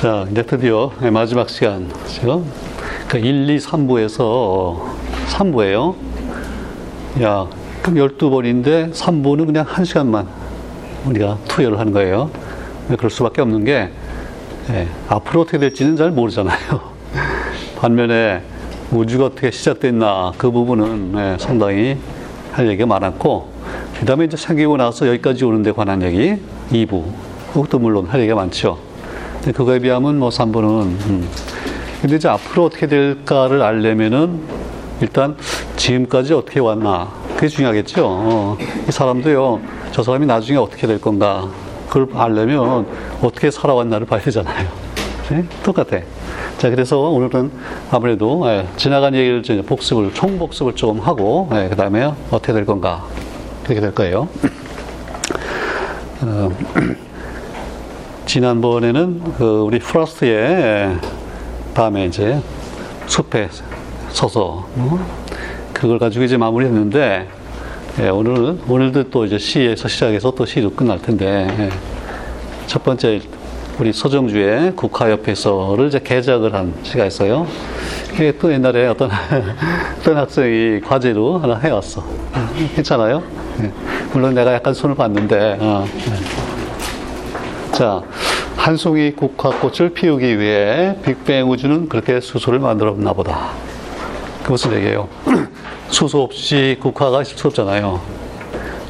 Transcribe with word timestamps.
자, 0.00 0.26
이제 0.30 0.42
드디어 0.42 0.90
마지막 1.12 1.50
시간. 1.50 1.86
지금 2.06 2.50
그 3.06 3.18
1, 3.18 3.50
2, 3.50 3.58
3부에서 3.58 4.80
3부예요. 5.28 5.94
야, 7.20 7.46
그럼 7.82 7.96
12번인데 7.96 8.94
3부는 8.94 9.44
그냥 9.44 9.66
1시간만 9.66 10.26
우리가 11.04 11.36
투여를 11.48 11.78
하는 11.78 11.92
거예요. 11.92 12.30
그럴 12.88 13.10
수밖에 13.10 13.42
없는 13.42 13.66
게 13.66 13.90
예, 14.70 14.88
앞으로 15.06 15.42
어떻게 15.42 15.58
될지는 15.58 15.96
잘 15.96 16.10
모르잖아요. 16.12 16.80
반면에 17.76 18.40
우주가 18.92 19.26
어떻게 19.26 19.50
시작됐나 19.50 20.32
그 20.38 20.50
부분은 20.50 21.12
예, 21.18 21.36
상당히 21.38 21.98
할 22.52 22.68
얘기가 22.68 22.86
많았고 22.86 23.52
그 23.98 24.06
다음에 24.06 24.24
이제 24.24 24.38
생기고 24.38 24.78
나서 24.78 25.06
여기까지 25.08 25.44
오는 25.44 25.62
데 25.62 25.72
관한 25.72 26.00
얘기 26.00 26.36
2부 26.70 27.04
그것도 27.52 27.78
물론 27.78 28.06
할 28.06 28.20
얘기가 28.20 28.34
많죠. 28.34 28.89
그거에 29.54 29.78
비하면 29.78 30.18
뭐 30.18 30.28
3부는 30.28 30.82
음. 30.82 31.28
근데 32.00 32.16
이제 32.16 32.28
앞으로 32.28 32.66
어떻게 32.66 32.86
될까를 32.86 33.62
알려면은 33.62 34.40
일단 35.00 35.36
지금까지 35.76 36.34
어떻게 36.34 36.60
왔나 36.60 37.08
그게 37.34 37.48
중요하겠죠. 37.48 38.06
어, 38.06 38.58
이 38.88 38.92
사람도요 38.92 39.60
저 39.92 40.02
사람이 40.02 40.26
나중에 40.26 40.58
어떻게 40.58 40.86
될 40.86 41.00
건가 41.00 41.48
그걸 41.88 42.08
알려면 42.14 42.86
어떻게 43.22 43.50
살아왔나를 43.50 44.06
봐야 44.06 44.20
되잖아요. 44.20 44.68
네? 45.30 45.44
똑같아. 45.62 46.00
자, 46.58 46.70
그래서 46.70 46.98
오늘은 46.98 47.50
아무래도 47.90 48.42
예, 48.46 48.66
지나간 48.76 49.14
얘기를 49.14 49.40
이제 49.40 49.62
복습을, 49.62 50.12
총복습을 50.12 50.74
좀 50.74 51.00
하고, 51.00 51.48
예, 51.52 51.68
그 51.68 51.76
다음에 51.76 52.12
어떻게 52.30 52.52
될 52.52 52.66
건가. 52.66 53.04
그렇게 53.64 53.80
될 53.80 53.94
거예요. 53.94 54.28
어, 56.22 56.50
지난번에는 58.30 59.34
그 59.38 59.44
우리 59.62 59.80
프로스트의 59.80 60.96
다음에 61.74 62.06
이제 62.06 62.40
숲에 63.08 63.48
서서, 64.10 64.68
어? 64.76 65.06
그걸 65.72 65.98
가지고 65.98 66.24
이제 66.24 66.36
마무리 66.36 66.66
했는데, 66.66 67.26
예, 67.98 68.08
오늘은, 68.08 68.60
오늘도 68.68 69.10
또 69.10 69.24
이제 69.24 69.36
시에서 69.36 69.88
시작해서 69.88 70.30
또 70.30 70.46
시로 70.46 70.70
끝날 70.70 71.02
텐데, 71.02 71.48
예. 71.58 71.70
첫 72.68 72.84
번째 72.84 73.20
우리 73.80 73.92
서정주의 73.92 74.76
국화 74.76 75.13
옆에서를 75.13 75.88
이제 75.88 75.98
개작을 75.98 76.54
한 76.54 76.72
시가 76.84 77.06
있어요. 77.06 77.48
그게 78.10 78.38
또 78.38 78.52
옛날에 78.52 78.86
어떤, 78.86 79.10
어떤 79.98 80.16
학생이 80.16 80.82
과제로 80.82 81.38
하나 81.38 81.56
해왔어. 81.56 82.04
괜찮아요? 82.76 83.24
예. 83.60 83.72
물론 84.12 84.34
내가 84.34 84.54
약간 84.54 84.72
손을 84.72 84.94
봤는데, 84.94 85.56
어, 85.58 85.84
예. 85.84 86.39
자, 87.80 88.02
한 88.56 88.76
송이 88.76 89.12
국화꽃을 89.12 89.94
피우기 89.94 90.38
위해 90.38 90.98
빅뱅 91.02 91.50
우주는 91.50 91.88
그렇게 91.88 92.20
수소를 92.20 92.58
만들었나 92.58 93.14
보다. 93.14 93.52
그 94.44 94.50
무슨 94.50 94.74
얘기예요? 94.74 95.08
수소 95.88 96.22
없이 96.22 96.76
국화가 96.78 97.22
있을 97.22 97.38
수 97.38 97.46
없잖아요. 97.46 97.98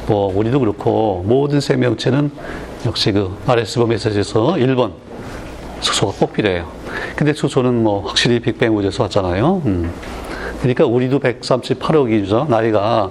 뭐, 0.07 0.37
우리도 0.37 0.59
그렇고, 0.59 1.23
모든 1.25 1.61
생명체는 1.61 2.31
역시 2.85 3.13
그 3.13 3.33
RS버 3.47 3.85
메시지에서 3.85 4.55
1번 4.57 4.91
수소가 5.79 6.11
꼭 6.19 6.33
필요해요. 6.33 6.67
근데 7.15 7.31
수소는 7.31 7.83
뭐 7.83 8.05
확실히 8.05 8.41
빅뱅 8.41 8.75
우주에서 8.75 9.03
왔잖아요. 9.03 9.61
음. 9.67 9.89
그러니까 10.59 10.85
우리도 10.85 11.19
138억이죠. 11.19 12.49
나이가. 12.49 13.09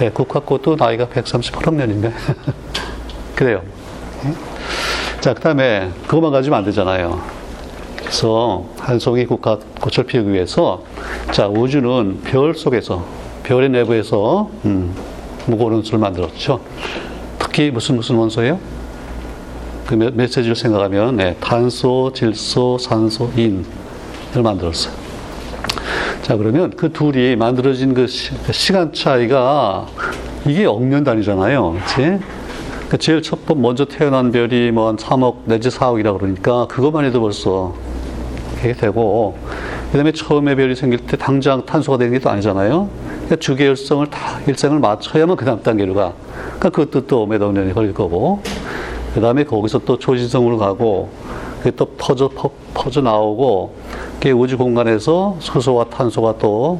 네, 0.00 0.10
국화꽃도 0.10 0.74
나이가 0.74 1.06
138억 1.06 1.72
년인데. 1.72 2.12
그래요. 3.36 3.62
자, 5.20 5.34
그 5.34 5.40
다음에 5.40 5.90
그것만 6.06 6.32
가지면 6.32 6.58
안 6.60 6.64
되잖아요. 6.64 7.20
그래서 7.96 8.64
한 8.78 8.98
송이 8.98 9.26
국화꽃을 9.26 10.06
피우기 10.06 10.32
위해서 10.32 10.82
자, 11.30 11.46
우주는 11.46 12.22
별 12.24 12.54
속에서, 12.54 13.04
별의 13.42 13.68
내부에서 13.68 14.48
음, 14.64 14.94
무거운 15.46 15.74
원소를 15.74 15.98
만들었죠. 15.98 16.60
특히 17.38 17.70
무슨 17.70 17.96
무슨 17.96 18.16
원소예요? 18.16 18.58
그 19.86 19.94
메시지를 19.94 20.56
생각하면 20.56 21.16
네, 21.16 21.36
탄소, 21.38 22.10
질소, 22.14 22.78
산소, 22.78 23.30
인을 23.36 24.42
만들었어요. 24.42 24.94
자 26.22 26.36
그러면 26.36 26.70
그 26.76 26.92
둘이 26.92 27.36
만들어진 27.36 27.92
그 27.92 28.06
시, 28.06 28.72
간 28.72 28.92
차이가 28.92 29.86
이게 30.46 30.64
억년 30.64 31.04
단위잖아요, 31.04 31.72
그렇지? 31.72 32.24
그 32.90 32.98
제일 32.98 33.22
첫 33.22 33.46
번 33.46 33.62
먼저 33.62 33.84
태어난 33.84 34.32
별이 34.32 34.72
뭐 34.72 34.88
한 34.88 34.96
3억 34.96 35.36
내지 35.44 35.68
4억이라 35.68 36.18
그러니까 36.18 36.66
그것만 36.66 37.04
해도 37.04 37.20
벌써 37.20 37.72
이게 38.58 38.72
되고 38.72 39.36
그다음에 39.92 40.10
처음에 40.12 40.56
별이 40.56 40.74
생길 40.74 40.98
때 41.06 41.16
당장 41.16 41.64
탄소가 41.64 41.98
되는 41.98 42.12
게 42.12 42.18
또 42.18 42.30
아니잖아요. 42.30 42.88
그러니까 43.06 43.36
주계열성을 43.36 44.06
다 44.08 44.40
일생을 44.46 44.80
맞춰야만 44.80 45.36
그 45.36 45.44
다음 45.44 45.62
단계로 45.62 45.94
가. 45.94 46.12
그러니까 46.58 46.70
그것도 46.70 47.06
또 47.06 47.26
몇억 47.26 47.52
년이 47.52 47.72
걸릴 47.72 47.94
거고. 47.94 48.40
그 49.14 49.20
다음에 49.20 49.42
거기서 49.44 49.80
또 49.80 49.98
초신성으로 49.98 50.58
가고, 50.58 51.08
그게 51.58 51.72
또 51.72 51.86
퍼져, 51.98 52.28
퍼, 52.28 52.50
퍼져 52.74 53.00
나오고, 53.00 53.74
그게 54.14 54.30
우주 54.30 54.56
공간에서 54.56 55.36
수소와 55.40 55.86
탄소가 55.86 56.36
또 56.38 56.78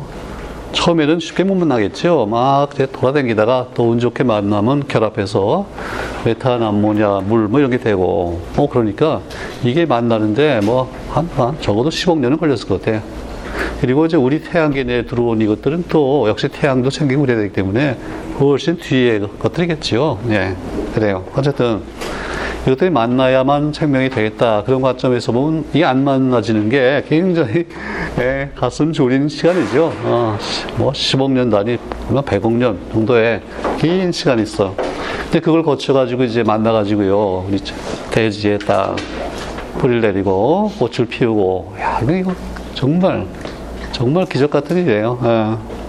처음에는 0.73 1.21
쉽게 1.21 1.45
못 1.45 1.55
만나겠죠. 1.57 2.27
막 2.27 2.71
돌아다니다가 2.93 3.69
또운 3.75 3.99
좋게 3.99 4.25
만나면 4.25 4.87
결합해서 4.89 5.67
메탄, 6.25 6.63
암모니아, 6.63 7.23
물 7.27 7.49
뭐 7.49 7.59
이런 7.59 7.71
게 7.71 7.79
되고, 7.79 8.41
어, 8.57 8.69
그러니까 8.71 9.21
이게 9.65 9.87
만나는데 9.87 10.61
뭐 10.63 10.91
한, 11.11 11.29
한 11.35 11.57
적어도 11.61 11.89
10억 11.91 12.19
년은 12.19 12.37
걸렸을 12.39 12.69
것 12.69 12.81
같아요. 12.81 13.03
그리고 13.81 14.05
이제 14.07 14.17
우리 14.17 14.43
태양계 14.43 14.85
내에 14.85 15.07
들어온 15.07 15.41
이것들은 15.41 15.85
또 15.89 16.29
역시 16.29 16.49
태양도 16.49 16.91
생기고 16.91 17.23
그래야 17.23 17.39
되기 17.39 17.53
때문에 17.53 17.97
훨씬 18.39 18.77
뒤에 18.77 19.21
것들이겠지요. 19.39 20.19
예. 20.31 20.55
그래요. 20.95 21.25
어쨌든 21.35 21.81
이것들이 22.67 22.91
만나야만 22.91 23.73
생명이 23.73 24.11
되겠다. 24.11 24.63
그런 24.65 24.83
관점에서 24.83 25.33
보면 25.33 25.65
이게 25.73 25.85
안 25.85 26.05
만나지는 26.05 26.69
게 26.69 27.03
굉장히 27.09 27.67
예, 28.19 28.51
가슴 28.55 28.93
졸이는 28.93 29.29
시간이죠. 29.29 29.93
어, 30.05 30.39
뭐 30.77 30.93
10억 30.93 31.31
년 31.33 31.49
단위, 31.49 31.79
100억 32.09 32.53
년 32.53 32.79
정도의 32.93 33.41
긴 33.79 34.13
시간이 34.13 34.43
있어. 34.43 34.75
근데 35.25 35.41
그걸 35.41 35.63
거쳐가지고 35.63 36.25
이제 36.25 36.43
만나가지고요. 36.43 37.47
우리 37.49 37.59
대지에 38.11 38.59
딱 38.59 38.95
뿌리를 39.79 40.03
내리고 40.03 40.71
꽃을 40.79 41.09
피우고, 41.09 41.77
야, 41.81 42.01
이거 42.03 42.35
정말, 42.75 43.27
정말 43.93 44.27
기적 44.27 44.51
같은 44.51 44.77
일이에요. 44.77 45.19
예. 45.23 45.81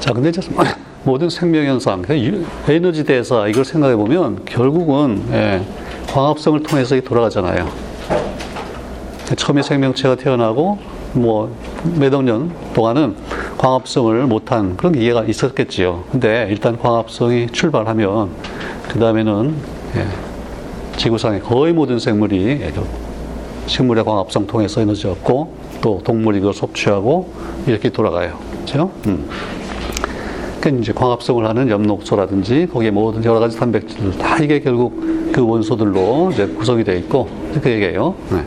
자, 0.00 0.12
근데 0.12 0.30
이제 0.30 0.40
모든 1.04 1.28
생명현상, 1.28 2.04
에너지 2.68 3.04
대사, 3.04 3.48
이걸 3.48 3.64
생각해 3.64 3.96
보면 3.96 4.44
결국은 4.44 5.22
예, 5.32 5.60
광합성을 6.08 6.62
통해서 6.62 7.00
돌아가잖아요. 7.00 7.68
처음에 9.36 9.62
생명체가 9.62 10.16
태어나고 10.16 10.78
뭐 11.14 11.54
몇억 11.98 12.22
년 12.22 12.52
동안은 12.74 13.16
광합성을 13.58 14.26
못한 14.26 14.76
그런 14.76 14.94
이해가 14.94 15.24
있었겠지요. 15.24 16.04
근데 16.12 16.46
일단 16.50 16.78
광합성이 16.78 17.48
출발하면 17.50 18.30
그 18.88 19.00
다음에는 19.00 19.54
예, 19.96 20.06
지구상의 20.98 21.40
거의 21.40 21.72
모든 21.72 21.98
생물이 21.98 22.60
예, 22.62 22.72
식물의 23.66 24.04
광합성 24.04 24.46
통해서 24.46 24.80
에너지 24.80 25.08
얻고 25.08 25.54
또 25.80 26.00
동물이 26.04 26.38
그걸 26.38 26.54
섭취하고 26.54 27.32
이렇게 27.66 27.88
돌아가요. 27.88 28.38
그렇죠? 28.52 28.90
음. 29.06 29.28
그러니까 30.62 30.80
이제 30.80 30.92
광합성을 30.92 31.44
하는 31.44 31.68
엽록소라든지 31.68 32.68
거기에 32.72 32.92
모든 32.92 33.24
여러 33.24 33.40
가지 33.40 33.58
단백질들 33.58 34.16
다 34.16 34.38
이게 34.38 34.60
결국 34.60 35.32
그 35.32 35.44
원소들로 35.44 36.30
이제 36.32 36.46
구성이 36.46 36.84
되어 36.84 36.94
있고 36.98 37.28
그 37.60 37.68
얘기예요. 37.68 38.14
네. 38.30 38.44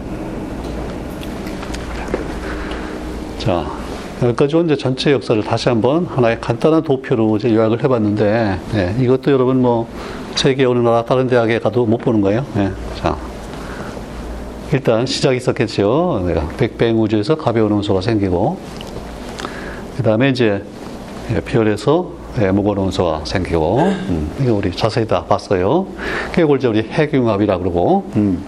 자, 3.37 3.65
여기까지 4.23 4.57
이제 4.63 4.77
전체 4.77 5.11
역사를 5.11 5.43
다시 5.43 5.67
한번 5.67 6.05
하나의 6.05 6.39
간단한 6.39 6.83
도표로 6.83 7.35
이제 7.35 7.53
요약을 7.53 7.83
해봤는데 7.83 8.59
네, 8.71 8.95
이것도 8.97 9.31
여러분 9.31 9.61
뭐 9.61 9.85
세계 10.35 10.63
어느 10.63 10.79
나라 10.79 11.03
다른 11.03 11.27
대학에 11.27 11.59
가도 11.59 11.85
못 11.85 11.97
보는 11.97 12.21
거예요. 12.21 12.45
네. 12.55 12.71
자, 12.95 13.17
일단 14.71 15.05
시작이 15.05 15.35
있었겠죠. 15.35 16.25
백뱅 16.55 16.97
우주에서 16.97 17.35
가벼운 17.35 17.73
원소가 17.73 17.99
생기고 17.99 18.57
그 19.97 20.03
다음에 20.03 20.29
이제 20.29 20.63
별에서 21.45 22.11
무거운 22.53 22.77
원소가 22.77 23.21
생기고 23.25 23.79
음, 23.79 24.31
이거 24.41 24.53
우리 24.53 24.71
자세히 24.71 25.07
다 25.07 25.25
봤어요. 25.25 25.87
그걸 26.33 26.57
이제 26.57 26.67
우리 26.67 26.81
핵융합이라 26.83 27.57
그러고 27.57 28.09
음. 28.15 28.45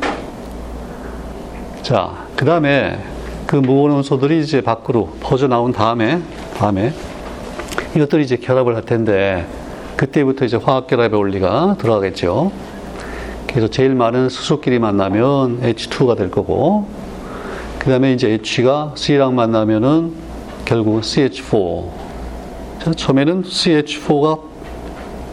자, 1.81 2.25
그 2.35 2.45
다음에 2.45 2.99
그 3.45 3.55
무거운 3.55 3.91
원소들이 3.91 4.41
이제 4.41 4.61
밖으로 4.61 5.09
퍼져 5.21 5.47
나온 5.47 5.71
다음에 5.71 6.21
다음에 6.57 6.93
이것들이 7.95 8.23
이제 8.23 8.35
결합을 8.35 8.75
할 8.75 8.83
텐데 8.83 9.45
그때부터 9.95 10.45
이제 10.45 10.57
화학 10.57 10.87
결합의 10.87 11.19
원리가 11.19 11.75
들어가겠죠. 11.79 12.51
그래서 13.47 13.67
제일 13.69 13.95
많은 13.95 14.29
수소끼리 14.29 14.77
만나면 14.77 15.61
H2가 15.61 16.15
될 16.15 16.29
거고, 16.29 16.85
그 17.79 17.89
다음에 17.89 18.13
이제 18.13 18.29
H가 18.29 18.93
C랑 18.95 19.33
만나면은 19.33 20.13
결국 20.65 21.03
은 22.87 22.93
CH4. 22.93 22.93
자, 22.93 22.93
처음에는 22.93 23.43
CH4가 23.43 24.39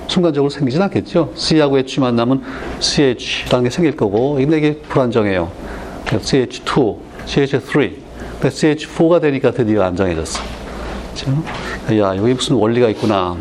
순간적으로 0.09 0.51
생기진 0.51 0.83
않겠죠. 0.83 1.33
C하고 1.37 1.79
H 1.79 2.01
만나면 2.01 2.43
CH라는 2.81 3.65
게 3.65 3.71
생길 3.71 3.97
거고, 3.97 4.35
근데 4.35 4.59
이게 4.59 4.77
불안정해요. 4.79 5.51
CH2, 6.07 6.99
CH3. 7.27 7.93
CH4가 8.43 9.21
되니까 9.21 9.53
드디어 9.53 9.83
안정해졌어. 9.85 10.43
그렇죠? 11.15 11.45
야, 11.97 12.17
여기 12.17 12.35
무슨 12.35 12.57
원리가 12.57 12.89
있구나. 12.91 13.37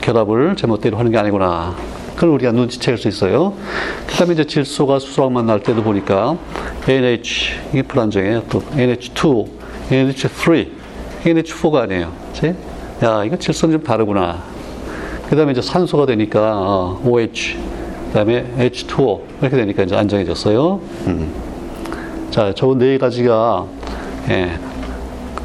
결합을 0.00 0.56
제멋대로 0.56 0.96
하는 0.96 1.12
게 1.12 1.18
아니구나. 1.18 1.76
그걸 2.14 2.30
우리가 2.30 2.52
눈치챌 2.52 2.96
수 2.96 3.06
있어요. 3.06 3.52
그 4.06 4.14
다음에 4.14 4.32
이제 4.32 4.44
질소가 4.44 4.98
수소랑 4.98 5.34
만날 5.34 5.62
때도 5.62 5.82
보니까 5.82 6.36
NH, 6.88 7.52
이게 7.72 7.82
불안정해요. 7.82 8.44
또 8.48 8.60
NH2, 8.60 9.46
NH3, 9.90 10.68
NH4가 11.24 11.82
아니에요. 11.82 12.12
그치? 12.32 12.54
야, 13.02 13.24
이거 13.24 13.36
질소는 13.36 13.76
좀 13.78 13.84
다르구나. 13.84 14.42
그 15.28 15.36
다음에 15.36 15.52
이제 15.52 15.62
산소가 15.62 16.06
되니까 16.06 16.40
어, 16.56 17.00
OH, 17.04 17.56
그 18.08 18.12
다음에 18.14 18.44
H2O 18.58 19.20
이렇게 19.40 19.56
되니까 19.56 19.82
이제 19.84 19.94
안정해졌어요. 19.96 20.80
음. 21.06 21.32
자, 22.30 22.52
저 22.54 22.74
네 22.74 22.98
가지가 22.98 23.66
예, 24.30 24.50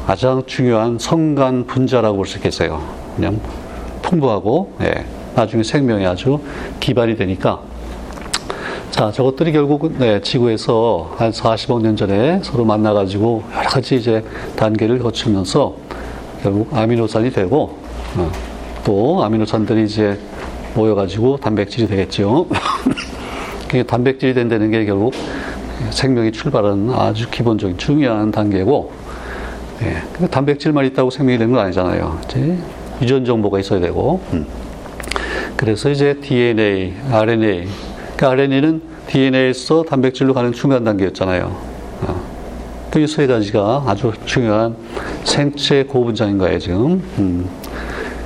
가장 0.06 0.42
중요한 0.46 0.98
성간 0.98 1.66
분자라고 1.66 2.16
볼 2.16 2.26
수 2.26 2.38
있겠어요. 2.38 2.80
그냥 3.16 3.38
풍부하고 4.02 4.72
예, 4.82 5.04
나중에 5.34 5.62
생명이 5.62 6.04
아주 6.06 6.40
기반이 6.80 7.16
되니까 7.16 7.60
자 8.90 9.10
저것들이 9.10 9.52
결국 9.52 9.92
네, 9.98 10.20
지구에서 10.20 11.14
한 11.16 11.30
40억 11.30 11.82
년 11.82 11.96
전에 11.96 12.40
서로 12.44 12.64
만나가지고 12.64 13.42
여러 13.56 13.68
가지 13.68 13.96
이제 13.96 14.22
단계를 14.56 14.98
거치면서 15.00 15.74
결국 16.44 16.76
아미노산이 16.76 17.30
되고 17.30 17.78
어, 18.16 18.30
또 18.84 19.24
아미노산들이 19.24 19.84
이제 19.84 20.18
모여가지고 20.74 21.38
단백질이 21.38 21.86
되겠죠. 21.86 22.46
단백질이 23.88 24.34
된다는 24.34 24.70
게 24.70 24.84
결국 24.84 25.14
생명이 25.90 26.32
출발하는 26.32 26.92
아주 26.92 27.30
기본적인 27.30 27.78
중요한 27.78 28.30
단계고 28.30 28.92
예, 29.82 30.26
단백질만 30.28 30.84
있다고 30.84 31.08
생명이 31.08 31.38
되는 31.38 31.54
건 31.54 31.64
아니잖아요. 31.64 32.20
이제 32.26 32.58
유전 33.00 33.24
정보가 33.24 33.58
있어야 33.60 33.80
되고. 33.80 34.20
음. 34.34 34.46
그래서 35.56 35.88
이제 35.88 36.14
DNA, 36.20 36.92
RNA. 37.10 37.68
그러니까 38.16 38.30
RNA는 38.30 38.82
DNA에서 39.06 39.84
단백질로 39.84 40.34
가는 40.34 40.52
중간 40.52 40.84
단계였잖아요. 40.84 41.56
어. 42.02 42.33
그세 42.94 43.26
가지가 43.26 43.82
아주 43.88 44.12
중요한 44.24 44.76
생체 45.24 45.82
고분자인 45.82 46.38
거예요, 46.38 46.60
지금. 46.60 47.02
음. 47.18 47.50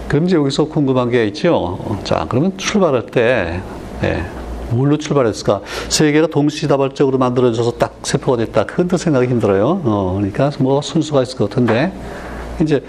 그럼 0.08 0.26
이제 0.26 0.36
여기서 0.36 0.66
궁금한 0.66 1.08
게 1.08 1.24
있죠. 1.28 1.78
자, 2.04 2.26
그러면 2.28 2.52
출발할 2.58 3.06
때, 3.06 3.62
예, 4.04 4.22
뭘로 4.70 4.98
출발했을까? 4.98 5.62
세계가 5.88 6.26
동시다발적으로 6.26 7.16
만들어져서 7.16 7.78
딱 7.78 7.98
세포가 8.02 8.36
됐다. 8.44 8.66
그건 8.66 8.88
또 8.88 8.98
생각이 8.98 9.26
힘들어요. 9.28 9.80
어, 9.84 10.12
그러니까 10.18 10.50
뭐 10.58 10.82
순수가 10.82 11.22
있을 11.22 11.38
것 11.38 11.48
같은데, 11.48 11.90
이제 12.60 12.84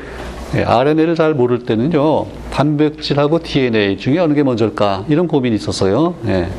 예, 0.55 0.63
RNA를 0.63 1.15
잘 1.15 1.33
모를 1.33 1.59
때는요, 1.59 2.25
단백질하고 2.51 3.39
DNA 3.41 3.97
중에 3.97 4.19
어느 4.19 4.33
게 4.33 4.43
먼저일까? 4.43 5.05
이런 5.07 5.29
고민이 5.29 5.55
있었어요. 5.55 6.15
예. 6.27 6.49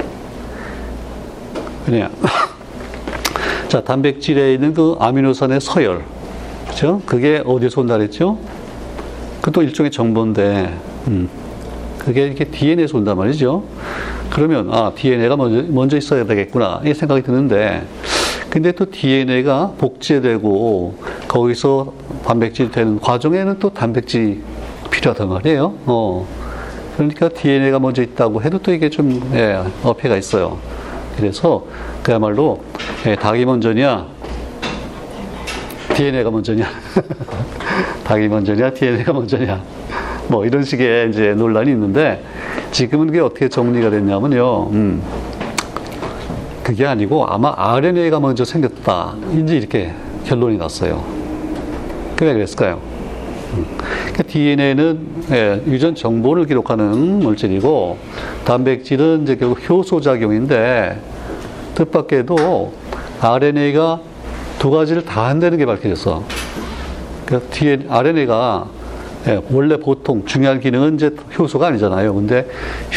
그냥. 1.85 2.11
자, 3.71 3.81
단백질에 3.81 4.55
있는 4.55 4.75
그 4.75 4.97
아미노산의 4.99 5.61
서열. 5.61 6.03
그죠? 6.67 7.01
그게 7.07 7.41
어디서 7.47 7.83
온다 7.83 7.97
그랬죠? 7.97 8.37
그것도 9.37 9.63
일종의 9.63 9.93
정보인데, 9.93 10.75
음. 11.07 11.29
그게 11.97 12.27
이렇게 12.27 12.47
DNA에서 12.47 12.99
온단 12.99 13.17
말이죠. 13.17 13.63
그러면, 14.29 14.75
아, 14.75 14.91
DNA가 14.97 15.37
먼저, 15.37 15.73
먼저 15.73 15.97
있어야 15.97 16.25
되겠구나. 16.25 16.81
이 16.85 16.93
생각이 16.93 17.23
드는데, 17.23 17.87
근데 18.51 18.73
또 18.73 18.91
DNA가 18.91 19.75
복제되고, 19.79 20.97
거기서 21.29 21.93
단백질이 22.25 22.73
되는 22.73 22.99
과정에는 22.99 23.61
또 23.61 23.71
단백질이 23.71 24.43
필요하단 24.91 25.29
말이에요. 25.29 25.75
어. 25.87 26.27
그러니까 26.97 27.29
DNA가 27.29 27.79
먼저 27.79 28.03
있다고 28.03 28.43
해도 28.43 28.59
또 28.59 28.73
이게 28.73 28.91
좀, 28.91 29.31
예, 29.33 29.63
어폐가 29.85 30.17
있어요. 30.17 30.59
그래서 31.21 31.67
그야말로, 32.03 32.63
예, 33.07 33.15
닭이 33.15 33.45
먼저냐, 33.45 34.07
DNA가 35.95 36.31
먼저냐, 36.31 36.65
닭이 38.05 38.27
먼저냐, 38.29 38.71
DNA가 38.71 39.13
먼저냐, 39.13 39.63
뭐 40.29 40.47
이런 40.47 40.65
식의 40.65 41.11
이제 41.11 41.35
논란이 41.35 41.71
있는데 41.73 42.25
지금은 42.73 43.09
그게 43.09 43.21
어떻게 43.21 43.51
정리가 43.51 43.91
됐냐면요, 43.91 44.71
음, 44.71 45.03
그게 46.63 46.87
아니고 46.87 47.27
아마 47.27 47.53
RNA가 47.55 48.19
먼저 48.19 48.45
생겼다. 48.47 49.15
이제 49.35 49.59
이렇게 49.59 49.93
결론이 50.25 50.57
났어요. 50.57 51.05
왜 52.23 52.33
그랬을까요? 52.33 52.90
음, 53.55 53.67
그러니까 53.79 54.23
DNA는 54.25 55.07
예, 55.33 55.63
유전 55.67 55.95
정보를 55.95 56.47
기록하는 56.47 57.21
물질이고 57.21 57.99
단백질은 58.45 59.23
이제 59.25 59.37
결국 59.37 59.69
효소 59.69 60.01
작용인데 60.01 61.01
뜻밖에도 61.75 62.73
RNA가 63.21 64.01
두 64.59 64.71
가지를 64.71 65.05
다 65.05 65.27
한다는 65.27 65.59
게 65.59 65.67
밝혀졌어. 65.67 66.23
그러니까 67.27 67.49
RNA가 67.89 68.69
예, 69.27 69.39
원래 69.51 69.77
보통 69.77 70.25
중요한 70.25 70.61
기능은 70.61 70.95
이제 70.95 71.15
효소가 71.39 71.67
아니잖아요. 71.69 72.15
근데 72.15 72.47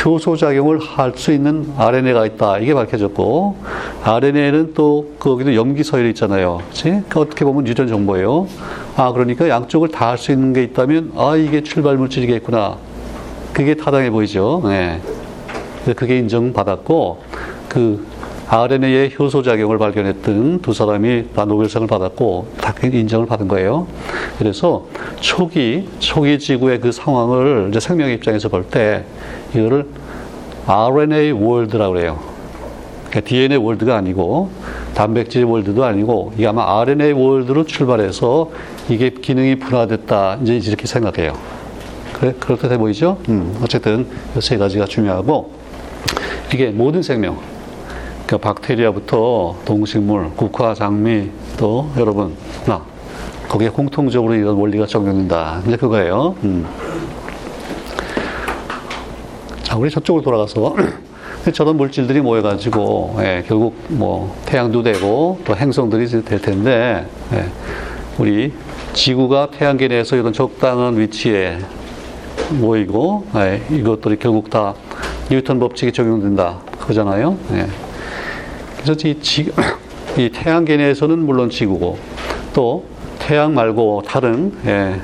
효소 0.04 0.38
작용을 0.38 0.80
할 0.80 1.14
수 1.18 1.34
있는 1.34 1.74
RNA가 1.78 2.25
있다. 2.25 2.60
이게 2.60 2.74
밝혀졌고, 2.74 3.56
RNA는 4.04 4.74
또 4.74 5.12
거기도 5.20 5.54
염기 5.54 5.84
서열이 5.84 6.10
있잖아요. 6.10 6.62
그치? 6.70 6.84
그러니까 6.86 7.20
어떻게 7.20 7.44
보면 7.46 7.68
유전 7.68 7.88
정보예요. 7.88 8.48
아, 8.96 9.12
그러니까 9.12 9.50
양쪽을 9.50 9.90
다 9.90 10.04
할 10.12 10.18
수 10.18 10.31
있는 10.31 10.54
게 10.54 10.64
있다면, 10.64 11.12
아, 11.18 11.36
이게 11.36 11.62
출발 11.62 11.98
물질이겠구나. 11.98 12.78
그게 13.52 13.75
타당해 13.75 14.10
보이죠. 14.10 14.62
네. 14.66 15.02
그게 15.96 16.18
인정받았고, 16.20 17.22
그 17.68 18.06
RNA의 18.54 19.16
효소작용을 19.18 19.80
발견했던 19.80 20.62
두 20.62 20.74
사람이 20.74 21.30
다 21.36 21.44
노벨상을 21.44 21.88
받았고 21.88 22.50
다 22.62 22.75
인정을 22.84 23.25
받은 23.25 23.48
거예요. 23.48 23.88
그래서 24.38 24.86
초기 25.20 25.89
초기 25.98 26.38
지구의 26.38 26.80
그 26.80 26.92
상황을 26.92 27.70
이제 27.70 27.80
생명의 27.80 28.13
입장에서 28.16 28.50
볼 28.50 28.63
때 28.70 29.06
이거를 29.56 29.88
RNA 30.68 31.32
월드라고 31.32 31.94
그래요. 31.94 32.20
그러니까 33.10 33.27
DNA 33.27 33.58
월드가 33.58 33.98
아니고 33.98 34.51
단백질 34.94 35.46
월드도 35.46 35.84
아니고 35.84 36.34
이게 36.36 36.46
아마 36.46 36.80
RNA 36.82 37.13
월드로 37.13 37.66
출발해서 37.66 38.51
이게 38.88 39.10
기능이 39.10 39.56
분화됐다 39.56 40.38
이제 40.44 40.58
이렇게 40.58 40.86
생각해요. 40.86 41.34
그래 42.13 42.36
그렇게 42.39 42.68
돼 42.68 42.77
보이죠? 42.77 43.18
음, 43.30 43.58
어쨌든 43.63 44.06
세 44.39 44.58
가지가 44.58 44.86
중요하고 44.86 45.51
이게 46.54 46.68
모든 46.68 47.01
생명 47.01 47.52
그 48.27 48.38
박테리아부터 48.38 49.58
동식물, 49.65 50.32
국화, 50.36 50.74
장미 50.74 51.30
또 51.58 51.89
여러분 51.98 52.36
나 52.65 52.82
거기에 53.48 53.70
공통적으로 53.70 54.34
이런 54.34 54.56
원리가 54.56 54.88
적용된다. 54.88 55.62
이제 55.68 55.77
그거예요. 55.77 56.36
음. 56.44 56.65
자, 59.62 59.77
우리 59.77 59.89
저쪽으로 59.89 60.24
돌아가서 60.24 60.75
저런 61.53 61.77
물질들이 61.77 62.22
모여가지고 62.22 63.18
예, 63.20 63.44
결국 63.48 63.75
뭐 63.89 64.36
태양도 64.46 64.82
되고 64.82 65.39
또 65.46 65.56
행성들이 65.56 66.24
될 66.24 66.42
텐데 66.42 67.06
예, 67.34 67.46
우리 68.18 68.53
지구가 68.94 69.50
태양계 69.51 69.88
내에서 69.88 70.15
이런 70.15 70.32
적당한 70.32 70.98
위치에 70.98 71.60
모이고 72.60 73.25
예, 73.36 73.62
이것들이 73.70 74.18
결국 74.18 74.50
다 74.50 74.74
뉴턴 75.30 75.60
법칙이 75.60 75.92
적용된다 75.92 76.60
그거잖아요. 76.80 77.38
예. 78.84 78.86
그래서 78.86 79.08
이, 79.08 79.20
지, 79.22 79.52
이 80.18 80.30
태양계 80.30 80.78
내에서는 80.78 81.20
물론 81.20 81.50
지구고 81.50 81.98
또 82.54 82.86
태양 83.20 83.54
말고 83.54 84.04
다른 84.06 84.54
예, 84.66 85.00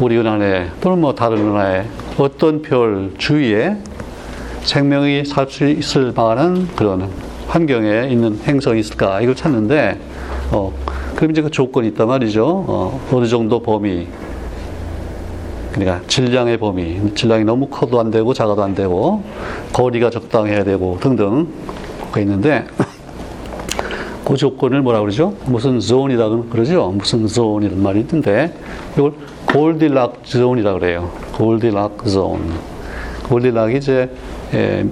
우리 0.00 0.18
은하에 0.18 0.68
또는 0.80 1.00
뭐 1.00 1.14
다른 1.14 1.38
은하에 1.38 1.84
어떤 2.18 2.62
별 2.62 3.12
주위에 3.16 3.76
생명이 4.62 5.24
살 5.24 5.48
수 5.48 5.68
있을 5.68 6.12
만한 6.14 6.68
그런 6.74 7.08
환경에 7.48 8.08
있는 8.10 8.38
행성이 8.44 8.80
있을까 8.80 9.20
이걸 9.20 9.34
찾는데 9.34 9.98
어, 10.50 10.72
그럼 11.14 11.30
이제 11.30 11.42
그 11.42 11.50
조건이 11.50 11.88
있단 11.88 12.08
말이죠. 12.08 12.44
어, 12.46 13.00
어느 13.12 13.26
정도 13.26 13.60
범위 13.60 14.08
그러니까 15.72 16.00
질량의 16.06 16.58
범위 16.58 17.14
질량이 17.14 17.44
너무 17.44 17.66
커도 17.66 18.00
안 18.00 18.10
되고 18.10 18.32
작아도 18.32 18.62
안 18.62 18.74
되고 18.74 19.22
거리가 19.72 20.10
적당해야 20.10 20.64
되고 20.64 20.98
등등 21.00 21.48
조건이 22.14 22.24
있는데 22.26 22.64
그 24.24 24.36
조건을 24.36 24.82
뭐라 24.82 25.00
그러죠? 25.00 25.34
무슨 25.46 25.80
zone이라 25.80 26.28
그러죠? 26.48 26.92
무슨 26.96 27.26
zone이라는 27.26 27.82
말이 27.82 28.00
있는데 28.00 28.54
이걸 28.96 29.12
Goldilocks 29.46 30.24
zone이라 30.24 30.74
그래요. 30.74 31.10
Goldilocks 31.32 32.06
zone. 32.06 32.40
Goldilocks가 33.24 33.78
이제 33.78 34.08
예, 34.54 34.86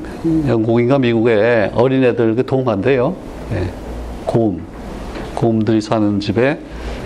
영국인가 0.49 0.99
미국의 0.99 1.71
어린애들 1.75 2.35
그 2.35 2.45
동화인데요. 2.45 3.15
예, 3.53 3.71
곰, 4.27 4.63
곰들이 5.35 5.81
사는 5.81 6.19
집에 6.19 6.59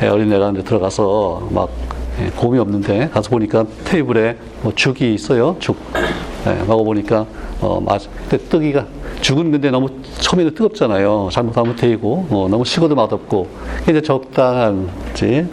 예, 0.03 0.07
어린애가 0.07 0.51
이제 0.53 0.63
들어가서 0.63 1.49
막 1.51 1.69
예, 2.21 2.31
곰이 2.31 2.59
없는데 2.59 3.11
가서 3.13 3.29
보니까 3.29 3.65
테이블에 3.85 4.37
뭐 4.63 4.73
죽이 4.75 5.13
있어요. 5.15 5.57
죽. 5.59 5.77
예, 6.47 6.65
먹어보니까 6.67 7.27
어, 7.61 7.81
맞. 7.85 8.03
근데 8.29 8.39
뜨기가 8.45 8.87
죽은 9.21 9.51
근데 9.51 9.71
너무 9.71 9.89
처음에는 10.21 10.55
뜨겁잖아요. 10.55 11.29
잘못하면 11.33 11.77
데이고 11.77 12.27
어, 12.31 12.49
너무 12.51 12.65
식어도 12.65 12.95
맛없고 12.95 13.49
이제 13.89 14.01
적당한 14.01 14.89
지 15.15 15.47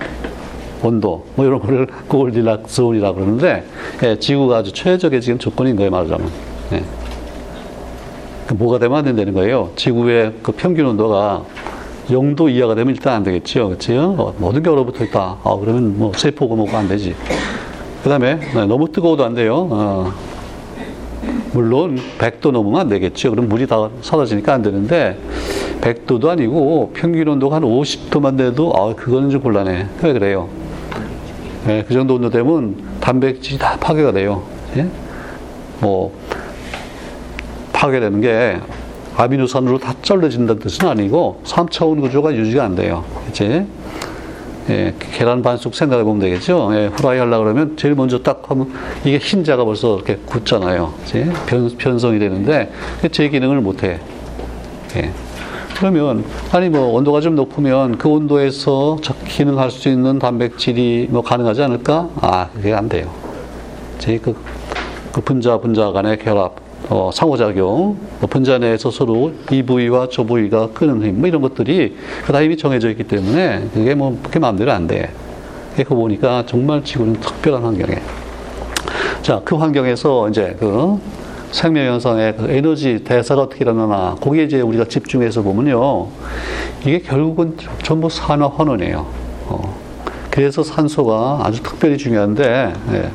온도 0.83 1.25
뭐 1.35 1.45
이런 1.45 1.59
거를 1.59 1.87
골디락존이라고 2.07 3.15
그러는데 3.15 3.65
예, 4.03 4.19
지구가 4.19 4.57
아주 4.57 4.71
최적의 4.73 5.21
지금 5.21 5.39
조건인 5.39 5.75
거예요 5.75 5.91
말하자면. 5.91 6.29
예. 6.73 6.83
그 8.47 8.53
뭐가 8.53 8.79
되면 8.79 8.97
안 8.97 9.05
된다는 9.05 9.33
거예요. 9.33 9.71
지구의 9.75 10.33
그 10.43 10.51
평균 10.51 10.85
온도가 10.87 11.43
0도 12.09 12.51
이하가 12.51 12.75
되면 12.75 12.93
일단 12.93 13.15
안 13.15 13.23
되겠죠. 13.23 13.69
그렇죠? 13.69 14.15
어, 14.17 14.35
모든 14.37 14.61
게 14.61 14.69
얼어붙어 14.69 15.05
있다. 15.05 15.37
아, 15.41 15.57
그러면 15.59 15.97
뭐 15.97 16.11
세포고 16.13 16.55
뭐고 16.55 16.75
안 16.75 16.87
되지. 16.87 17.15
그 18.03 18.09
다음에 18.09 18.35
네, 18.35 18.65
너무 18.65 18.91
뜨거워도 18.91 19.23
안 19.23 19.33
돼요. 19.33 19.67
어, 19.71 20.11
물론 21.53 21.99
100도 22.17 22.51
넘으면 22.51 22.81
안 22.81 22.89
되겠죠. 22.89 23.29
그럼 23.29 23.47
물이 23.47 23.67
다 23.67 23.89
사라지니까 24.01 24.53
안 24.53 24.61
되는데 24.61 25.17
100도도 25.81 26.27
아니고 26.29 26.91
평균 26.93 27.27
온도가 27.27 27.57
한 27.57 27.63
50도만 27.63 28.37
돼도 28.37 28.73
아, 28.75 28.93
그거는 28.95 29.29
좀 29.29 29.41
곤란해. 29.41 29.87
왜 30.01 30.13
그래요? 30.13 30.49
네, 31.65 31.85
그 31.87 31.93
정도 31.93 32.15
온도 32.15 32.29
되면 32.29 32.75
단백질이 32.99 33.57
다 33.57 33.77
파괴가 33.79 34.11
돼요. 34.11 34.43
예? 34.75 34.87
뭐 35.79 36.13
파괴되는 37.71 38.21
게 38.21 38.57
아미노산으로 39.15 39.77
다 39.77 39.93
잘라진다는 40.01 40.59
뜻은 40.61 40.87
아니고 40.87 41.41
3차원 41.43 42.01
구조가 42.01 42.33
유지가 42.35 42.63
안 42.63 42.75
돼요. 42.75 43.03
이제 43.29 43.65
예, 44.69 44.93
계란 44.99 45.41
반숙 45.41 45.75
생각해 45.75 46.03
보면 46.03 46.19
되겠죠. 46.19 46.69
예, 46.73 46.87
후라이 46.87 47.19
하려 47.19 47.39
그러면 47.39 47.75
제일 47.75 47.95
먼저 47.95 48.19
딱 48.19 48.43
하면 48.47 48.71
이게 49.03 49.17
흰자가 49.17 49.65
벌써 49.65 49.95
이렇게 49.95 50.17
굳잖아요. 50.25 50.93
이제 51.03 51.29
변, 51.45 51.69
변성이 51.77 52.19
되는데 52.19 52.71
제 53.11 53.27
기능을 53.27 53.61
못 53.61 53.83
해. 53.83 53.99
예. 54.95 55.11
그러면 55.75 56.23
아니 56.51 56.69
뭐 56.69 56.93
온도가 56.93 57.19
좀 57.19 57.35
높으면 57.35 57.97
그 57.97 58.07
온도에서 58.07 58.97
기능할 59.27 59.69
수 59.71 59.89
있는 59.89 60.19
단백질이 60.19 61.07
뭐 61.09 61.21
가능하지 61.21 61.63
않을까? 61.63 62.09
아, 62.21 62.49
그게 62.53 62.73
안 62.73 62.87
돼요. 62.87 63.11
제 63.97 64.17
그, 64.17 64.35
그 65.11 65.21
분자 65.21 65.57
분자 65.57 65.91
간의 65.91 66.19
결합 66.19 66.62
어, 66.89 67.09
상호작용, 67.13 67.97
뭐 68.19 68.29
분자 68.29 68.57
내에서 68.57 68.91
서로 68.91 69.31
이 69.51 69.63
부위와 69.63 70.07
저 70.11 70.23
부위가 70.23 70.69
끄는 70.73 71.03
힘, 71.03 71.19
뭐 71.19 71.27
이런 71.27 71.41
것들이 71.41 71.95
다 72.27 72.41
이미 72.41 72.57
정해져 72.57 72.89
있기 72.89 73.03
때문에 73.05 73.69
그게 73.73 73.95
뭐 73.95 74.17
그게 74.21 74.39
마음대로 74.39 74.71
안 74.71 74.87
돼. 74.87 75.09
그거 75.75 75.95
보니까 75.95 76.45
정말 76.45 76.83
지구는 76.83 77.13
특별한 77.13 77.63
환경에. 77.63 77.99
자, 79.21 79.41
그 79.45 79.55
환경에서 79.55 80.29
이제 80.29 80.55
그 80.59 80.99
생명 81.51 81.93
현상의 81.93 82.35
그 82.35 82.51
에너지 82.51 83.03
대사가 83.03 83.43
어떻게 83.43 83.63
일어나나, 83.63 84.15
거기에 84.19 84.43
이제 84.43 84.59
우리가 84.59 84.85
집중해서 84.85 85.41
보면요. 85.41 86.07
이게 86.81 86.99
결국은 86.99 87.55
전부 87.83 88.09
산화 88.09 88.47
환원이에요. 88.47 89.05
어. 89.47 89.77
그래서 90.29 90.63
산소가 90.63 91.41
아주 91.43 91.61
특별히 91.61 91.97
중요한데, 91.97 92.73
예. 92.93 93.11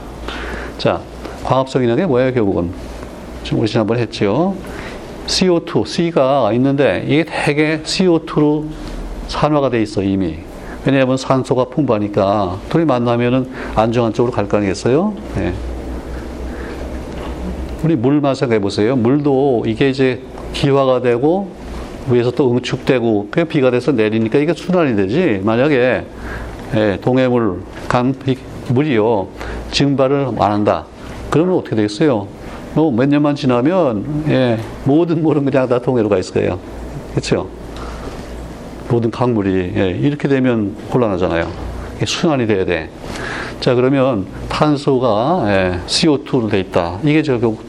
자, 0.79 1.01
광합성이라는 1.45 2.03
게 2.03 2.07
뭐예요, 2.07 2.33
결국은? 2.33 2.71
우리 3.57 3.69
지난번에 3.69 4.03
했죠. 4.03 4.55
CO2, 5.27 5.87
C가 5.87 6.53
있는데 6.55 7.05
이게 7.07 7.25
대개 7.25 7.81
CO2로 7.83 8.65
산화가 9.29 9.71
돼 9.71 9.83
있어 9.83 10.03
이미. 10.03 10.39
왜냐하면 10.85 11.17
산소가 11.17 11.67
풍부하니까 11.67 12.59
둘이 12.69 12.85
만나면은 12.85 13.51
안정한 13.75 14.13
쪽으로 14.13 14.33
갈 14.33 14.49
거 14.49 14.57
아니겠어요? 14.59 15.15
네. 15.37 15.53
우리 17.85 17.95
물 17.95 18.21
마셔해 18.21 18.59
보세요. 18.59 18.97
물도 18.97 19.65
이게 19.67 19.91
이제 19.91 20.23
기화가 20.53 21.01
되고 21.03 21.51
위에서 22.11 22.31
또 22.31 22.53
응축되고 22.53 23.29
그 23.31 23.45
비가 23.45 23.71
돼서 23.71 23.93
내리니까 23.93 24.39
이게 24.39 24.55
순환이 24.55 24.97
되지. 24.97 25.41
만약에 25.45 26.05
예, 26.75 26.99
동해물, 27.03 27.63
강 27.87 28.15
물이요 28.69 29.29
증발을 29.71 30.29
안 30.39 30.53
한다. 30.53 30.87
그러면 31.31 31.59
어떻게 31.59 31.77
되겠어요? 31.77 32.27
뭐몇 32.75 33.09
년만 33.09 33.35
지나면 33.35 34.25
예, 34.29 34.59
모든 34.85 35.23
물은 35.23 35.45
그냥 35.45 35.69
다 35.69 35.79
동해로 35.79 36.09
가 36.09 36.19
있을 36.19 36.35
거예요. 36.35 36.59
그렇죠? 37.13 37.49
모든 38.89 39.11
강물이 39.11 39.73
예, 39.77 39.89
이렇게 39.91 40.29
되면 40.29 40.75
곤란하잖아요. 40.91 41.49
순환이 42.07 42.47
돼야 42.47 42.65
돼. 42.65 42.91
자 43.61 43.75
그러면 43.75 44.27
탄소가 44.49 45.45
예, 45.49 45.81
CO2로 45.87 46.51
돼 46.51 46.61
있다. 46.61 46.99
이게 47.03 47.23
결국 47.23 47.65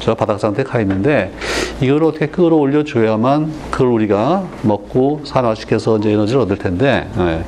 저 0.00 0.14
바닥 0.14 0.38
상태에 0.38 0.64
가 0.64 0.80
있는데 0.80 1.32
이걸 1.80 2.04
어떻게 2.04 2.26
끌어올려 2.26 2.84
줘야만 2.84 3.52
그걸 3.70 3.88
우리가 3.88 4.44
먹고 4.62 5.22
산화시켜서 5.24 5.98
이제 5.98 6.10
에너지를 6.10 6.42
얻을 6.42 6.58
텐데 6.58 7.08
예, 7.18 7.44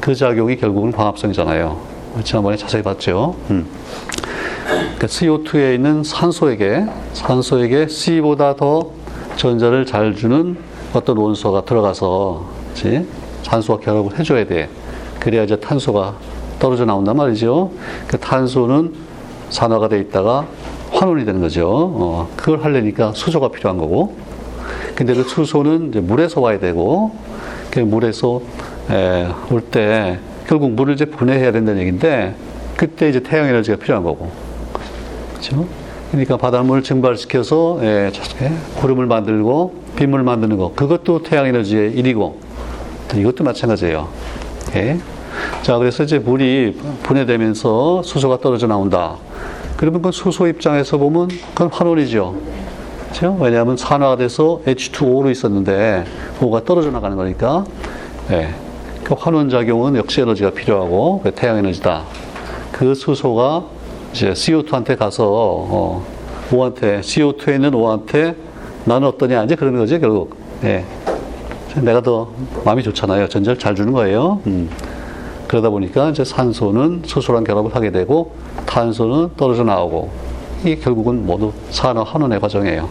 그 0.00 0.14
작용이 0.14 0.56
결국은 0.56 0.92
광합성이잖아요. 0.92 1.98
지난번에 2.24 2.56
자세히 2.56 2.82
봤죠. 2.82 3.36
음. 3.50 3.66
그러니까 4.98 5.06
CO2에 5.06 5.74
있는 5.76 6.02
산소에게 6.02 6.84
산소에게 7.12 7.86
C보다 7.86 8.56
더 8.56 8.90
전자를 9.36 9.86
잘 9.86 10.14
주는 10.16 10.56
어떤 10.92 11.16
원소가 11.18 11.64
들어가서 11.64 12.44
그치? 12.74 13.06
산소와 13.44 13.78
결합을 13.78 14.18
해줘야 14.18 14.44
돼. 14.44 14.68
그래야 15.20 15.44
이제 15.44 15.54
탄소가 15.56 16.16
떨어져 16.58 16.84
나온단 16.84 17.16
말이죠. 17.16 17.70
그 18.08 18.18
탄소는 18.18 18.92
산화가 19.50 19.88
돼 19.88 20.00
있다가 20.00 20.46
환원이 20.90 21.24
되는 21.24 21.40
거죠. 21.40 21.68
어, 21.70 22.28
그걸 22.34 22.64
하려니까 22.64 23.12
수소가 23.12 23.50
필요한 23.50 23.78
거고. 23.78 24.16
근데 24.96 25.14
그 25.14 25.22
수소는 25.22 25.90
이제 25.90 26.00
물에서 26.00 26.40
와야 26.40 26.58
되고, 26.58 27.12
그 27.70 27.78
물에서 27.78 28.42
올 29.52 29.60
때 29.70 30.18
결국 30.48 30.72
물을 30.72 30.94
이제 30.94 31.04
분해해야 31.04 31.52
된다는 31.52 31.80
얘기인데, 31.82 32.34
그때 32.76 33.08
이제 33.08 33.20
태양 33.20 33.46
에너지가 33.46 33.76
필요한 33.76 34.02
거고. 34.02 34.47
그렇죠? 35.38 35.66
그러니까 36.10 36.36
바닷물을 36.36 36.82
증발시켜서 36.82 37.78
예, 37.82 38.10
구름을 38.76 39.06
만들고 39.06 39.74
빗물 39.96 40.22
만드는 40.22 40.56
거 40.56 40.72
그것도 40.74 41.22
태양 41.22 41.46
에너지의 41.46 41.92
일이고 41.92 42.38
이것도 43.14 43.44
마찬가지예요. 43.44 44.08
예. 44.74 44.98
자 45.62 45.78
그래서 45.78 46.02
이제 46.02 46.18
물이 46.18 46.78
분해되면서 47.02 48.02
수소가 48.02 48.38
떨어져 48.38 48.66
나온다. 48.66 49.16
그러면 49.76 50.02
그 50.02 50.10
수소 50.10 50.48
입장에서 50.48 50.98
보면 50.98 51.28
그건 51.54 51.68
환원이죠. 51.70 52.34
그렇죠? 53.04 53.36
왜냐하면 53.40 53.76
산화가 53.76 54.16
돼서 54.16 54.60
H2O로 54.66 55.30
있었는데 55.30 56.04
O가 56.40 56.64
떨어져 56.64 56.90
나가는 56.90 57.16
거니까 57.16 57.64
예. 58.30 58.54
그 59.04 59.14
환원 59.14 59.48
작용은 59.48 59.96
역시 59.96 60.20
에너지가 60.20 60.50
필요하고 60.50 61.22
태양 61.34 61.58
에너지다. 61.58 62.02
그 62.72 62.94
수소가 62.94 63.77
이제 64.12 64.32
CO2한테 64.32 64.96
가서 64.96 65.26
어, 65.28 66.06
O한테 66.52 67.00
CO2에 67.00 67.54
있는 67.54 67.74
O한테 67.74 68.34
나는 68.84 69.08
어떠냐 69.08 69.44
이제 69.44 69.54
그러는 69.54 69.78
거죠 69.78 69.98
결국. 69.98 70.36
예. 70.64 70.84
내가 71.76 72.00
더 72.00 72.30
마음이 72.64 72.82
좋잖아요. 72.82 73.28
전자를 73.28 73.58
잘 73.58 73.74
주는 73.74 73.92
거예요. 73.92 74.40
음. 74.46 74.68
그러다 75.46 75.70
보니까 75.70 76.10
이제 76.10 76.24
산소는 76.24 77.02
수소랑 77.06 77.44
결합을 77.44 77.74
하게 77.74 77.90
되고 77.90 78.32
탄소는 78.66 79.30
떨어져 79.36 79.64
나오고 79.64 80.10
이게 80.62 80.76
결국은 80.76 81.24
모두 81.26 81.52
산화 81.70 82.02
환원의 82.02 82.40
과정이에요. 82.40 82.88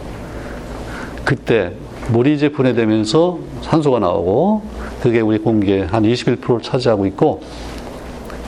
그때 1.24 1.72
물이 2.10 2.34
이제 2.34 2.48
분해되면서 2.48 3.38
산소가 3.62 3.98
나오고 3.98 4.62
그게 5.02 5.20
우리 5.20 5.38
공기의 5.38 5.86
한 5.86 6.02
21%를 6.02 6.62
차지하고 6.62 7.06
있고 7.06 7.42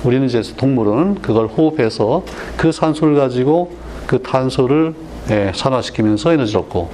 우리는 0.05 0.27
이제 0.27 0.43
동물은 0.57 1.17
그걸 1.17 1.47
호흡해서 1.47 2.23
그 2.57 2.73
산소를 2.73 3.17
가지고 3.17 3.73
그 4.07 4.23
탄소를 4.23 4.95
예, 5.31 5.53
산화시키면서 5.55 6.33
에너지를 6.33 6.61
얻고 6.61 6.91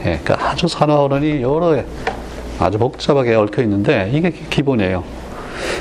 예, 0.00 0.20
그러니까 0.22 0.50
아주 0.50 0.66
산화원이 0.66 1.42
여러 1.42 1.82
아주 2.58 2.78
복잡하게 2.78 3.34
얽혀 3.34 3.62
있는데 3.62 4.10
이게 4.12 4.30
기본이에요. 4.30 5.04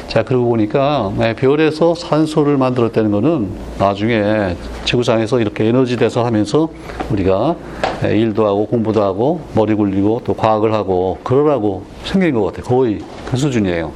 자, 0.08 0.24
그러고 0.24 0.50
보니까 0.50 1.12
네, 1.18 1.36
별에서 1.36 1.96
산소를 1.96 2.58
만들었다는 2.58 3.12
거는 3.12 3.50
나중에 3.78 4.56
지구상에서 4.86 5.40
이렇게 5.40 5.66
에너지 5.66 5.98
대사하면서 5.98 6.70
우리가 7.12 7.56
네, 8.02 8.18
일도 8.18 8.46
하고 8.46 8.66
공부도 8.66 9.02
하고 9.02 9.42
머리 9.54 9.74
굴리고 9.74 10.22
또 10.24 10.34
과학을 10.34 10.74
하고 10.74 11.18
그러라고 11.24 11.84
생긴 12.04 12.36
것 12.36 12.46
같아요. 12.46 12.64
거의 12.64 13.00
그 13.30 13.38
수준이에요. 13.38 13.92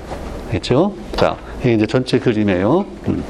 됐죠? 0.52 0.94
자, 1.16 1.36
이게 1.64 1.76
이제 1.76 1.88
전체 1.88 2.20
그림이에요. 2.20 2.86
음. 3.08 3.24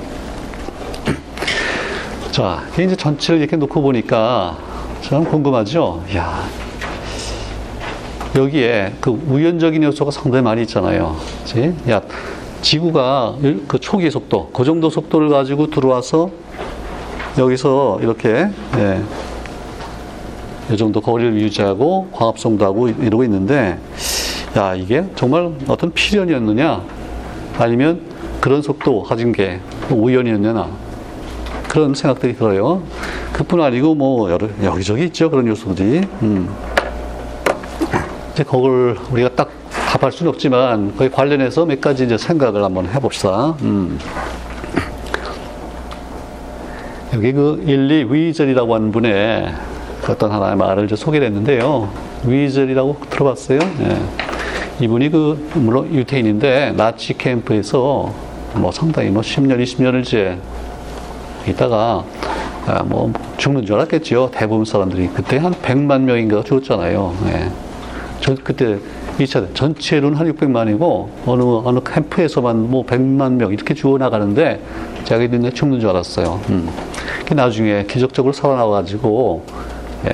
자, 2.32 2.64
이게 2.74 2.86
이제 2.86 2.96
전체를 2.96 3.42
이렇게 3.42 3.56
놓고 3.56 3.80
보니까 3.80 4.58
참 5.02 5.24
궁금하죠? 5.24 6.04
야 6.16 6.44
여기에 8.36 8.96
그 9.00 9.12
우연적인 9.12 9.84
요소가 9.84 10.10
상당히 10.10 10.44
많이 10.44 10.64
있잖아요. 10.64 11.16
그치? 11.44 11.76
야, 11.88 12.02
지구가 12.64 13.36
그 13.68 13.78
초기 13.80 14.10
속도, 14.10 14.50
그 14.52 14.64
정도 14.64 14.90
속도를 14.90 15.30
가지고 15.30 15.70
들어와서 15.70 16.32
여기서 17.38 18.00
이렇게, 18.02 18.48
예, 18.78 19.02
이 20.72 20.78
정도 20.78 21.02
거리를 21.02 21.40
유지하고 21.40 22.08
광합성도 22.12 22.66
하고 22.66 22.88
이러고 22.90 23.24
있는데, 23.26 23.78
야, 24.58 24.74
이게 24.74 25.06
정말 25.16 25.52
어떤 25.68 25.92
필연이었느냐? 25.92 26.82
아니면 27.60 28.13
그런 28.44 28.62
속도 28.62 29.04
가진 29.04 29.32
게 29.32 29.62
우연이었느냐? 29.90 30.68
그런 31.70 31.96
생각들이 31.96 32.36
들어요. 32.36 32.84
그뿐 33.32 33.62
아니고 33.62 33.96
뭐 33.96 34.30
여러, 34.30 34.50
여기저기 34.62 35.06
있죠. 35.06 35.30
그런 35.30 35.48
요소들이. 35.48 36.02
음. 36.24 36.50
이제 38.34 38.44
그걸 38.44 38.98
우리가 39.12 39.30
딱 39.30 39.50
답할 39.88 40.12
수는 40.12 40.30
없지만 40.30 40.94
거기 40.98 41.10
관련해서 41.10 41.66
몇 41.66 41.80
가지 41.80 42.04
이제 42.04 42.18
생각을 42.18 42.62
한번 42.62 42.86
해봅시다. 42.90 43.56
음. 43.62 43.98
여기 47.14 47.32
그 47.32 47.64
일리 47.66 48.04
위절이라고 48.04 48.76
하는 48.76 48.92
분의 48.92 49.54
어떤 50.10 50.32
하나의 50.34 50.58
말을 50.58 50.84
이제 50.84 50.98
소개를 50.98 51.28
했는데요. 51.28 51.90
위절이라고 52.26 52.98
들어봤어요? 53.10 53.60
예. 53.60 53.98
이분이 54.82 55.12
그, 55.12 55.50
물론 55.54 55.94
유태인인데, 55.94 56.74
나치 56.76 57.18
캠프에서 57.18 58.33
뭐 58.56 58.72
상당히 58.72 59.10
뭐 59.10 59.22
10년, 59.22 59.62
20년을 59.62 60.02
이제 60.02 60.38
있다가, 61.48 62.04
아, 62.66 62.84
뭐 62.84 63.12
죽는 63.38 63.66
줄 63.66 63.76
알았겠죠. 63.76 64.32
대부분 64.34 64.66
사람들이. 64.66 65.10
그때 65.14 65.38
한 65.38 65.54
100만 65.54 66.02
명인가 66.02 66.44
죽었잖아요. 66.44 67.16
예. 67.28 67.52
전 68.22 68.38
그때 68.42 68.80
2차 69.20 69.54
전체로는 69.54 70.18
한 70.18 70.32
600만이고 70.32 71.08
어느 71.26 71.44
어느 71.44 71.80
캠프에서만 71.84 72.72
뭐 72.72 72.86
100만 72.86 73.34
명 73.34 73.52
이렇게 73.52 73.74
죽어 73.74 73.98
나가는데 73.98 74.62
자기들이 75.04 75.54
죽는 75.54 75.80
줄 75.80 75.90
알았어요. 75.90 76.40
음. 76.50 76.70
나중에 77.36 77.86
기적적으로 77.88 78.32
살아나 78.32 78.66
가지고 78.68 79.44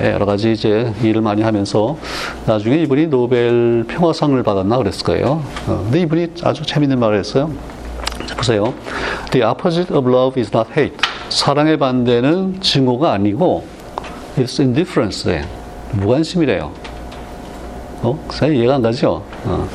예, 0.01 0.11
여러 0.11 0.25
가지 0.25 0.51
이제 0.51 0.91
일을 1.01 1.21
많이 1.21 1.41
하면서 1.41 1.97
나중에 2.45 2.77
이분이 2.83 3.07
노벨 3.07 3.85
평화상을 3.87 4.41
받았나 4.43 4.77
그랬을 4.77 5.03
거예요. 5.03 5.43
어, 5.67 5.81
근데 5.83 6.01
이분이 6.01 6.27
아주 6.43 6.63
재밌는 6.63 6.99
말을 6.99 7.17
했어요. 7.19 7.51
자, 8.29 8.35
보세요. 8.35 8.75
The 9.31 9.43
opposite 9.43 9.91
of 9.91 10.07
love 10.07 10.39
is 10.39 10.51
not 10.55 10.69
hate. 10.77 10.95
사랑의 11.29 11.77
반대는 11.77 12.61
증오가 12.61 13.13
아니고 13.13 13.65
it's 14.37 14.59
indifference. 14.59 15.27
무관심이래요. 15.93 16.71
어? 18.03 18.27
잘 18.31 18.53
이해가 18.53 18.75
안 18.75 18.83
가죠? 18.83 19.23
어. 19.45 19.67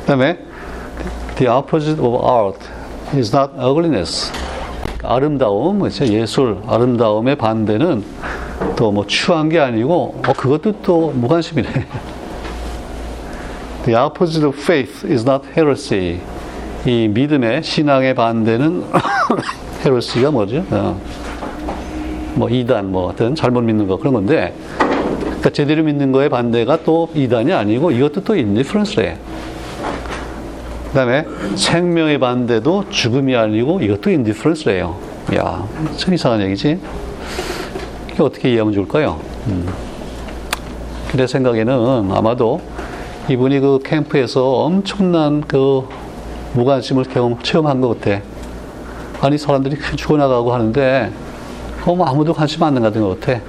그 0.00 0.06
다음에 0.06 0.38
The 1.36 1.54
opposite 1.54 2.02
of 2.02 2.24
art 2.26 2.58
is 3.14 3.36
not 3.36 3.52
ugliness. 3.60 4.32
아름다움, 5.02 5.80
그렇죠? 5.80 6.06
예술, 6.06 6.56
아름다움의 6.66 7.36
반대는 7.36 8.02
또 8.76 8.92
뭐 8.92 9.04
추한 9.06 9.50
게 9.50 9.60
아니고 9.60 10.22
어, 10.26 10.32
그것도 10.32 10.80
또 10.82 11.10
무관심이네. 11.10 11.68
The 13.84 13.94
opposite 14.02 14.46
of 14.46 14.58
faith 14.58 15.06
is 15.06 15.22
not 15.28 15.46
heresy. 15.54 16.20
이 16.86 17.08
믿음의 17.08 17.62
신앙의 17.62 18.14
반대는 18.14 18.84
헤레시가 19.84 20.30
뭐죠? 20.30 20.64
어. 20.70 21.00
뭐 22.34 22.48
이단 22.48 22.90
뭐 22.90 23.08
어떤 23.08 23.34
잘못 23.34 23.60
믿는 23.62 23.86
거 23.86 23.96
그런 23.98 24.14
건데 24.14 24.54
그러니까 25.40 25.50
제대로 25.50 25.82
믿는 25.82 26.12
거에 26.12 26.28
반대가 26.28 26.78
또 26.84 27.08
이단이 27.14 27.52
아니고 27.52 27.90
이것도 27.90 28.24
또 28.24 28.34
인디프런스래. 28.34 29.16
그 30.88 30.94
다음에 30.94 31.24
생명의 31.54 32.18
반대도 32.18 32.90
죽음이 32.90 33.36
아니고 33.36 33.80
이것도 33.80 34.10
인디프런스래요. 34.10 34.96
야, 35.36 35.66
참 35.96 36.14
이상한 36.14 36.40
얘기지? 36.42 36.78
이게 38.12 38.22
어떻게 38.22 38.50
이해하면 38.50 38.74
좋을까요? 38.74 39.20
음. 39.46 39.68
내 41.14 41.26
생각에는 41.26 42.10
아마도 42.12 42.60
이분이 43.28 43.60
그 43.60 43.78
캠프에서 43.84 44.64
엄청난 44.64 45.42
그 45.42 45.84
무관심을 46.54 47.04
경험, 47.04 47.40
체험한 47.42 47.80
것 47.80 48.00
같아. 48.00 48.20
아니, 49.20 49.38
사람들이 49.38 49.76
죽어나가고 49.96 50.52
하는데, 50.52 51.12
어, 51.84 51.94
뭐 51.94 52.06
아무도 52.06 52.32
관심 52.32 52.62
안 52.62 52.74
가는 52.80 53.00
것 53.00 53.20
같아. 53.20 53.40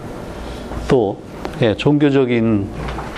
또, 0.87 1.17
예, 1.61 1.75
종교적인 1.75 2.67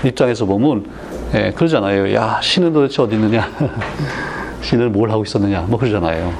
입장에서 0.03 0.45
보면 0.45 0.85
예, 1.33 1.51
그러잖아요. 1.51 2.13
야 2.13 2.39
신은 2.43 2.73
도대체 2.73 3.01
어디 3.01 3.15
있느냐? 3.15 3.49
신을 4.61 4.89
뭘 4.89 5.09
하고 5.09 5.23
있었느냐? 5.23 5.65
뭐 5.67 5.79
그러잖아요. 5.79 6.31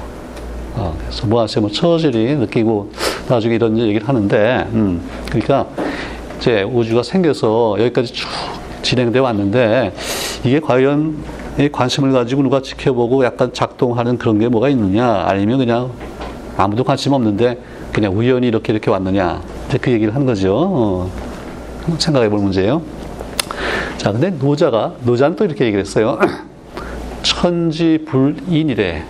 어, 0.76 0.96
그래서 1.00 1.26
뭐하세요? 1.26 1.62
뭐 1.62 1.70
처절히 1.70 2.36
느끼고 2.36 2.92
나중에 3.28 3.56
이런 3.56 3.76
얘기를 3.78 4.06
하는데, 4.06 4.68
음, 4.72 5.02
그러니까 5.26 5.66
이제 6.38 6.62
우주가 6.62 7.02
생겨서 7.02 7.76
여기까지 7.78 8.12
쭉 8.12 8.28
진행돼 8.82 9.18
왔는데 9.18 9.94
이게 10.44 10.60
과연 10.60 11.16
이 11.16 11.43
관심을 11.70 12.12
가지고 12.12 12.42
누가 12.42 12.60
지켜보고 12.60 13.24
약간 13.24 13.52
작동하는 13.52 14.18
그런 14.18 14.38
게 14.38 14.48
뭐가 14.48 14.68
있느냐? 14.70 15.24
아니면 15.26 15.58
그냥 15.58 15.90
아무도 16.56 16.84
관심 16.84 17.12
없는데 17.12 17.60
그냥 17.92 18.16
우연히 18.16 18.48
이렇게 18.48 18.72
이렇게 18.72 18.90
왔느냐? 18.90 19.40
그 19.80 19.90
얘기를 19.90 20.14
한 20.14 20.26
거죠. 20.26 20.56
어. 20.56 21.10
생각해 21.98 22.28
볼 22.28 22.40
문제예요. 22.40 22.82
자, 23.96 24.12
근데 24.12 24.30
노자가, 24.30 24.94
노자는 25.04 25.36
또 25.36 25.44
이렇게 25.44 25.64
얘기를 25.64 25.80
했어요. 25.80 26.18
천지불인이래. 27.22 29.04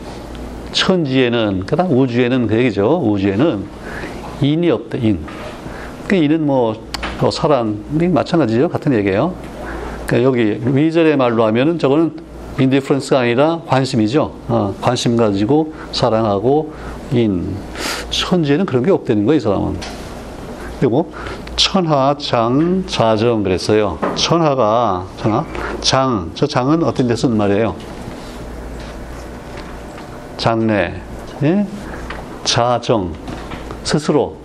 천지에는, 0.72 1.64
그 1.66 1.76
다음 1.76 1.96
우주에는 1.98 2.46
그 2.46 2.57
얘기죠. 2.57 3.00
우주에는 3.04 3.64
인이 4.40 4.70
없다, 4.70 4.98
인. 4.98 5.20
그 6.09 6.16
인은 6.16 6.44
뭐, 6.44 6.74
뭐 7.20 7.30
사랑이 7.30 8.09
마찬가지죠. 8.12 8.68
같은 8.68 8.92
얘기예요. 8.94 9.35
그러니까 10.07 10.28
여기 10.28 10.61
위젤의 10.64 11.16
말로 11.16 11.44
하면은 11.44 11.78
저거는 11.78 12.12
indifference가 12.59 13.20
아니라 13.21 13.61
관심이죠. 13.67 14.33
어, 14.49 14.75
관심 14.81 15.17
가지고 15.17 15.73
사랑하고 15.93 16.73
인. 17.12 17.57
천지에는 18.11 18.64
그런 18.64 18.85
게 18.85 18.90
없다는 18.90 19.27
거예요, 19.27 19.37
이 19.37 19.40
사람은. 19.40 19.77
그리고 20.79 21.12
천하 21.57 22.17
장 22.19 22.85
자정 22.87 23.43
그랬어요. 23.43 23.99
천하가 24.14 25.07
천하 25.17 25.45
장. 25.81 26.31
저 26.35 26.47
장은 26.47 26.83
어떤 26.83 27.09
데 27.09 27.17
쓰는 27.17 27.37
말이에요? 27.37 27.75
장래. 30.37 30.95
예? 31.43 31.67
자정. 32.45 33.12
스스로 33.83 34.37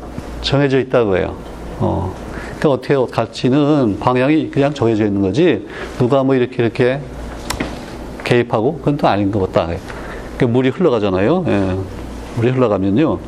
정해져 0.41 0.79
있다고 0.79 1.17
해요. 1.17 1.35
어. 1.79 2.13
그러니까 2.59 2.69
어떻게 2.69 3.13
가치는 3.13 3.99
방향이 3.99 4.49
그냥 4.49 4.73
정해져 4.73 5.05
있는 5.05 5.21
거지 5.21 5.65
누가 5.97 6.23
뭐 6.23 6.35
이렇게 6.35 6.61
이렇게 6.61 6.99
개입하고 8.29 8.77
그건 8.77 8.97
또 8.97 9.07
아닌 9.07 9.31
것 9.31 9.39
같다. 9.51 9.67
그러니까 10.37 10.47
물이 10.47 10.69
흘러가잖아요. 10.69 11.45
예. 11.47 11.77
물이 12.35 12.51
흘러가면요. 12.51 13.19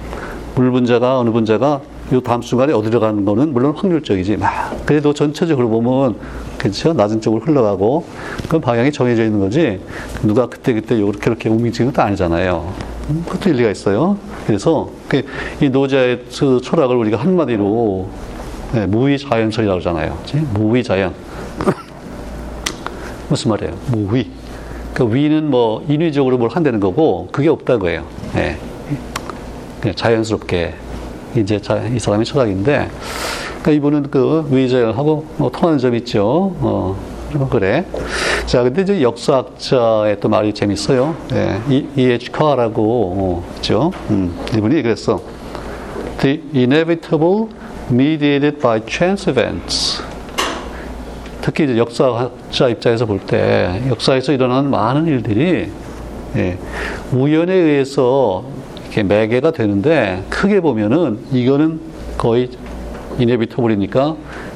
물 0.55 0.71
분자가 0.71 1.19
어느 1.19 1.31
분자가 1.31 1.81
이 2.11 2.21
다음 2.21 2.41
순간에 2.41 2.73
어디로 2.73 2.99
가는 2.99 3.25
거는 3.25 3.53
물론 3.53 3.73
확률적이지. 3.75 4.37
막 4.37 4.85
그래도 4.85 5.13
전체적으로 5.13 5.69
보면 5.69 6.17
그렇죠 6.57 6.93
낮은 6.93 7.21
쪽으로 7.21 7.41
흘러가고 7.41 8.05
그 8.47 8.59
방향이 8.59 8.91
정해져 8.91 9.23
있는 9.23 9.39
거지. 9.39 9.79
누가 10.21 10.47
그때 10.47 10.73
그때 10.73 10.95
이렇게 10.95 11.31
이렇게 11.31 11.49
움직이는 11.49 11.91
것도 11.91 12.05
아니잖아요. 12.05 12.73
음, 13.09 13.23
그것도 13.25 13.49
일리가 13.49 13.71
있어요. 13.71 14.17
그래서 14.45 14.89
그이 15.07 15.69
노자의 15.69 16.25
그 16.37 16.59
철학을 16.61 16.95
우리가 16.97 17.17
한마디로 17.17 18.09
네, 18.73 18.85
무위자연설이라고 18.85 19.79
하잖아요. 19.79 20.17
무위자연. 20.53 21.13
무슨 23.29 23.49
말이에요? 23.51 23.73
무위. 23.89 24.40
그 24.93 25.13
위는 25.13 25.49
뭐 25.49 25.83
인위적으로 25.87 26.37
뭘 26.37 26.49
한다는 26.49 26.79
거고 26.79 27.27
그게 27.31 27.49
없다고 27.49 27.89
해요. 27.89 28.05
네. 28.33 28.57
그냥 29.79 29.95
자연스럽게 29.95 30.73
이제 31.35 31.59
이 31.95 31.99
사람의 31.99 32.25
철학인데, 32.25 32.89
그러니까 33.61 33.71
이분은 33.71 34.11
그 34.11 34.47
위저하고 34.51 35.25
뭐 35.37 35.49
통하는 35.49 35.79
점이 35.79 35.97
있죠. 35.99 36.53
어, 36.59 36.97
그래. 37.49 37.85
자, 38.45 38.63
근데 38.63 38.81
이제 38.81 39.01
역사학자의 39.01 40.19
또 40.19 40.27
말이 40.27 40.53
재밌어요. 40.53 41.15
예, 41.33 41.61
이, 41.69 41.87
E.H. 41.95 42.31
카라고, 42.31 42.83
어, 42.83 43.53
그죠? 43.55 43.91
음, 44.09 44.37
이분이 44.55 44.81
그랬어. 44.81 45.21
The 46.19 46.41
inevitable 46.53 47.47
mediated 47.89 48.59
by 48.59 48.81
chance 48.87 49.31
events. 49.31 50.03
특히 51.41 51.65
이제 51.65 51.77
역사학자 51.77 52.69
입장에서 52.69 53.05
볼 53.05 53.19
때, 53.19 53.81
역사에서 53.89 54.31
일어나는 54.31 54.69
많은 54.69 55.07
일들이, 55.07 55.69
예, 56.35 56.57
우연에 57.11 57.53
의해서 57.53 58.43
이렇게 58.83 59.03
매개가 59.03 59.51
되는데, 59.51 60.23
크게 60.29 60.61
보면은 60.61 61.19
이거는 61.31 61.79
거의 62.17 62.49
이네비터블이니까 63.19 64.15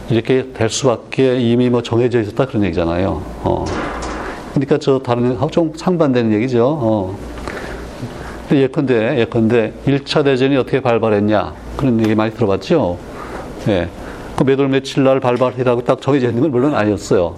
이렇게 0.10 0.52
될 0.54 0.69
수밖에 0.69 1.39
이미 1.39 1.69
뭐 1.69 1.82
정해져 1.82 2.21
있었다 2.21 2.45
그런 2.45 2.63
얘기잖아요. 2.65 3.21
어. 3.43 3.65
그러니까 4.54 4.78
저 4.78 5.00
다른 5.00 5.38
좀 5.52 5.74
상반되는 5.76 6.32
얘기죠. 6.34 6.65
어. 6.65 7.17
예컨대 8.52 9.19
예컨대 9.19 9.74
1차 9.88 10.24
대전이 10.24 10.56
어떻게 10.56 10.80
발발했냐 10.80 11.54
그런 11.76 12.00
얘기 12.00 12.13
많이 12.13 12.32
들어봤죠. 12.32 12.98
예. 13.69 13.89
그 14.36 14.43
몇월 14.43 14.67
며칠 14.67 15.04
날 15.04 15.19
발발이라고 15.19 15.84
딱 15.84 16.02
정해져 16.02 16.28
있는 16.28 16.41
건 16.41 16.52
물론 16.52 16.76
아니었어요. 16.76 17.36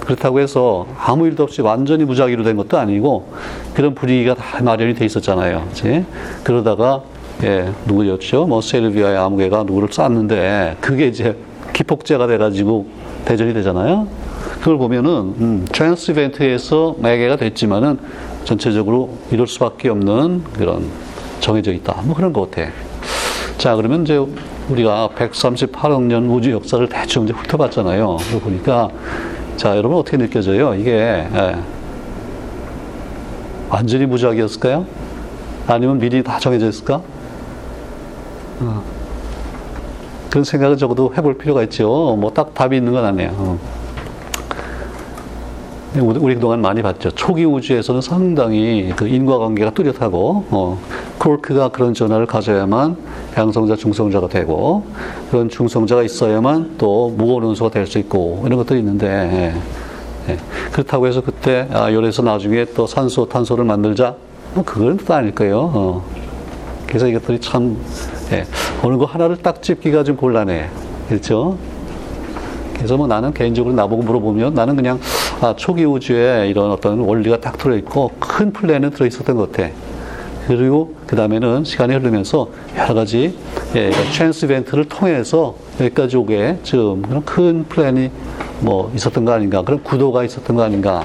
그렇다고 0.00 0.40
해서 0.40 0.86
아무 0.98 1.26
일도 1.26 1.42
없이 1.42 1.62
완전히 1.62 2.04
무작위로 2.04 2.44
된 2.44 2.56
것도 2.56 2.78
아니고 2.78 3.32
그런 3.74 3.94
분위기가 3.94 4.34
다 4.34 4.62
마련이 4.62 4.94
돼 4.94 5.04
있었잖아요. 5.04 5.66
그치? 5.68 6.04
그러다가 6.44 7.02
예, 7.42 7.70
누구였죠? 7.86 8.46
뭐 8.46 8.60
세르비아의 8.60 9.16
아무개가 9.18 9.64
누구를 9.64 9.88
쐈는데 9.92 10.76
그게 10.80 11.08
이제 11.08 11.36
기폭제가 11.72 12.26
돼가지고 12.28 12.86
대전이 13.24 13.52
되잖아요. 13.52 14.06
그걸 14.60 14.78
보면은 14.78 15.10
음, 15.10 15.66
chance 15.70 16.12
event에서 16.12 16.96
매개가 16.98 17.36
됐지만은 17.36 17.98
전체적으로 18.44 19.10
이럴 19.30 19.46
수밖에 19.46 19.88
없는 19.88 20.44
그런 20.54 20.88
정해져 21.40 21.72
있다. 21.72 22.02
뭐 22.04 22.14
그런 22.14 22.32
것 22.32 22.50
같아. 22.50 22.70
자 23.66 23.74
그러면 23.74 24.02
이제 24.04 24.16
우리가 24.68 25.08
138억 25.16 26.00
년 26.02 26.30
우주 26.30 26.52
역사를 26.52 26.88
대충 26.88 27.24
이제 27.24 27.32
훑어봤잖아요. 27.32 28.16
그러 28.28 28.38
보니까 28.38 28.88
자 29.56 29.76
여러분 29.76 29.98
어떻게 29.98 30.16
느껴져요? 30.16 30.72
이게 30.72 30.92
예, 30.92 31.56
완전히 33.68 34.06
무작위였을까요? 34.06 34.86
아니면 35.66 35.98
미리 35.98 36.22
다 36.22 36.38
정해져 36.38 36.68
있을까? 36.68 37.02
어. 38.60 38.84
그런 40.30 40.44
생각을 40.44 40.76
적어도 40.76 41.12
해볼 41.18 41.36
필요가 41.36 41.64
있죠. 41.64 42.16
뭐 42.20 42.30
딱 42.32 42.54
답이 42.54 42.76
있는 42.76 42.92
건 42.92 43.04
아니에요. 43.04 43.30
어. 43.36 43.58
우리 46.00 46.34
그동안 46.34 46.60
많이 46.60 46.82
봤죠. 46.82 47.10
초기 47.12 47.44
우주에서는 47.44 48.00
상당히 48.00 48.92
그 48.96 49.08
인과관계가 49.08 49.70
뚜렷하고, 49.70 50.44
어, 50.50 50.78
콜크가 51.18 51.70
그런 51.70 51.94
전화를 51.94 52.26
가져야만 52.26 52.96
양성자, 53.36 53.76
중성자가 53.76 54.28
되고, 54.28 54.84
그런 55.30 55.48
중성자가 55.48 56.02
있어야만 56.02 56.74
또 56.78 57.14
무거운 57.16 57.44
원소가 57.44 57.70
될 57.70 57.86
수 57.86 57.98
있고, 57.98 58.42
이런 58.44 58.58
것들이 58.58 58.80
있는데, 58.80 59.06
예, 60.28 60.32
예. 60.32 60.38
그렇다고 60.72 61.06
해서 61.06 61.22
그때, 61.22 61.66
아, 61.72 61.92
열에서 61.92 62.22
나중에 62.22 62.66
또 62.74 62.86
산소, 62.86 63.28
탄소를 63.28 63.64
만들자? 63.64 64.14
뭐, 64.54 64.64
그건 64.64 64.98
또 64.98 65.14
아닐 65.14 65.34
거예요. 65.34 65.70
어. 65.72 66.04
그래서 66.86 67.06
이것들이 67.08 67.40
참, 67.40 67.76
예, 68.32 68.44
어느 68.82 68.96
거 68.96 69.04
하나를 69.06 69.36
딱 69.36 69.62
찝기가 69.62 70.04
좀 70.04 70.16
곤란해. 70.16 70.68
그렇죠? 71.08 71.56
그래서 72.74 72.96
뭐 72.96 73.06
나는 73.06 73.32
개인적으로 73.32 73.74
나보고 73.74 74.02
물어보면 74.02 74.52
나는 74.54 74.76
그냥 74.76 75.00
아, 75.40 75.54
초기 75.56 75.84
우주에 75.84 76.48
이런 76.48 76.70
어떤 76.70 77.00
원리가 77.00 77.40
딱 77.40 77.58
들어있고 77.58 78.12
큰 78.18 78.52
플랜은 78.52 78.90
들어있었던 78.90 79.36
것 79.36 79.52
같아. 79.52 79.70
그리고 80.46 80.94
그 81.06 81.16
다음에는 81.16 81.64
시간이 81.64 81.92
흐르면서 81.94 82.48
여러 82.76 82.94
가지 82.94 83.36
예, 83.74 83.90
chance 83.90 84.46
event를 84.46 84.84
통해서 84.86 85.56
여기까지 85.80 86.16
오게 86.16 86.58
지금 86.62 87.02
그런 87.02 87.24
큰 87.24 87.64
플랜이 87.68 88.10
뭐 88.60 88.92
있었던 88.94 89.24
거 89.24 89.32
아닌가 89.32 89.62
그런 89.62 89.82
구도가 89.82 90.22
있었던 90.24 90.54
거 90.54 90.62
아닌가 90.62 91.04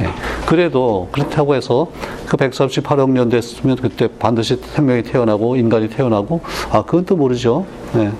예, 0.00 0.08
그래도 0.46 1.08
그렇다고 1.12 1.54
해서 1.54 1.92
그 2.26 2.36
138억 2.36 3.10
년 3.10 3.28
됐으면 3.28 3.76
그때 3.76 4.08
반드시 4.18 4.56
생명이 4.56 5.04
태어나고 5.04 5.54
인간이 5.54 5.88
태어나고 5.88 6.40
아 6.72 6.82
그건 6.82 7.04
또 7.04 7.14
모르죠 7.14 7.64
예, 7.94 8.10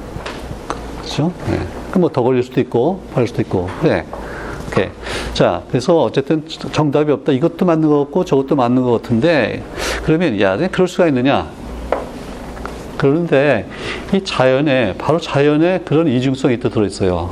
그렇죠 0.68 1.32
예. 1.50 1.80
뭐 1.98 2.12
더 2.12 2.22
걸릴 2.22 2.42
수도 2.42 2.60
있고, 2.60 3.00
할 3.14 3.26
수도 3.26 3.42
있고. 3.42 3.68
그래. 3.80 4.04
오케이. 4.70 4.88
자, 5.34 5.62
그래서 5.68 6.02
어쨌든 6.02 6.44
정답이 6.46 7.10
없다. 7.10 7.32
이것도 7.32 7.66
맞는 7.66 7.88
것 7.88 7.98
같고, 8.00 8.24
저것도 8.24 8.54
맞는 8.56 8.82
것 8.82 8.92
같은데, 8.92 9.62
그러면, 10.04 10.40
야, 10.40 10.56
그럴 10.70 10.86
수가 10.86 11.08
있느냐? 11.08 11.48
그런데 12.96 13.66
이 14.14 14.22
자연에, 14.22 14.94
바로 14.96 15.18
자연에 15.18 15.80
그런 15.84 16.06
이중성이 16.06 16.60
또 16.60 16.68
들어있어요. 16.68 17.30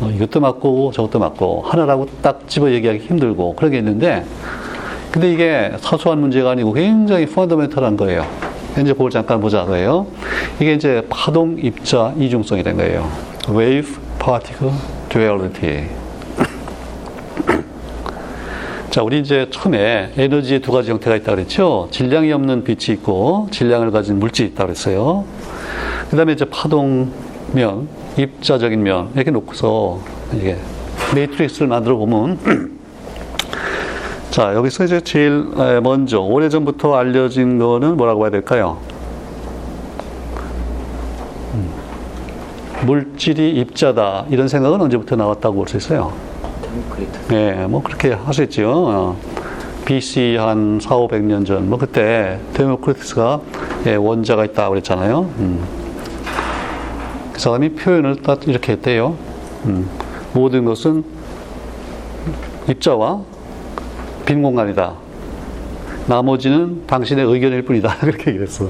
어, 0.00 0.10
이것도 0.14 0.40
맞고, 0.40 0.92
저것도 0.92 1.18
맞고, 1.18 1.62
하나라고 1.66 2.06
딱 2.22 2.48
집어 2.48 2.70
얘기하기 2.70 3.00
힘들고, 3.00 3.54
그런 3.54 3.70
게 3.70 3.78
있는데, 3.78 4.24
근데 5.12 5.32
이게 5.32 5.72
사소한 5.80 6.20
문제가 6.20 6.50
아니고 6.50 6.72
굉장히 6.72 7.26
펀더멘털한 7.26 7.96
거예요. 7.96 8.24
이제 8.80 8.92
그걸 8.92 9.10
잠깐 9.10 9.40
보자고요. 9.40 10.06
이게 10.60 10.74
이제 10.74 11.04
파동 11.10 11.58
입자 11.60 12.14
이중성이 12.16 12.62
된 12.62 12.76
거예요. 12.76 13.10
wave 13.48 13.96
particle 14.20 14.72
duality. 15.08 15.99
자, 18.90 19.02
우리 19.04 19.20
이제 19.20 19.46
처음에 19.50 20.12
에너지의 20.16 20.60
두 20.60 20.72
가지 20.72 20.90
형태가 20.90 21.14
있다고 21.16 21.36
그랬죠? 21.36 21.86
질량이 21.92 22.32
없는 22.32 22.64
빛이 22.64 22.96
있고, 22.96 23.46
질량을 23.52 23.92
가진 23.92 24.18
물질이 24.18 24.48
있다고 24.50 24.66
그랬어요. 24.66 25.24
그 26.10 26.16
다음에 26.16 26.32
이제 26.32 26.44
파동면, 26.44 27.88
입자적인 28.18 28.82
면, 28.82 29.10
이렇게 29.14 29.30
놓고서, 29.30 30.00
이게, 30.34 30.56
matrix를 31.14 31.68
만들어 31.68 31.96
보면, 31.98 32.38
자, 34.32 34.54
여기서 34.56 34.84
이제 34.86 35.00
제일 35.02 35.44
먼저, 35.84 36.18
오래전부터 36.18 36.96
알려진 36.96 37.60
거는 37.60 37.96
뭐라고 37.96 38.24
해야 38.24 38.30
될까요? 38.30 38.78
물질이 42.86 43.50
입자다 43.60 44.24
이런 44.30 44.48
생각은 44.48 44.80
언제부터 44.80 45.14
나왔다고 45.14 45.54
볼 45.54 45.68
수 45.68 45.76
있어요? 45.76 46.29
네, 47.28 47.66
뭐 47.66 47.82
그렇게 47.82 48.12
하셨죠. 48.12 48.70
어. 48.70 49.16
BC 49.84 50.36
한 50.38 50.78
4, 50.80 50.90
500년 50.90 51.44
전, 51.44 51.68
뭐 51.68 51.78
그때 51.78 52.38
데모크리트스가 52.54 53.40
예, 53.86 53.94
원자가 53.96 54.44
있다고 54.44 54.70
그랬잖아요. 54.70 55.20
음. 55.38 55.64
그 57.32 57.40
사람이 57.40 57.70
표현을 57.70 58.22
딱 58.22 58.46
이렇게 58.46 58.72
했대요. 58.72 59.16
음. 59.66 59.88
모든 60.32 60.64
것은 60.64 61.02
입자와 62.68 63.22
빈 64.26 64.42
공간이다. 64.42 64.94
나머지는 66.06 66.86
당신의 66.86 67.24
의견일 67.24 67.62
뿐이다. 67.62 67.96
그렇게 68.00 68.30
얘기했어. 68.30 68.68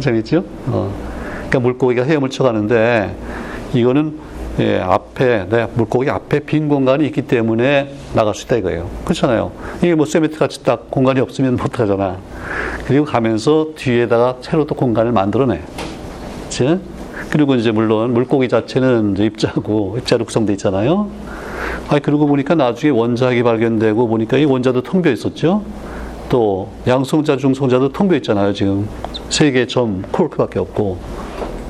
재밌죠? 0.00 0.44
어. 0.66 0.92
그러니까 1.48 1.60
물고기가 1.60 2.04
헤엄을 2.04 2.30
쳐가는데 2.30 3.16
이거는 3.74 4.18
예, 4.60 4.80
앞에, 4.80 5.46
네, 5.48 5.68
물고기 5.74 6.10
앞에 6.10 6.40
빈 6.40 6.68
공간이 6.68 7.06
있기 7.06 7.22
때문에 7.22 7.92
나갈 8.12 8.34
수 8.34 8.44
있다 8.44 8.56
이거예요. 8.56 8.88
그렇잖아요. 9.04 9.52
이게 9.78 9.94
뭐 9.94 10.04
세미트 10.04 10.36
같이 10.36 10.64
딱 10.64 10.90
공간이 10.90 11.20
없으면 11.20 11.56
못 11.56 11.78
하잖아. 11.78 12.18
그리고 12.84 13.04
가면서 13.04 13.68
뒤에다가 13.76 14.38
새로 14.40 14.66
또 14.66 14.74
공간을 14.74 15.12
만들어내. 15.12 15.60
그치? 16.44 16.80
그리고 17.30 17.54
이제 17.54 17.70
물론 17.70 18.14
물고기 18.14 18.48
자체는 18.48 19.12
이제 19.12 19.26
입자고, 19.26 19.96
입자로 19.98 20.24
구성되어 20.24 20.54
있잖아요. 20.54 21.08
아, 21.88 21.98
그러고 22.00 22.26
보니까 22.26 22.54
나중에 22.56 22.90
원자핵이 22.90 23.44
발견되고 23.44 24.08
보니까 24.08 24.38
이 24.38 24.44
원자도 24.44 24.82
텅비 24.82 25.12
있었죠. 25.12 25.62
또 26.28 26.68
양성자, 26.86 27.36
중성자도 27.36 27.92
텅비 27.92 28.16
있잖아요. 28.16 28.52
지금 28.52 28.88
세계 29.30 29.66
점 29.66 30.02
콜크밖에 30.10 30.58
없고. 30.58 30.98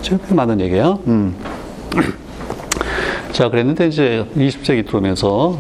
지금 0.01 0.21
많은 0.31 0.61
얘기야. 0.61 0.99
음. 1.07 1.37
자, 3.39 3.49
그랬는데 3.49 3.87
이제 3.87 4.27
20세기 4.37 4.85
들어오면서 4.85 5.57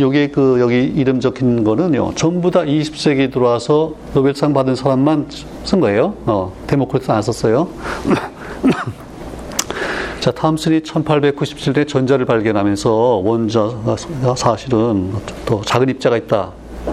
여기 0.00 0.30
그 0.30 0.60
여기 0.60 0.84
이름 0.84 1.18
적힌 1.18 1.64
거는요. 1.64 2.12
전부 2.14 2.50
다 2.50 2.60
20세기 2.60 3.32
들어와서 3.32 3.94
노벨상 4.12 4.52
받은 4.52 4.76
사람만 4.76 5.28
쓴 5.64 5.80
거예요. 5.80 6.12
어, 6.26 6.52
데모크리트 6.66 7.10
안 7.10 7.22
썼어요. 7.22 7.68
자, 10.20 10.30
탐슨이 10.30 10.80
1897년에 10.80 11.88
전자를 11.88 12.26
발견하면서 12.26 13.22
원자가 13.24 13.96
사실은 14.36 15.14
더 15.46 15.62
작은 15.62 15.88
입자가 15.88 16.18
있다. 16.18 16.50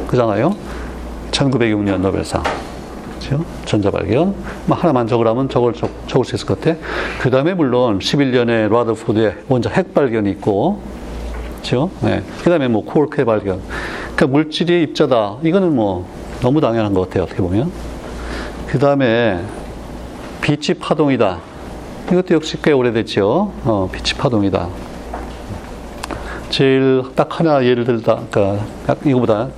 그잖아요. 0.07 0.55
1906년 1.31 1.97
노벨상. 1.97 2.41
그죠? 3.29 3.45
전자 3.65 3.91
발견. 3.91 4.33
뭐 4.65 4.75
하나만 4.75 5.05
적으라면 5.07 5.49
적을, 5.49 5.73
적, 5.73 5.89
적을 6.07 6.25
수 6.25 6.35
있을 6.35 6.47
것 6.47 6.59
같아. 6.59 6.77
그 7.21 7.29
다음에 7.29 7.53
물론 7.53 7.99
11년에 7.99 8.71
라더포드의 8.71 9.35
원자 9.47 9.69
핵 9.69 9.93
발견이 9.93 10.31
있고, 10.31 10.81
그렇죠? 11.57 11.91
네. 12.01 12.23
그 12.43 12.49
다음에 12.49 12.67
뭐 12.67 12.83
코르크의 12.83 13.25
발견. 13.25 13.61
그러니까 14.15 14.27
물질이 14.27 14.81
입자다. 14.83 15.37
이거는 15.43 15.75
뭐 15.75 16.07
너무 16.41 16.59
당연한 16.59 16.93
것 16.93 17.01
같아요. 17.01 17.23
어떻게 17.23 17.41
보면. 17.41 17.71
그 18.67 18.79
다음에 18.79 19.39
빛이 20.41 20.79
파동이다. 20.79 21.39
이것도 22.11 22.33
역시 22.33 22.57
꽤 22.63 22.71
오래됐죠. 22.71 23.51
어, 23.65 23.89
빛이 23.91 24.17
파동이다. 24.17 24.67
제일 26.49 27.03
딱 27.15 27.39
하나 27.39 27.63
예를 27.63 27.85
들다, 27.85 28.21
그러니까 28.31 28.65
이거보다 29.05 29.49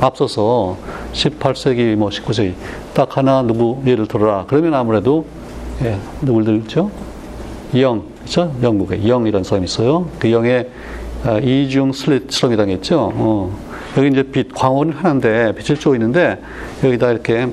앞서서 0.00 0.76
18세기, 1.12 1.96
뭐 1.96 2.08
19세기 2.10 2.54
딱 2.94 3.16
하나 3.16 3.42
누구 3.42 3.82
예를 3.86 4.06
들어라. 4.06 4.44
그러면 4.48 4.74
아무래도 4.74 5.26
예, 5.82 5.98
누굴 6.22 6.44
들죠? 6.44 6.90
영, 7.76 8.02
그렇죠? 8.20 8.52
영국에 8.62 9.00
영이라는 9.06 9.44
사람이 9.44 9.64
있어요. 9.64 10.08
그 10.18 10.32
영의 10.32 10.68
아, 11.24 11.38
이중 11.38 11.92
슬릿 11.92 12.30
실험이 12.30 12.56
당했죠. 12.56 13.12
어. 13.14 13.58
여기 13.96 14.08
이제 14.08 14.22
빛 14.22 14.54
광원을 14.54 14.96
하는데 14.96 15.52
빛을 15.56 15.78
쪼고 15.78 15.96
있는데 15.96 16.38
여기다 16.84 17.10
이렇게 17.10 17.48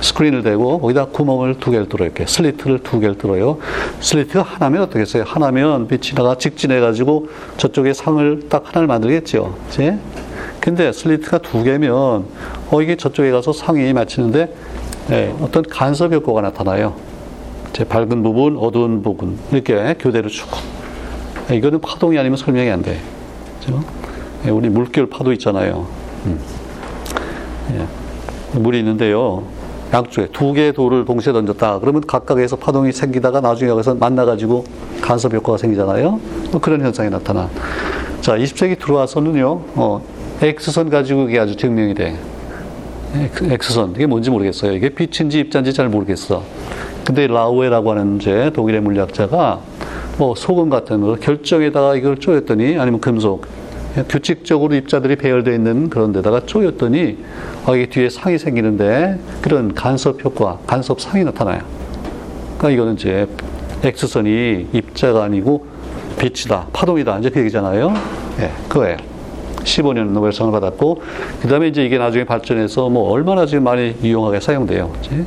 스크린을 0.00 0.42
대고 0.42 0.80
거기다 0.80 1.06
구멍을 1.06 1.60
두 1.60 1.70
개를 1.70 1.88
뚫어요. 1.88 2.06
이렇게 2.06 2.26
슬리트를 2.26 2.80
두 2.80 3.00
개를 3.00 3.16
뚫어요. 3.16 3.58
슬리트가 4.00 4.42
하나면 4.42 4.82
어떻겠어요? 4.82 5.24
하나면 5.26 5.88
빛이 5.88 6.14
나가 6.14 6.36
직진해가지고 6.36 7.28
저쪽에 7.56 7.94
상을 7.94 8.48
딱 8.48 8.68
하나를 8.68 8.88
만들겠죠. 8.88 9.54
그치? 9.66 9.94
근데 10.64 10.92
슬리트가 10.92 11.38
두 11.38 11.62
개면 11.62 12.24
어 12.70 12.80
이게 12.80 12.96
저쪽에 12.96 13.30
가서 13.30 13.52
상이 13.52 13.92
맞히는데 13.92 14.50
네, 15.08 15.34
어떤 15.42 15.62
간섭 15.62 16.10
효과가 16.10 16.40
나타나요. 16.40 16.94
제 17.74 17.84
밝은 17.84 18.22
부분, 18.22 18.56
어두운 18.56 19.02
부분 19.02 19.38
이렇게 19.52 19.94
교대로 20.00 20.30
주고 20.30 20.56
이거는 21.52 21.82
파동이 21.82 22.18
아니면 22.18 22.38
설명이 22.38 22.70
안 22.70 22.80
돼. 22.80 22.98
그죠? 23.60 23.84
네, 24.42 24.50
우리 24.50 24.70
물결 24.70 25.10
파도 25.10 25.34
있잖아요. 25.34 25.86
음. 26.24 26.40
예. 27.74 28.58
물이 28.58 28.78
있는데요. 28.78 29.44
양쪽에 29.92 30.28
두 30.32 30.54
개의 30.54 30.72
돌을 30.72 31.04
동시에 31.04 31.34
던졌다. 31.34 31.80
그러면 31.80 32.00
각각에서 32.06 32.56
파동이 32.56 32.90
생기다가 32.90 33.42
나중에 33.42 33.70
여기서 33.70 33.96
만나가지고 33.96 34.64
간섭 35.02 35.34
효과가 35.34 35.58
생기잖아요. 35.58 36.18
뭐 36.52 36.60
그런 36.62 36.80
현상이 36.80 37.10
나타나. 37.10 37.50
자, 38.22 38.38
20세기 38.38 38.78
들어와서는요, 38.78 39.60
어, 39.74 40.13
X선 40.42 40.90
가지고 40.90 41.28
이게 41.28 41.38
아주 41.38 41.56
증명이 41.56 41.94
돼. 41.94 42.16
X선. 43.42 43.92
이게 43.94 44.06
뭔지 44.06 44.30
모르겠어요. 44.30 44.72
이게 44.72 44.88
빛인지 44.88 45.40
입자인지 45.40 45.72
잘 45.72 45.88
모르겠어. 45.88 46.42
근데 47.04 47.26
라우에라고 47.26 47.90
하는 47.90 48.16
이제 48.16 48.50
독일의 48.54 48.80
물리학자가 48.80 49.60
뭐 50.18 50.34
소금 50.34 50.70
같은 50.70 51.00
거 51.00 51.14
결정에다가 51.16 51.96
이걸 51.96 52.16
쪼였더니 52.16 52.78
아니면 52.78 53.00
금속 53.00 53.46
규칙적으로 54.08 54.74
입자들이 54.74 55.16
배열되어 55.16 55.54
있는 55.54 55.88
그런 55.88 56.12
데다가 56.12 56.40
쪼였더니 56.44 57.18
아, 57.66 57.74
이게 57.74 57.86
뒤에 57.86 58.10
상이 58.10 58.38
생기는데 58.38 59.18
그런 59.40 59.74
간섭 59.74 60.24
효과, 60.24 60.58
간섭 60.66 61.00
상이 61.00 61.24
나타나요. 61.24 61.60
그러니까 62.58 62.70
이거는 62.70 62.94
이제 62.94 63.28
X선이 63.82 64.68
입자가 64.72 65.24
아니고 65.24 65.66
빛이다, 66.18 66.68
파동이다, 66.72 67.18
이제 67.18 67.30
그 67.30 67.40
얘기잖아요. 67.40 67.94
예, 68.40 68.50
그거예요. 68.68 69.13
15년 69.64 70.10
노벨상을 70.10 70.52
받았고, 70.52 71.02
그 71.40 71.48
다음에 71.48 71.68
이제 71.68 71.84
이게 71.84 71.98
나중에 71.98 72.24
발전해서 72.24 72.88
뭐 72.88 73.10
얼마나 73.10 73.46
지금 73.46 73.64
많이 73.64 73.94
유용하게 74.02 74.40
사용돼요. 74.40 74.90
그치? 74.94 75.24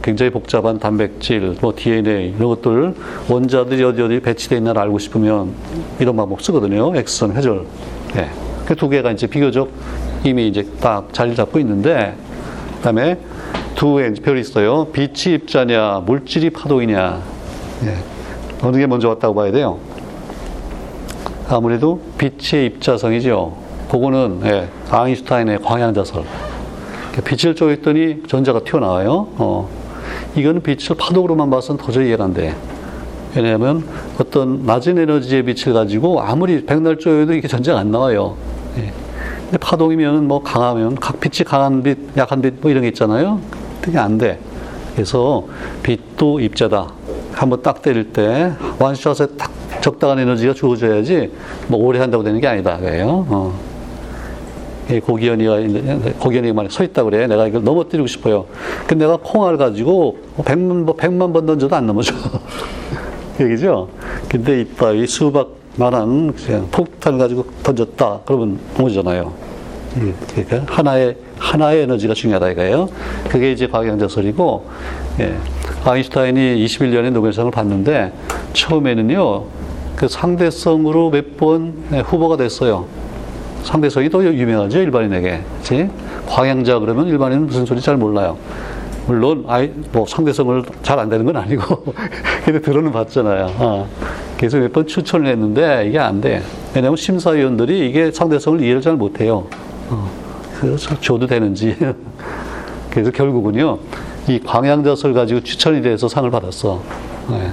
굉장히 0.00 0.30
복잡한 0.30 0.78
단백질, 0.78 1.56
뭐 1.60 1.72
DNA 1.74 2.34
이런 2.36 2.48
것들 2.50 2.94
원자들이 3.28 3.82
어디 3.82 4.02
어디 4.02 4.20
배치되어 4.20 4.58
있나 4.58 4.72
알고 4.76 4.98
싶으면 5.00 5.52
이런 5.98 6.16
방법 6.16 6.40
쓰거든요. 6.42 6.94
X선 6.94 7.34
회절. 7.34 7.66
예. 8.16 8.28
그 8.66 8.76
두 8.76 8.88
개가 8.88 9.10
이제 9.10 9.26
비교적 9.26 9.70
이미 10.24 10.46
이제 10.46 10.64
딱 10.80 11.12
자리 11.12 11.34
잡고 11.34 11.58
있는데 11.58 12.14
그다음에 12.76 13.18
두 13.74 13.96
별이 14.22 14.40
있어요. 14.40 14.86
빛이 14.92 15.34
입자냐, 15.34 16.02
물질이 16.06 16.50
파동이냐. 16.50 17.20
예. 17.84 17.96
어느 18.62 18.76
게 18.76 18.86
먼저 18.86 19.08
왔다고 19.08 19.34
봐야 19.34 19.50
돼요. 19.50 19.78
아무래도 21.48 22.00
빛의 22.18 22.66
입자성이죠. 22.66 23.56
그거는 23.90 24.40
예, 24.44 24.68
아인슈타인의 24.90 25.60
광양자설. 25.62 26.24
빛을 27.24 27.54
쪼였더니 27.54 28.22
전자가 28.26 28.60
튀어나와요. 28.60 29.28
어. 29.36 29.68
이거는 30.34 30.62
빛을 30.62 30.96
파동으로만 30.98 31.50
봐서는 31.50 31.82
도저히 31.82 32.08
이해가 32.08 32.24
안 32.24 32.32
돼. 32.32 32.54
왜냐하면 33.34 33.84
어떤 34.18 34.64
낮은 34.64 34.98
에너지의 34.98 35.42
빛을 35.42 35.74
가지고 35.74 36.20
아무리 36.20 36.64
백날 36.64 36.98
쪼여도 36.98 37.34
이게 37.34 37.48
전자가 37.48 37.80
안 37.80 37.90
나와요. 37.90 38.34
예. 38.78 38.92
근데 39.44 39.58
파동이면 39.58 40.26
뭐 40.26 40.42
강하면 40.42 40.96
각 40.96 41.20
빛이 41.20 41.44
강한 41.44 41.82
빛, 41.82 41.98
약한 42.16 42.40
빛 42.40 42.54
뭐 42.62 42.70
이런 42.70 42.82
게 42.82 42.88
있잖아요. 42.88 43.40
그게 43.82 43.98
안 43.98 44.16
돼. 44.16 44.38
그래서 44.94 45.44
빛도 45.82 46.40
입자다. 46.40 46.88
한번 47.32 47.62
딱 47.62 47.82
때릴 47.82 48.12
때 48.12 48.52
원샷에 48.78 49.26
딱 49.38 49.50
적당한 49.82 50.18
에너지가 50.20 50.54
주어져야지 50.54 51.30
뭐 51.66 51.84
오래 51.84 51.98
한다고 51.98 52.24
되는 52.24 52.40
게 52.40 52.46
아니다. 52.46 52.78
그래요. 52.78 53.26
어. 53.28 53.72
고기현이가 55.04 55.58
고기현이 56.18 56.52
만에 56.52 56.68
서 56.70 56.84
있다 56.84 57.04
그래. 57.04 57.26
내가 57.26 57.46
이걸 57.46 57.62
넘어뜨리고 57.64 58.06
싶어요. 58.06 58.46
근데 58.86 59.04
내가 59.04 59.18
콩알 59.22 59.56
가지고 59.56 60.18
백만 60.44 60.86
백만 60.96 61.32
번 61.32 61.46
던져도 61.46 61.74
안 61.74 61.86
넘어져. 61.86 62.14
그 63.36 63.44
얘기죠. 63.44 63.88
근데 64.28 64.62
이따위 64.62 65.06
수박 65.06 65.50
만한 65.76 66.32
그냥 66.34 66.68
폭탄 66.70 67.18
가지고 67.18 67.46
던졌다. 67.62 68.20
그러면 68.24 68.58
넘어지잖아요. 68.76 69.32
그러니까 70.34 70.72
하나의 70.72 71.16
하나의 71.38 71.82
에너지가 71.82 72.14
중요하다 72.14 72.50
이거예요. 72.50 72.88
그게 73.28 73.52
이제 73.52 73.66
과학양자 73.66 74.08
설이고 74.08 74.66
예. 75.20 75.34
아인슈타인이 75.84 76.64
21년에 76.64 77.10
노벨상을 77.10 77.50
받는데 77.50 78.12
처음에는요 78.52 79.44
그 80.02 80.08
상대성으로 80.08 81.10
몇 81.10 81.36
번 81.36 81.74
후보가 81.92 82.36
됐어요. 82.36 82.86
상대성이 83.62 84.10
더 84.10 84.24
유명하죠 84.24 84.80
일반인에게. 84.80 85.42
그치? 85.58 85.88
광양자 86.26 86.80
그러면 86.80 87.06
일반인은 87.06 87.46
무슨 87.46 87.64
소리 87.64 87.80
잘 87.80 87.96
몰라요. 87.96 88.36
물론 89.06 89.44
아이 89.46 89.70
뭐 89.92 90.04
상대성을 90.04 90.64
잘 90.82 90.98
안 90.98 91.08
되는 91.08 91.24
건 91.24 91.36
아니고 91.36 91.84
근데 92.44 92.60
들어는 92.60 92.90
봤잖아요. 92.90 93.52
어. 93.58 93.88
그래서 94.36 94.58
몇 94.58 94.72
번 94.72 94.88
추천을 94.88 95.28
했는데 95.28 95.86
이게 95.88 96.00
안 96.00 96.20
돼. 96.20 96.42
왜냐하면 96.74 96.96
심사위원들이 96.96 97.88
이게 97.88 98.10
상대성을 98.10 98.60
이해를 98.60 98.80
잘 98.80 98.96
못해요. 98.96 99.46
어. 99.88 100.10
그래서 100.58 100.98
줘도 100.98 101.28
되는지. 101.28 101.76
그래서 102.90 103.12
결국은요 103.12 103.78
이 104.26 104.40
광양자설 104.40 105.12
가지고 105.14 105.42
추천이 105.42 105.80
돼서 105.80 106.08
상을 106.08 106.28
받았어. 106.28 106.82
네. 107.30 107.52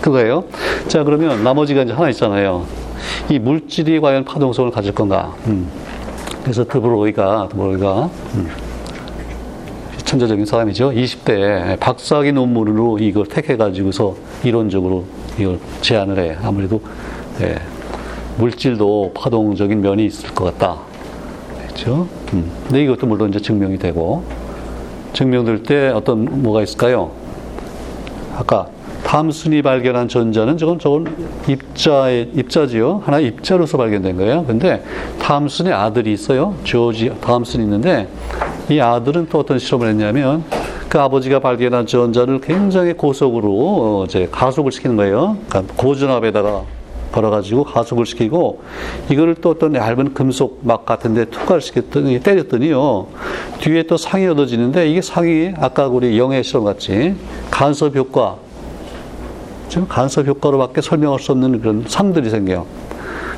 그거예요. 0.00 0.44
자 0.88 1.04
그러면 1.04 1.42
나머지가 1.44 1.82
이제 1.82 1.92
하나 1.92 2.08
있잖아요. 2.10 2.66
이 3.28 3.38
물질이 3.38 4.00
과연 4.00 4.24
파동성을 4.24 4.70
가질 4.70 4.94
건가? 4.94 5.34
음. 5.46 5.68
그래서 6.42 6.64
드브로이가 6.64 7.48
드브로이가 7.50 8.10
음. 8.34 8.48
천재적인 10.04 10.46
사람이죠. 10.46 10.90
20대에 10.90 11.78
박사학위 11.78 12.32
논문으로 12.32 12.98
이걸 12.98 13.26
택해가지고서 13.26 14.16
이론적으로 14.42 15.04
이걸 15.38 15.58
제안을 15.82 16.18
해. 16.18 16.36
아무래도 16.42 16.80
예, 17.42 17.56
물질도 18.38 19.12
파동적인 19.14 19.82
면이 19.82 20.06
있을 20.06 20.34
것 20.34 20.44
같다. 20.44 20.78
그렇죠? 21.66 22.08
음. 22.32 22.50
근데 22.64 22.84
이것도 22.84 23.06
물론 23.06 23.28
이제 23.28 23.38
증명이 23.38 23.78
되고 23.78 24.24
증명될 25.12 25.64
때 25.64 25.88
어떤 25.88 26.42
뭐가 26.42 26.62
있을까요? 26.62 27.10
아까 28.34 28.66
탐순이 29.08 29.62
발견한 29.62 30.06
전자는 30.06 30.58
저건 30.58 30.78
저건 30.78 31.06
입자의 31.48 32.30
입자지요. 32.34 33.00
하나 33.06 33.18
입자로서 33.18 33.78
발견된 33.78 34.18
거예요. 34.18 34.44
근데 34.44 34.84
탐순의 35.18 35.72
아들이 35.72 36.12
있어요. 36.12 36.54
조지 36.62 37.10
탐순이 37.18 37.64
있는데 37.64 38.06
이 38.68 38.78
아들은 38.78 39.28
또 39.30 39.38
어떤 39.38 39.58
실험을 39.58 39.88
했냐면 39.88 40.44
그 40.90 41.00
아버지가 41.00 41.40
발견한 41.40 41.86
전자를 41.86 42.42
굉장히 42.42 42.92
고속으로 42.92 43.50
어, 43.50 44.04
이제 44.06 44.28
가속을 44.30 44.72
시키는 44.72 44.96
거예요. 44.96 45.38
그러니까 45.48 45.72
고전압에다가 45.74 46.64
걸어가지고 47.10 47.64
가속을 47.64 48.04
시키고 48.04 48.60
이거를 49.10 49.36
또 49.36 49.48
어떤 49.48 49.74
얇은 49.74 50.12
금속 50.12 50.60
막 50.64 50.84
같은데 50.84 51.24
투과를 51.24 51.62
시켰더니 51.62 52.20
때렸더니요 52.20 53.06
뒤에 53.60 53.84
또 53.84 53.96
상이 53.96 54.26
얻어지는데 54.26 54.90
이게 54.90 55.00
상이 55.00 55.54
아까 55.56 55.86
우리 55.86 56.18
영의 56.18 56.44
실험 56.44 56.64
같이 56.64 57.14
간섭 57.50 57.96
효과 57.96 58.36
간섭 59.88 60.26
효과로밖에 60.26 60.80
설명할 60.80 61.20
수 61.20 61.32
없는 61.32 61.60
그런 61.60 61.84
상들이 61.86 62.30
생겨요. 62.30 62.66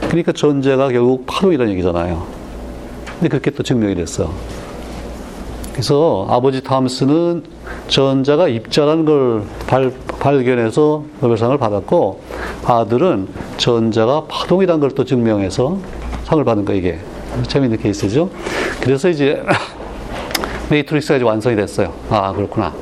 그러니까 0.09 0.33
전제가 0.33 0.89
결국 0.89 1.27
파동이라는 1.27 1.73
얘기잖아요. 1.73 2.25
근데 3.15 3.29
그렇게 3.29 3.51
또 3.51 3.63
증명이 3.63 3.95
됐어. 3.95 4.31
그래서 5.73 6.27
아버지 6.29 6.63
탐스는 6.63 7.43
전자가 7.89 8.49
입자라는 8.49 9.05
걸 9.05 9.43
발, 9.67 9.93
발견해서 10.19 11.05
노벨상을 11.21 11.57
받았고 11.59 12.21
아들은 12.65 13.29
전자가 13.57 14.25
파동이라는 14.29 14.81
걸 14.81 14.91
또 14.91 15.05
증명해서 15.05 15.79
상을 16.25 16.45
받은 16.45 16.65
거 16.65 16.75
이게 16.75 16.99
재밌는 17.47 17.79
케이스죠. 17.79 18.31
그래서 18.81 19.09
이제 19.09 19.43
matrix가 20.71 21.17
이제 21.17 21.25
완성이 21.25 21.57
됐어요. 21.57 21.93
아 22.11 22.33
그렇구나. 22.33 22.73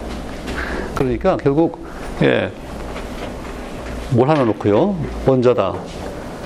그러니까 0.95 1.37
결국 1.37 1.79
예, 2.23 2.51
뭘 4.11 4.29
하나 4.29 4.45
놓고요. 4.45 4.97
원자다. 5.27 5.75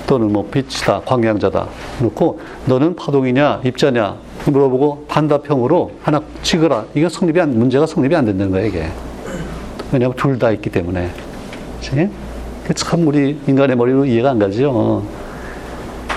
또는 0.06 0.32
뭐 0.32 0.46
빛이다. 0.50 1.02
광량자다. 1.04 1.66
놓고 2.00 2.40
너는 2.66 2.96
파동이냐 2.96 3.60
입자냐 3.64 4.16
물어보고 4.46 5.06
단답형으로 5.08 5.92
하나 6.02 6.20
찍어라. 6.42 6.84
이게 6.94 7.08
성립이 7.08 7.40
안, 7.40 7.56
문제가 7.56 7.86
성립이 7.86 8.14
안 8.14 8.24
된다는 8.24 8.50
거예요, 8.52 8.66
이게. 8.66 8.88
왜냐하면 9.92 10.16
둘 10.16 10.38
다 10.38 10.50
있기 10.50 10.70
때문에. 10.70 11.10
그치? 11.80 12.08
참 12.74 13.06
우리 13.06 13.38
인간의 13.46 13.76
머리로 13.76 14.04
이해가 14.04 14.30
안 14.30 14.38
가죠. 14.38 15.02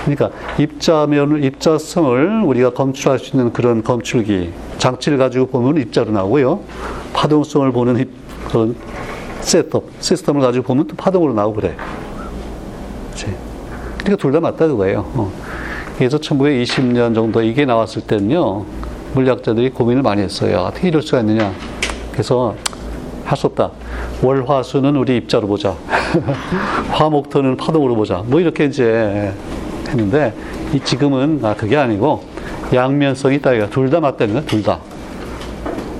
그러니까 0.04 0.30
입자면 0.58 1.42
입자성을 1.42 2.42
우리가 2.44 2.70
검출할 2.70 3.18
수 3.18 3.36
있는 3.36 3.52
그런 3.52 3.82
검출기 3.82 4.52
장치를 4.78 5.18
가지고 5.18 5.46
보면 5.46 5.78
입자로 5.78 6.12
나오고요. 6.12 6.60
파동성을 7.12 7.70
보는 7.72 8.08
그런 8.48 8.76
셋업 9.46 9.84
시스템을 10.00 10.40
가지고 10.40 10.64
보면 10.64 10.88
또 10.88 10.96
파동으로 10.96 11.32
나오고 11.32 11.60
그래. 11.60 11.76
그치? 13.12 13.26
그러니까 13.98 14.16
둘 14.16 14.32
다 14.32 14.40
맞다 14.40 14.66
그거예요. 14.66 15.06
어. 15.14 15.32
그래서 15.96 16.18
1920년 16.18 17.14
정도 17.14 17.40
이게 17.42 17.64
나왔을 17.64 18.02
때는요, 18.02 18.64
물리학자들이 19.14 19.70
고민을 19.70 20.02
많이 20.02 20.20
했어요. 20.22 20.58
어떻게 20.68 20.88
이럴 20.88 21.00
수가 21.00 21.20
있느냐. 21.20 21.52
그래서 22.12 22.54
할 23.24 23.36
수 23.36 23.46
없다. 23.46 23.70
월화수는 24.22 24.96
우리 24.96 25.16
입자로 25.16 25.46
보자. 25.46 25.74
화목토는 26.90 27.56
파동으로 27.56 27.94
보자. 27.94 28.22
뭐 28.26 28.40
이렇게 28.40 28.64
이제 28.64 29.32
했는데, 29.88 30.34
이 30.72 30.80
지금은 30.80 31.40
아, 31.44 31.54
그게 31.54 31.76
아니고 31.76 32.24
양면성이 32.74 33.36
있다. 33.36 33.68
둘 33.70 33.90
다 33.90 34.00
맞다는 34.00 34.34
거야, 34.34 34.44
둘 34.44 34.62
다. 34.62 34.80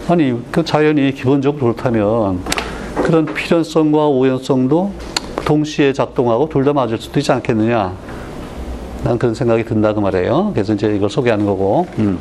아니, 0.09 0.37
그 0.51 0.65
자연이 0.65 1.13
기본적으로 1.15 1.75
그렇다면 1.75 2.41
그런 3.07 3.25
필연성과 3.25 4.09
오연성도 4.09 4.91
동시에 5.45 5.93
작동하고 5.93 6.49
둘 6.49 6.65
다 6.65 6.73
맞을 6.73 6.99
수도 6.99 7.21
있지 7.21 7.31
않겠느냐. 7.31 7.93
난 9.05 9.17
그런 9.17 9.33
생각이 9.33 9.65
든다 9.65 9.93
그 9.95 10.01
말이에요. 10.01 10.51
그래서 10.53 10.75
이제 10.75 10.93
이걸 10.97 11.09
소개하는 11.09 11.47
거고. 11.47 11.87
음. 12.01 12.19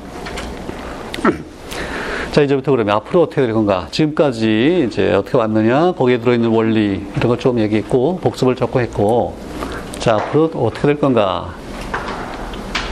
자 2.31 2.43
이제부터 2.43 2.69
그러면 2.69 2.97
앞으로 2.97 3.23
어떻게 3.23 3.41
될 3.41 3.53
건가? 3.53 3.87
지금까지 3.89 4.85
이제 4.87 5.11
어떻게 5.13 5.37
왔느냐? 5.39 5.93
거기에 5.93 6.19
들어있는 6.19 6.49
원리 6.49 7.03
이런 7.17 7.29
걸 7.29 7.37
좀 7.39 7.57
얘기했고 7.59 8.19
복습을 8.21 8.55
적고 8.55 8.79
했고. 8.81 9.33
자 9.97 10.15
앞으로 10.17 10.51
어떻게 10.53 10.85
될 10.87 10.99
건가? 10.99 11.55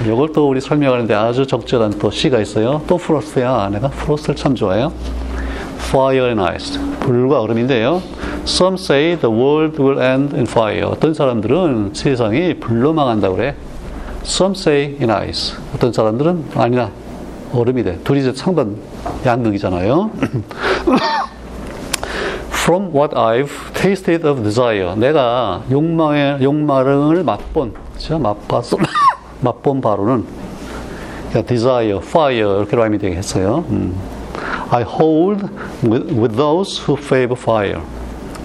이걸 0.04 0.32
또 0.34 0.50
우리 0.50 0.60
설명하는데 0.60 1.14
아주 1.14 1.46
적절한 1.46 2.00
또 2.00 2.10
시가 2.10 2.40
있어요. 2.42 2.82
또 2.88 2.98
프로스트야. 2.98 3.70
내가 3.72 3.90
프로스트를 3.90 4.36
참 4.36 4.56
좋아해요. 4.56 4.92
Fire 5.88 6.26
and 6.26 6.42
Ice. 6.42 6.80
불과 7.00 7.42
얼음인데요. 7.42 8.02
Some 8.44 8.76
say 8.76 9.18
the 9.20 9.34
world 9.34 9.82
will 9.82 10.02
end 10.02 10.36
in 10.36 10.46
fire. 10.46 10.84
어떤 10.86 11.14
사람들은 11.14 11.92
세상이 11.94 12.56
불로 12.60 12.94
망한다고 12.94 13.36
그래. 13.36 13.56
Some 14.24 14.54
say 14.56 14.96
in 15.00 15.10
ice. 15.10 15.56
어떤 15.76 15.94
사람들은 15.94 16.46
아니다. 16.56 16.90
얼음이 17.54 17.84
돼. 17.84 18.00
둘이 18.04 18.22
이제 18.22 18.34
상반 18.34 18.76
양극이잖아요. 19.26 20.12
From 22.50 22.94
what 22.96 23.14
I've 23.16 23.74
tasted 23.74 24.26
of 24.28 24.42
desire. 24.44 24.96
내가 24.96 25.62
욕망의 25.70 26.42
욕망을 26.42 27.24
맛본, 27.24 27.74
그렇죠? 27.74 28.18
맛봤어. 28.20 28.78
맛본 29.42 29.82
바로는 29.82 30.26
그러니까 31.30 31.48
desire, 31.48 31.98
fire 31.98 32.58
이렇게 32.60 32.76
라임이 32.76 32.98
되겠어요. 32.98 33.66
음. 33.70 34.13
I 34.72 34.84
hold 34.84 35.44
with, 35.84 36.12
with 36.12 36.36
those 36.36 36.80
who 36.86 36.98
favor 36.98 37.38
fire. 37.40 37.82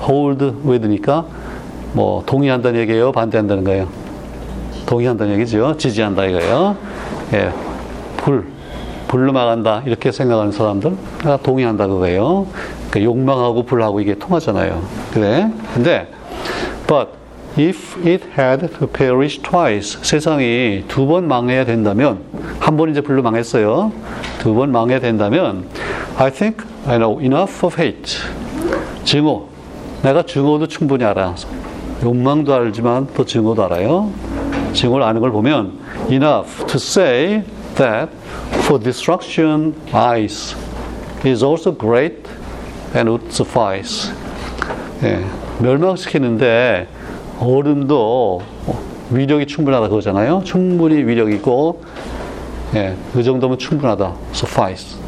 hold 0.01 0.45
with니까 0.65 1.25
뭐 1.93 2.23
동의한다는 2.27 2.81
얘기예요, 2.81 3.13
반대한다는 3.13 3.65
거예요. 3.65 3.89
동의한다는 4.87 5.35
얘기죠. 5.35 5.77
지지한다 5.77 6.25
이거예요. 6.27 6.77
예, 7.35 7.51
불, 8.19 8.47
불로 9.09 9.33
막한다 9.33 9.83
이렇게 9.87 10.13
생각하는 10.13 10.53
사람들 10.53 10.97
동의한다 11.43 11.87
그거예요. 11.87 12.47
그러니까 12.91 13.03
욕망하고 13.03 13.65
불하고 13.65 14.01
이게 14.01 14.15
통하잖아요. 14.15 14.83
그래? 15.13 15.51
근데 15.75 16.09
but 16.87 17.11
if 17.59 17.99
it 18.07 18.25
had 18.39 18.69
to 18.79 18.87
perish 18.87 19.43
twice 19.43 19.99
세상이 20.03 20.85
두 20.89 21.07
번 21.07 21.27
망해야 21.27 21.65
된다면 21.65 22.21
한 22.61 22.77
번 22.77 22.91
이제 22.91 23.01
불로 23.01 23.23
망했어요. 23.23 23.93
두 24.39 24.55
번 24.55 24.71
망해야 24.73 25.01
된다면 25.01 25.67
I 26.17 26.31
think 26.31 26.65
I 26.87 26.99
know 26.99 27.21
enough 27.21 27.65
of 27.65 27.81
hate. 27.81 28.19
증오. 29.05 29.49
내가 30.03 30.23
증오도 30.23 30.67
충분히 30.69 31.05
알아. 31.05 31.35
욕망도 32.03 32.55
알지만 32.55 33.09
또 33.15 33.25
증오도 33.25 33.65
알아요. 33.65 34.11
증오를 34.73 35.05
아는 35.05 35.21
걸 35.21 35.33
보면 35.33 35.73
enough 36.11 36.65
to 36.67 36.77
say 36.77 37.43
that 37.77 38.11
for 38.65 38.83
destruction 38.83 39.75
ice 39.93 40.57
is 41.25 41.45
also 41.45 41.77
great 41.77 42.23
and 42.95 43.11
would 43.11 43.27
suffice. 43.29 44.13
예, 45.03 45.25
멸망시키는데 45.61 46.87
얼음도 47.41 48.43
위력이 49.11 49.47
충분하다 49.47 49.89
그거잖아요. 49.89 50.43
충분히 50.45 50.97
위력 50.97 51.33
있고 51.33 51.83
예, 52.75 52.97
그 53.13 53.23
정도면 53.23 53.59
충분하다. 53.59 54.15
suffice. 54.33 54.99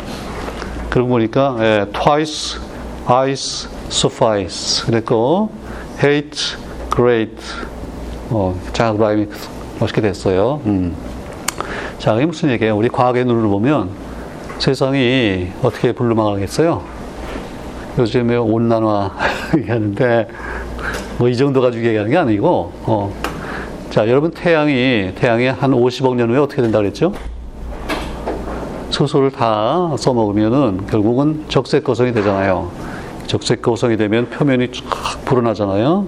그러고 0.88 1.11
보니까 1.11 1.57
예, 1.61 1.87
twice 1.92 2.59
ice 3.07 3.68
suffice 3.88 4.85
그랬고 4.87 5.51
hate 6.03 6.57
great 6.94 7.37
어, 8.31 8.59
자 8.73 8.94
라임이 8.99 9.27
멋있게 9.79 10.01
됐어요. 10.01 10.61
음. 10.66 10.94
자, 11.99 12.14
이게 12.14 12.25
무슨 12.25 12.51
얘기예요? 12.51 12.77
우리 12.77 12.88
과학의 12.88 13.25
눈으로 13.27 13.51
보면 13.51 13.90
세상이 14.59 15.49
어떻게 15.62 15.92
불루망하겠어요? 15.92 16.83
요즘에 17.99 18.37
온난화 18.37 19.11
얘기하는데 19.59 20.29
뭐 21.18 21.29
이 21.29 21.37
정도 21.37 21.61
가지고 21.61 21.85
얘기하는 21.85 22.11
게 22.11 22.16
아니고 22.16 22.73
어. 22.85 23.12
자, 23.90 24.09
여러분 24.09 24.31
태양이 24.31 25.12
태양이 25.14 25.46
한 25.49 25.73
50억 25.73 26.14
년 26.14 26.31
후에 26.31 26.38
어떻게 26.38 26.62
된다 26.62 26.79
그랬죠? 26.79 27.12
수소를 28.90 29.31
다 29.31 29.94
써먹으면은 29.96 30.87
결국은 30.87 31.44
적색 31.48 31.85
거성이 31.85 32.12
되잖아요. 32.12 32.70
적색 33.26 33.62
거성이 33.62 33.96
되면 33.96 34.29
표면이 34.29 34.72
쫙 34.72 35.24
불어나잖아요. 35.24 36.07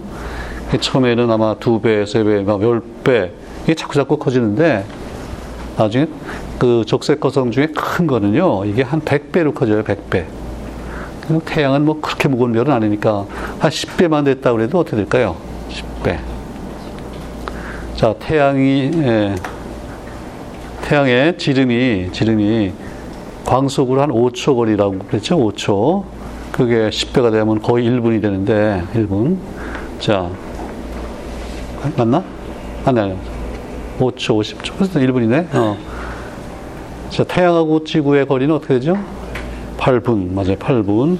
처음에는 0.81 1.31
아마 1.31 1.55
두 1.55 1.81
배, 1.81 2.05
세 2.07 2.25
배, 2.25 2.45
열 2.47 2.83
배, 3.05 3.31
이게 3.65 3.75
자꾸 3.75 3.95
자꾸 3.95 4.17
커지는데, 4.17 4.85
나중에 5.77 6.07
그 6.59 6.85
적색 6.87 7.21
거성 7.21 7.51
중에 7.51 7.69
큰 7.69 8.07
거는요, 8.07 8.65
이게 8.65 8.83
한 8.83 9.01
100배로 9.01 9.55
커져요, 9.55 9.83
100배. 9.85 10.25
태양은 11.45 11.85
뭐 11.85 12.01
그렇게 12.01 12.29
무거운 12.29 12.53
별은 12.53 12.73
아니니까, 12.73 13.27
한 13.59 13.71
10배만 13.71 14.25
됐다 14.25 14.53
그래도 14.53 14.79
어떻게 14.79 14.97
될까요? 14.97 15.37
10배. 15.71 16.19
자, 17.97 18.15
태양이, 18.19 18.91
예, 18.95 19.35
태양의 20.93 21.39
지름이, 21.39 22.11
지름이 22.13 22.71
광속으로 23.47 24.03
한 24.03 24.11
5초 24.11 24.57
거리라고 24.57 24.99
그랬죠, 24.99 25.39
5초. 25.39 26.05
그게 26.53 26.91
10배가 26.91 27.33
되면 27.33 27.63
거의 27.63 27.89
1분이 27.89 28.21
되는데, 28.21 28.83
1분. 28.93 29.39
자, 29.99 30.29
맞나? 31.97 32.23
아니, 32.85 33.01
아니. 33.01 33.15
5초, 34.01 34.39
50초. 34.39 34.75
그래서 34.77 35.01
1분이네. 35.01 35.55
어. 35.55 35.79
자, 37.09 37.25
태양하고 37.25 37.85
지구의 37.85 38.27
거리는 38.27 38.55
어떻게 38.55 38.75
되죠? 38.75 38.99
8분. 39.79 40.33
맞아요. 40.33 40.57
8분. 40.57 41.17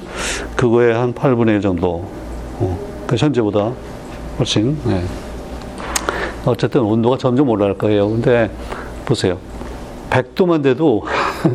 그거에 0.55 0.93
한 0.93 1.15
8분의 1.15 1.49
1 1.49 1.61
정도. 1.63 2.05
어. 2.59 2.79
그 3.07 3.17
현재보다 3.17 3.73
훨씬, 4.39 4.77
네. 4.85 5.03
어쨌든 6.45 6.83
온도가 6.83 7.17
점점 7.17 7.49
올라갈 7.49 7.79
거예요. 7.79 8.11
근데 8.11 8.51
보세요. 9.07 9.39
100도만 10.13 10.63
돼도, 10.63 11.05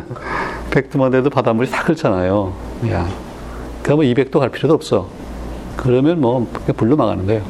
100도만 0.71 1.11
돼도 1.11 1.29
바닷물이 1.29 1.69
다 1.69 1.83
끓잖아요. 1.83 2.51
야. 2.89 3.07
그러면 3.83 4.07
200도 4.07 4.39
갈 4.39 4.49
필요도 4.49 4.73
없어. 4.73 5.07
그러면 5.75 6.19
뭐, 6.19 6.47
불로 6.75 6.95
막하는 6.95 7.27
거예요. 7.27 7.43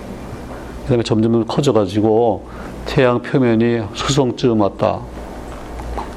그 0.84 0.90
다음에 0.90 1.04
점점 1.04 1.46
커져가지고 1.46 2.46
태양 2.86 3.22
표면이 3.22 3.84
수성쯤 3.94 4.60
왔다. 4.60 5.00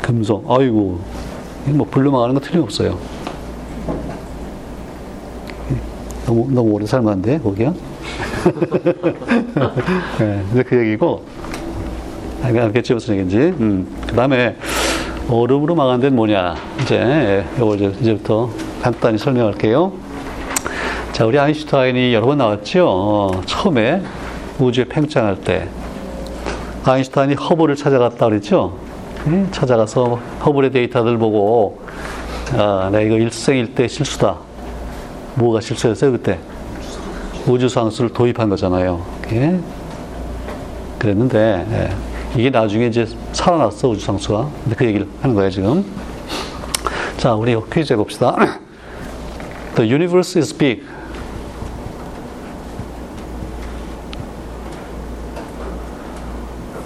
금속, 0.02 0.50
아이고. 0.50 0.98
뭐 1.66 1.86
불로 1.88 2.10
망하는 2.10 2.34
거 2.34 2.40
틀림없어요. 2.40 2.98
너무, 6.26 6.48
너무 6.50 6.72
오래 6.72 6.84
삶았는데, 6.84 7.38
거기야? 7.38 7.72
네, 10.18 10.62
그 10.64 10.78
얘기고, 10.78 11.22
알겠지 12.42 12.94
무슨 12.94 13.14
얘기인지. 13.14 13.36
음, 13.60 13.86
그 14.06 14.14
다음에 14.14 14.56
얼음으로 15.28 15.74
망한 15.74 16.00
데는 16.00 16.16
뭐냐. 16.16 16.56
이제, 16.82 17.44
이걸 17.56 17.80
이제부터 17.80 18.50
간단히 18.82 19.18
설명할게요. 19.18 19.92
자, 21.12 21.26
우리 21.26 21.38
아인슈타인이 21.38 22.14
여러 22.14 22.26
번 22.26 22.38
나왔죠. 22.38 22.86
어, 22.88 23.40
처음에 23.46 24.02
우주에 24.58 24.84
팽창할 24.84 25.36
때. 25.42 25.68
아인슈타인이 26.84 27.34
허블을 27.34 27.76
찾아갔다 27.76 28.26
그랬죠. 28.26 28.76
네? 29.26 29.46
찾아가서 29.50 30.18
허블의 30.46 30.72
데이터들 30.72 31.18
보고, 31.18 31.80
아, 32.54 32.88
내가 32.90 33.04
이거 33.04 33.16
일생일대 33.16 33.86
실수다. 33.86 34.36
뭐가 35.34 35.60
실수였어요, 35.60 36.12
그때? 36.12 36.38
우주상수를 37.46 38.12
도입한 38.12 38.48
거잖아요. 38.48 39.04
예? 39.32 39.60
그랬는데, 40.98 41.66
예. 41.70 42.09
이게 42.36 42.50
나중에 42.50 42.86
이제 42.86 43.06
살아났어, 43.32 43.88
우주상수가. 43.88 44.48
근데 44.62 44.76
그 44.76 44.86
얘기를 44.86 45.08
하는 45.20 45.34
거예요, 45.34 45.50
지금. 45.50 45.84
자, 47.16 47.34
우리 47.34 47.56
퀴즈 47.72 47.92
해봅시다. 47.92 48.36
The 49.74 49.90
universe 49.90 50.38
is 50.38 50.56
big. 50.56 50.84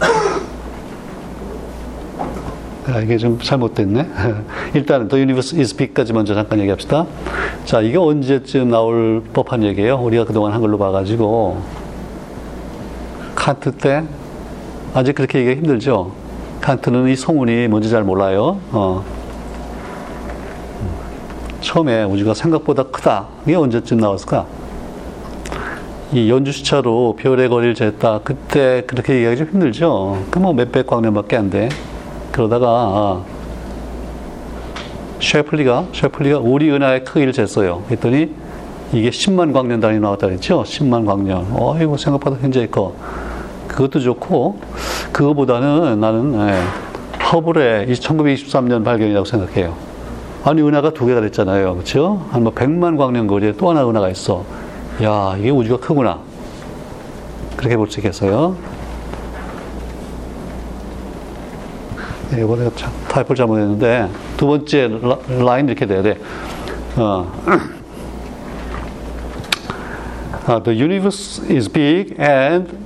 아, 2.89 3.01
이게 3.01 3.19
좀 3.19 3.39
잘못됐네. 3.39 4.09
일단은 4.75 5.09
The 5.09 5.23
Universe 5.23 5.59
is 5.59 5.77
Big까지 5.77 6.15
먼저 6.15 6.35
잠깐 6.35 6.59
얘기합시다. 6.61 7.05
자, 7.65 7.83
이게 7.83 7.99
언제쯤 7.99 8.71
나올 8.71 9.23
법한 9.33 9.63
얘기예요? 9.63 10.01
우리가 10.01 10.25
그동안 10.25 10.53
한 10.53 10.61
걸로 10.61 10.77
봐가지고 10.79 11.63
칸트 13.35 13.73
때 13.73 14.05
아직 14.95 15.15
그렇게 15.15 15.41
얘기가 15.41 15.57
힘들죠. 15.57 16.13
칸트는 16.61 17.09
이 17.09 17.17
소문이 17.17 17.69
뭔지 17.69 17.91
잘 17.91 18.05
몰라요. 18.05 18.59
어. 18.71 19.05
처음에 21.61 22.05
우주가 22.05 22.35
생각보다 22.35 22.85
크다. 22.85 23.27
이게 23.45 23.57
언제쯤 23.57 23.99
나왔을까? 23.99 24.47
이 26.13 26.31
연주시차로 26.31 27.17
별의 27.19 27.49
거리를 27.49 27.75
쟀다. 27.75 28.23
그때 28.23 28.85
그렇게 28.87 29.15
얘기하기 29.15 29.37
좀 29.37 29.49
힘들죠. 29.49 30.25
그 30.31 30.39
뭐 30.39 30.53
몇백 30.53 30.87
광년밖에 30.87 31.37
안 31.37 31.51
돼. 31.51 31.69
그러다가 32.31 33.23
셰플리가 35.21 35.87
셰플리가 35.93 36.39
우리 36.39 36.71
은하의 36.71 37.05
크기를 37.05 37.33
쟀어요. 37.33 37.85
그랬더니 37.87 38.31
이게 38.93 39.11
10만 39.11 39.53
광년 39.53 39.81
단위 39.81 39.99
나왔다 39.99 40.29
그랬죠. 40.29 40.63
10만 40.63 41.05
광년. 41.07 41.47
어이고 41.53 41.97
생각보다 41.97 42.37
굉장히 42.37 42.71
커. 42.71 42.93
그것도 43.75 44.01
좋고 44.01 44.59
그거보다는 45.13 45.99
나는 46.01 46.49
예, 46.49 46.63
허블의 47.33 47.89
1923년 47.89 48.85
발견이라고 48.85 49.25
생각해요. 49.25 49.75
아니 50.45 50.63
은하가 50.63 50.91
두 50.91 51.07
개가 51.07 51.21
됐잖아요. 51.23 51.75
그렇죠? 51.75 52.25
한뭐 52.31 52.53
100만 52.53 52.97
광년 52.97 53.27
거리에 53.27 53.53
또 53.57 53.71
하나 53.71 53.89
은하가 53.89 54.11
있어. 54.11 54.45
야, 55.03 55.35
이게 55.39 55.51
우주가 55.51 55.85
크구나. 55.85 56.21
그렇게 57.57 57.77
볼 57.77 57.89
수 57.89 57.99
있겠어요. 57.99 58.57
네, 62.31 62.43
이거 62.43 62.57
내가 62.57 62.71
타이프를 63.09 63.37
잘못했는데 63.37 64.09
두 64.37 64.47
번째 64.47 64.91
라, 65.45 65.59
인 65.59 65.69
이렇게 65.69 65.87
돼야 65.87 66.03
돼. 66.03 66.19
어. 66.97 67.27
Uh, 70.47 70.61
the 70.63 70.75
universe 70.79 71.43
is 71.51 71.69
big 71.69 72.15
and 72.21 72.84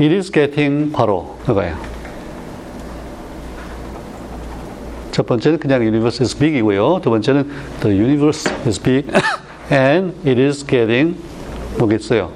it 0.00 0.14
is 0.14 0.30
getting 0.32 0.90
바로 0.92 1.36
그거예요. 1.44 1.76
첫 5.10 5.26
번째는 5.26 5.58
그냥 5.58 5.82
universe 5.82 6.22
is 6.22 6.36
big이고요. 6.36 7.00
두 7.02 7.10
번째는 7.10 7.48
the 7.80 7.96
universe 7.98 8.50
is 8.66 8.80
big 8.80 9.06
and 9.70 10.14
it 10.26 10.40
is 10.40 10.64
getting 10.66 11.16
뭐겠어요? 11.78 12.30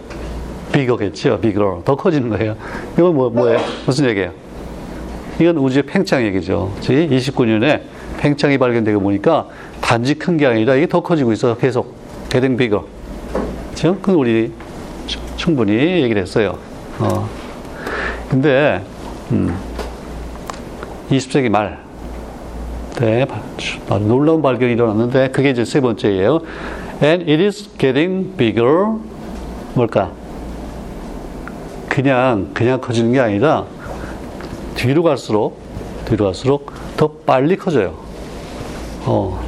bigger겠죠. 0.72 1.40
bigger. 1.40 1.82
더 1.84 1.94
커지는 1.96 2.28
거예요. 2.30 2.56
이건 2.98 3.14
뭐, 3.14 3.30
뭐예요? 3.30 3.60
무슨 3.86 4.06
얘기예요? 4.06 4.32
이건 5.40 5.56
우주의 5.58 5.84
팽창 5.84 6.24
얘기죠. 6.26 6.72
즉 6.80 6.92
29년에 6.92 7.82
팽창이 8.18 8.58
발견되고 8.58 9.00
보니까 9.00 9.48
단지 9.80 10.14
큰 10.14 10.36
게 10.36 10.46
아니라 10.46 10.74
이게 10.74 10.86
더 10.86 11.00
커지고 11.00 11.32
있어 11.32 11.56
계속 11.56 11.94
getting 12.30 12.56
bigger. 12.56 12.86
그건 14.00 14.14
우리 14.16 14.52
충분히 15.36 15.74
얘기를 16.02 16.20
했어요. 16.22 16.58
어. 16.98 17.43
근데 18.28 18.82
음, 19.32 19.56
20세기 21.10 21.48
말 21.48 21.78
네, 22.98 23.26
아주 23.88 24.06
놀라운 24.06 24.40
발견이 24.40 24.72
일어났는데 24.72 25.30
그게 25.30 25.50
이제 25.50 25.64
세 25.64 25.80
번째예요. 25.80 26.40
And 27.02 27.30
it 27.30 27.42
is 27.42 27.68
getting 27.76 28.36
bigger. 28.36 28.98
뭘까? 29.74 30.12
그냥 31.88 32.50
그냥 32.54 32.80
커지는 32.80 33.12
게 33.12 33.20
아니라 33.20 33.64
뒤로 34.76 35.02
갈수록 35.02 35.58
뒤로 36.04 36.26
갈수록 36.26 36.72
더 36.96 37.08
빨리 37.26 37.56
커져요. 37.56 37.94
어. 39.06 39.40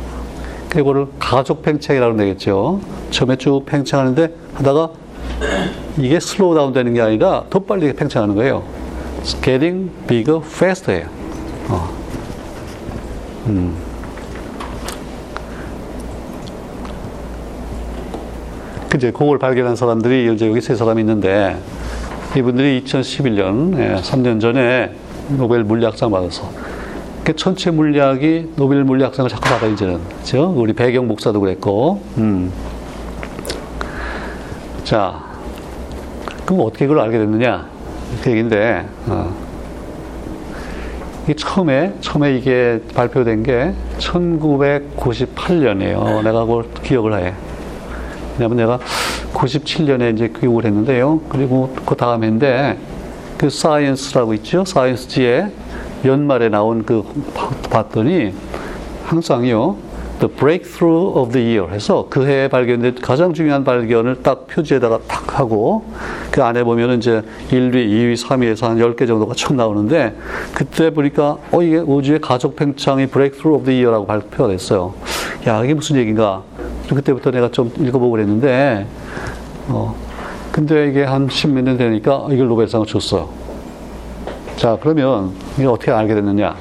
그거를 0.68 1.06
가속 1.18 1.62
팽창이라고 1.62 2.16
되겠죠. 2.16 2.80
처음에 3.10 3.36
쭉 3.36 3.64
팽창하는데 3.64 4.34
하다가 4.54 4.90
이게 5.98 6.20
slow 6.20 6.54
down 6.54 6.72
되는 6.72 6.92
게 6.92 7.00
아니라 7.00 7.44
더 7.48 7.58
빨리 7.60 7.92
팽창하는 7.92 8.34
거예요. 8.34 8.62
Getting 9.42 9.90
bigger 10.06 10.42
faster예요. 10.44 11.08
어. 11.68 11.90
음. 13.46 13.76
이제 18.94 19.10
그걸 19.10 19.38
발견한 19.38 19.76
사람들이 19.76 20.32
이제 20.34 20.48
여기 20.48 20.60
세 20.60 20.74
사람이 20.74 21.00
있는데 21.02 21.56
이분들이 22.34 22.82
2011년 22.82 24.00
3년 24.00 24.40
전에 24.40 24.92
노벨 25.28 25.64
물리학상 25.64 26.10
받아서 26.10 26.50
그 27.24 27.34
천체 27.34 27.70
물리학이 27.70 28.52
노벨 28.56 28.84
물리학상을 28.84 29.28
자꾸 29.28 29.48
받아 29.50 29.66
이제는 29.66 29.98
그렇죠? 30.08 30.54
우리 30.56 30.72
배경 30.72 31.08
목사도 31.08 31.40
그랬고 31.40 32.00
음. 32.16 32.52
자 34.84 35.25
그럼 36.46 36.62
어떻게 36.62 36.86
그걸 36.86 37.04
알게 37.04 37.18
됐느냐 37.18 37.66
그 38.22 38.30
얘기인데 38.30 38.86
어. 39.08 39.34
이게 41.24 41.34
처음에 41.34 41.92
처음에 42.00 42.34
이게 42.36 42.80
발표된 42.94 43.42
게 43.42 43.74
1998년이에요 43.98 46.22
내가 46.22 46.46
그걸 46.46 46.64
기억을 46.82 47.18
해 47.18 47.34
왜냐면 48.38 48.56
내가 48.56 48.78
97년에 49.34 50.14
이제 50.14 50.28
교육을 50.28 50.64
했는데요 50.64 51.20
그리고 51.28 51.74
그 51.84 51.94
다음인데 51.96 52.78
그 53.38 53.50
사이언스라고 53.50 54.34
있죠. 54.34 54.64
사이언스지에 54.64 55.48
연말에 56.04 56.48
나온 56.48 56.84
그 56.84 57.04
봤더니 57.70 58.32
항상요. 59.04 59.76
The 60.18 60.34
Breakthrough 60.34 61.18
of 61.18 61.32
the 61.32 61.44
Year 61.46 61.72
해서 61.72 62.06
그 62.08 62.26
해에 62.26 62.48
발견된 62.48 62.96
가장 63.02 63.34
중요한 63.34 63.64
발견을 63.64 64.22
딱 64.22 64.46
표지에다가 64.46 65.00
딱 65.06 65.38
하고 65.38 65.84
그 66.30 66.42
안에 66.42 66.64
보면 66.64 66.98
이제 66.98 67.22
1위, 67.50 67.74
2위, 67.74 68.14
3위에서 68.14 68.66
한 68.66 68.78
10개 68.78 69.06
정도가 69.06 69.34
쭉 69.34 69.54
나오는데 69.54 70.16
그때 70.54 70.90
보니까 70.90 71.36
어 71.52 71.62
이게 71.62 71.78
우주의 71.78 72.20
가족 72.20 72.56
팽창이 72.56 73.06
Breakthrough 73.06 73.56
of 73.56 73.64
the 73.64 73.78
Year라고 73.78 74.06
발표가 74.06 74.48
됐어요. 74.48 74.94
야 75.46 75.62
이게 75.62 75.74
무슨 75.74 75.96
얘기인가? 75.96 76.42
그때부터 76.88 77.30
내가 77.30 77.50
좀 77.50 77.70
읽어보고 77.78 78.12
그랬는데 78.12 78.86
어 79.68 79.94
근데 80.52 80.88
이게 80.88 81.04
한 81.04 81.28
십몇 81.28 81.64
년 81.64 81.76
되니까 81.76 82.26
이걸 82.30 82.48
노벨상을 82.48 82.86
줬어요. 82.86 83.28
자, 84.56 84.78
그러면 84.80 85.32
이게 85.58 85.66
어떻게 85.66 85.90
알게 85.90 86.14
됐느냐? 86.14 86.56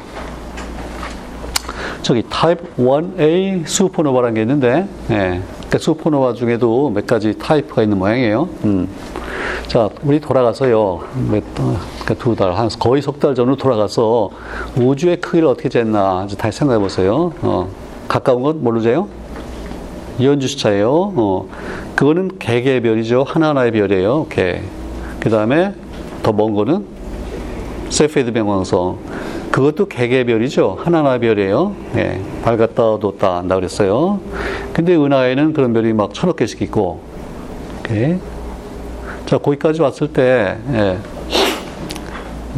저기 2.05 2.21
타입 2.29 2.59
1A 2.77 3.65
슈퍼노바라는 3.65 4.35
게 4.35 4.41
있는데, 4.41 4.87
예. 5.09 5.41
그러니까 5.57 5.77
supernova 5.79 6.33
중에도 6.33 6.91
몇 6.91 7.07
가지 7.07 7.35
type가 7.36 7.81
있는 7.81 7.97
모양이에요. 7.97 8.47
음. 8.63 8.87
자, 9.67 9.89
우리 10.03 10.19
돌아가서요. 10.19 10.99
몇, 11.31 11.43
그러니까 11.55 12.13
두 12.19 12.35
달, 12.35 12.53
한 12.53 12.69
거의 12.77 13.01
석 13.01 13.19
달 13.19 13.33
전으로 13.33 13.55
돌아가서 13.55 14.29
우주의 14.77 15.19
크기를 15.19 15.47
어떻게 15.47 15.67
쟀나 15.67 16.27
다시 16.37 16.59
생각해 16.59 16.79
보세요. 16.79 17.33
어. 17.41 17.67
가까운 18.07 18.43
건 18.43 18.63
뭘로 18.63 18.81
재요? 18.81 19.07
연주시차예요. 20.21 21.13
어. 21.15 21.47
그거는 21.95 22.37
개개의 22.37 22.81
별이죠. 22.83 23.23
하나하나의 23.27 23.71
별이에요. 23.71 24.17
오케이. 24.27 24.59
그 25.19 25.31
다음에 25.31 25.73
더 26.21 26.31
먼 26.31 26.53
거는 26.53 26.85
세페이드 27.89 28.29
명왕성. 28.29 28.99
그것도 29.55 29.85
개개의 29.85 30.25
별이죠. 30.25 30.77
하나하나의 30.81 31.19
별이에요. 31.21 31.73
예. 31.95 32.19
밝았다 32.43 32.91
어둡다 32.95 33.37
한다 33.37 33.55
그랬어요. 33.55 34.19
근데 34.73 34.93
은하에는 34.97 35.53
그런 35.53 35.71
별이 35.71 35.93
막 35.93 36.13
천억 36.13 36.35
개씩 36.35 36.61
있고. 36.63 36.99
오케이. 37.79 38.17
자, 39.25 39.37
거기까지 39.37 39.81
왔을 39.81 40.11
때, 40.11 40.57
예. 40.73 40.97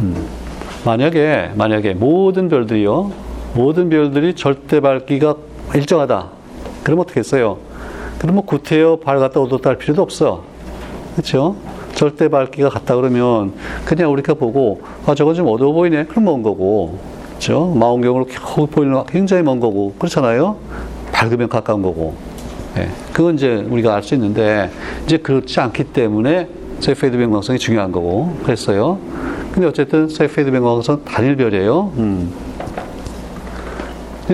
음, 0.00 0.26
만약에, 0.84 1.52
만약에 1.54 1.94
모든 1.94 2.48
별들이요, 2.48 3.12
모든 3.54 3.90
별들이 3.90 4.34
절대 4.34 4.80
밝기가 4.80 5.36
일정하다. 5.76 6.26
그럼 6.82 6.98
어떻게 6.98 7.20
했어요? 7.20 7.58
뭐 8.24 8.42
구태여 8.44 8.96
밝았다 9.04 9.38
어둡다 9.38 9.70
할 9.70 9.78
필요도 9.78 10.02
없어. 10.02 10.42
그렇죠? 11.12 11.54
절대 11.98 12.28
밝기가 12.28 12.68
같다 12.68 12.94
그러면 12.94 13.54
그냥 13.84 14.12
우리가 14.12 14.34
보고 14.34 14.80
아 15.04 15.16
저건 15.16 15.34
좀 15.34 15.48
어두워 15.48 15.72
보이네. 15.72 16.04
그럼 16.04 16.26
먼 16.26 16.42
거고. 16.44 16.96
그렇죠? 17.30 17.74
망원경으로 17.74 18.26
겨우 18.26 18.68
보이는 18.68 19.02
굉장히 19.06 19.42
먼 19.42 19.58
거고. 19.58 19.94
그렇잖아요? 19.98 20.56
밝으면 21.10 21.48
가까운 21.48 21.82
거고. 21.82 22.14
예. 22.76 22.88
그건 23.12 23.34
이제 23.34 23.66
우리가 23.68 23.96
알 23.96 24.04
수 24.04 24.14
있는데 24.14 24.70
이제 25.06 25.16
그렇지 25.16 25.58
않기 25.58 25.84
때문에 25.92 26.46
세페이드 26.78 27.18
변광성이 27.18 27.58
중요한 27.58 27.90
거고. 27.90 28.32
그랬어요. 28.44 29.00
근데 29.50 29.66
어쨌든 29.66 30.08
세페이드 30.08 30.52
변광성 30.52 31.02
단일별이에요. 31.04 31.92
음. 31.96 32.32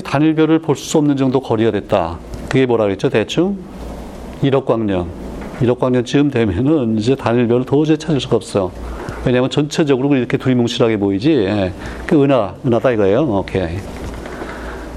단일별을 0.05 0.59
볼 0.59 0.77
수 0.77 0.99
없는 0.99 1.17
정도 1.17 1.41
거리가 1.41 1.71
됐다. 1.71 2.19
그게 2.51 2.67
뭐라 2.67 2.85
그랬죠? 2.85 3.09
대충 3.09 3.57
1억 4.43 4.67
광년. 4.67 5.24
1억 5.65 5.79
광년쯤 5.79 6.31
되면은 6.31 6.99
이제 6.99 7.15
단일별을 7.15 7.65
도저히 7.65 7.97
찾을 7.99 8.21
수가 8.21 8.37
없어요. 8.37 8.71
왜냐하면 9.25 9.51
전체적으로 9.51 10.15
이렇게 10.15 10.37
두리뭉실하게 10.37 10.99
보이지. 10.99 11.33
예. 11.33 11.73
그 12.07 12.23
은하, 12.23 12.55
은하다 12.65 12.91
이거예요. 12.93 13.23
오케이. 13.23 13.79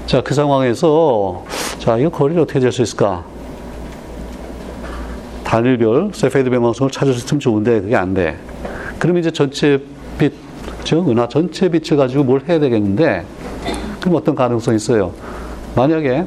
자, 0.06 0.20
그 0.22 0.34
상황에서 0.34 1.44
자, 1.78 1.96
이거 1.96 2.10
거리를 2.10 2.40
어떻게 2.42 2.60
잴 2.60 2.70
수 2.70 2.82
있을까? 2.82 3.24
단일별, 5.44 6.10
세페이드 6.12 6.50
변광성을 6.50 6.90
찾을 6.90 7.14
수 7.14 7.24
있으면 7.24 7.40
좋은데 7.40 7.80
그게 7.80 7.96
안 7.96 8.12
돼. 8.12 8.36
그러면 8.98 9.20
이제 9.20 9.30
전체 9.30 9.80
빛, 10.18 10.32
즉 10.84 11.08
은하 11.08 11.26
전체 11.28 11.70
빛을 11.70 11.96
가지고 11.96 12.24
뭘 12.24 12.42
해야 12.46 12.58
되겠는데 12.58 13.24
그럼 14.00 14.16
어떤 14.16 14.34
가능성이 14.34 14.76
있어요? 14.76 15.12
만약에 15.74 16.08
예, 16.08 16.26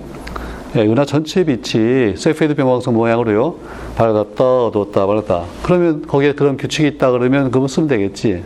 은하 0.75 1.03
전체 1.03 1.43
빛이 1.43 2.15
세페이드 2.15 2.55
변광성 2.55 2.93
모양으로요. 2.93 3.55
밝았다 3.95 4.65
어두웠다 4.67 5.05
밝았다. 5.05 5.43
그러면 5.63 6.07
거기에 6.07 6.33
그런 6.33 6.55
규칙이 6.55 6.87
있다 6.87 7.11
그러면 7.11 7.51
그거 7.51 7.67
쓰면 7.67 7.89
되겠지. 7.89 8.43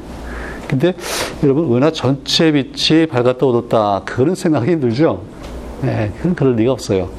근데 0.67 0.93
여러분 1.43 1.75
은하 1.75 1.91
전체 1.91 2.51
빛이 2.51 3.05
밝았다 3.05 3.45
어두웠다. 3.45 4.01
그거는 4.05 4.33
생각하기 4.33 4.71
힘들죠? 4.71 5.21
네, 5.83 6.11
그건 6.17 6.33
그럴 6.33 6.55
리가 6.55 6.71
없어요. 6.71 7.09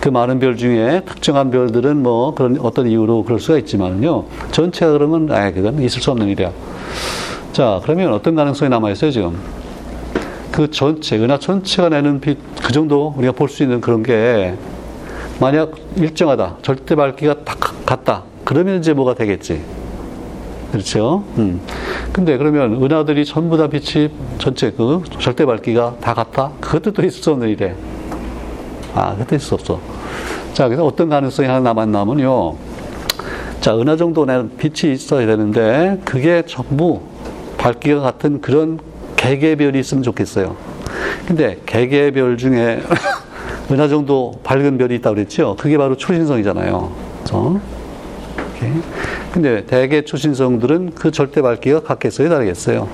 그 0.00 0.08
많은 0.08 0.38
별 0.38 0.56
중에 0.56 1.02
특정한 1.04 1.50
별들은 1.50 2.02
뭐 2.02 2.34
그런 2.34 2.58
어떤 2.60 2.86
이유로 2.86 3.24
그럴 3.24 3.40
수가 3.40 3.58
있지만요. 3.58 4.24
전체가 4.50 4.92
그러면 4.92 5.30
아 5.30 5.50
그건 5.50 5.82
있을 5.82 6.00
수 6.00 6.10
없는 6.10 6.26
일이야. 6.28 6.50
자 7.52 7.80
그러면 7.82 8.14
어떤 8.14 8.34
가능성이 8.34 8.70
남아있어요 8.70 9.10
지금 9.10 9.36
그 10.58 10.68
전체, 10.72 11.16
은하 11.16 11.38
전체가 11.38 11.88
내는 11.88 12.18
빛, 12.18 12.36
그 12.60 12.72
정도 12.72 13.14
우리가 13.16 13.32
볼 13.32 13.48
수 13.48 13.62
있는 13.62 13.80
그런 13.80 14.02
게 14.02 14.54
만약 15.38 15.70
일정하다, 15.94 16.56
절대 16.62 16.96
밝기가 16.96 17.44
다 17.44 17.54
같다. 17.86 18.24
그러면 18.44 18.80
이제 18.80 18.92
뭐가 18.92 19.14
되겠지. 19.14 19.62
그렇죠? 20.72 21.22
음. 21.36 21.60
근데 22.12 22.36
그러면 22.36 22.82
은하들이 22.82 23.24
전부 23.24 23.56
다 23.56 23.68
빛이 23.68 24.10
전체 24.38 24.72
그 24.72 25.00
절대 25.20 25.46
밝기가 25.46 25.94
다 26.00 26.12
같다? 26.12 26.50
그것도 26.60 26.90
또 26.92 27.04
있을 27.06 27.22
수 27.22 27.30
없는 27.30 27.50
일에. 27.50 27.76
아, 28.96 29.12
그것도 29.12 29.36
있을 29.36 29.46
수 29.46 29.54
없어. 29.54 29.80
자, 30.54 30.64
그래서 30.66 30.84
어떤 30.84 31.08
가능성이 31.08 31.46
하나 31.46 31.60
남았나면요. 31.60 32.56
자, 33.60 33.78
은하 33.78 33.94
정도 33.94 34.24
내는 34.24 34.50
빛이 34.56 34.92
있어야 34.92 35.24
되는데, 35.24 36.00
그게 36.04 36.42
전부 36.48 37.00
밝기가 37.58 38.00
같은 38.00 38.40
그런 38.40 38.80
개개별이 39.18 39.78
있으면 39.80 40.02
좋겠어요. 40.02 40.56
근데 41.26 41.58
개개별 41.66 42.38
중에 42.38 42.80
은하 43.70 43.88
정도 43.88 44.40
밝은 44.44 44.78
별이 44.78 44.94
있다고 44.96 45.16
그랬죠? 45.16 45.56
그게 45.58 45.76
바로 45.76 45.96
초신성이잖아요. 45.96 46.90
그래서 47.18 47.60
근데 49.32 49.66
대개 49.66 50.02
초신성들은 50.02 50.92
그 50.94 51.10
절대 51.10 51.42
밝기가 51.42 51.80
같겠어요? 51.80 52.30
다르겠어요? 52.30 52.88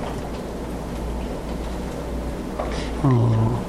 어, 3.03 3.65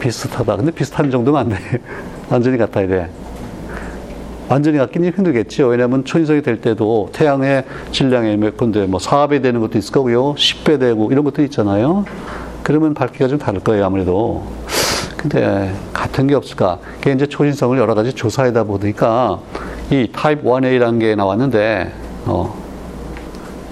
비슷하다. 0.00 0.56
근데 0.56 0.70
비슷한 0.72 1.10
정도면 1.10 1.40
안 1.40 1.48
돼. 1.48 1.56
완전히 2.28 2.58
같아야 2.58 2.86
돼. 2.86 3.08
완전히 4.52 4.76
같기는 4.76 5.12
힘들겠죠. 5.12 5.68
왜냐하면 5.68 6.04
초인성이 6.04 6.42
될 6.42 6.60
때도 6.60 7.08
태양의 7.14 7.64
질량이 7.90 8.36
몇 8.36 8.58
건데 8.58 8.84
뭐 8.84 9.00
4배 9.00 9.42
되는 9.42 9.60
것도 9.62 9.78
있을 9.78 9.94
거고요. 9.94 10.34
10배 10.34 10.78
되고 10.78 11.10
이런 11.10 11.24
것도 11.24 11.42
있잖아요. 11.44 12.04
그러면 12.62 12.92
밝기가 12.92 13.28
좀 13.28 13.38
다를 13.38 13.60
거예요. 13.60 13.86
아무래도. 13.86 14.44
근데 15.16 15.74
같은 15.94 16.26
게 16.26 16.34
없을까? 16.34 16.80
그게 17.00 17.12
이제 17.12 17.26
초신성을 17.26 17.78
여러 17.78 17.94
가지 17.94 18.12
조사하다 18.12 18.64
보니까 18.64 19.40
이 19.90 20.10
타입 20.12 20.44
1A라는 20.44 21.00
게 21.00 21.14
나왔는데, 21.14 21.90
어, 22.26 22.54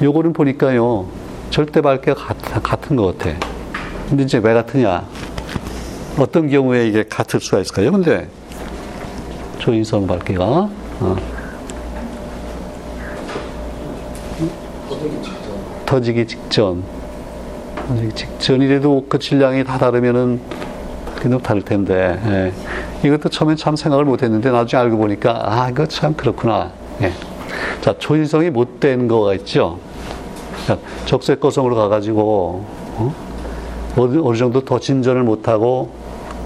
요거는 0.00 0.32
보니까요. 0.32 1.08
절대 1.50 1.82
밝기가 1.82 2.14
같, 2.14 2.38
같은 2.62 2.96
것 2.96 3.18
같아. 3.18 3.36
근데 4.08 4.22
이제 4.22 4.38
왜 4.38 4.54
같으냐? 4.54 5.04
어떤 6.18 6.48
경우에 6.48 6.88
이게 6.88 7.04
같을 7.06 7.38
수가 7.38 7.58
있을까요? 7.58 7.92
근데 7.92 8.28
초인성 9.60 10.06
밝기가 10.06 10.68
어. 11.00 11.16
터지기 15.84 16.26
직전 16.26 16.82
터지기 17.86 18.14
직전이라도 18.14 19.04
그 19.08 19.18
질량이 19.18 19.64
다 19.64 19.76
다르면은 19.76 20.40
그게 21.16 21.38
다를 21.38 21.62
텐데 21.62 22.18
예. 22.26 22.52
이것도 23.06 23.28
처음엔 23.28 23.56
참 23.56 23.76
생각을 23.76 24.06
못 24.06 24.22
했는데 24.22 24.50
나중에 24.50 24.82
알고 24.82 24.96
보니까 24.96 25.42
아 25.44 25.68
이거 25.68 25.84
참 25.86 26.14
그렇구나 26.14 26.72
예. 27.02 27.12
자 27.82 27.94
초인성이 27.98 28.48
못된 28.48 29.08
거가 29.08 29.34
있죠 29.34 29.78
적색거성으로 31.04 31.76
가가지고 31.76 32.64
어? 32.96 33.14
어느 33.96 34.36
정도 34.38 34.64
더 34.64 34.78
진전을 34.78 35.22
못하고 35.22 35.90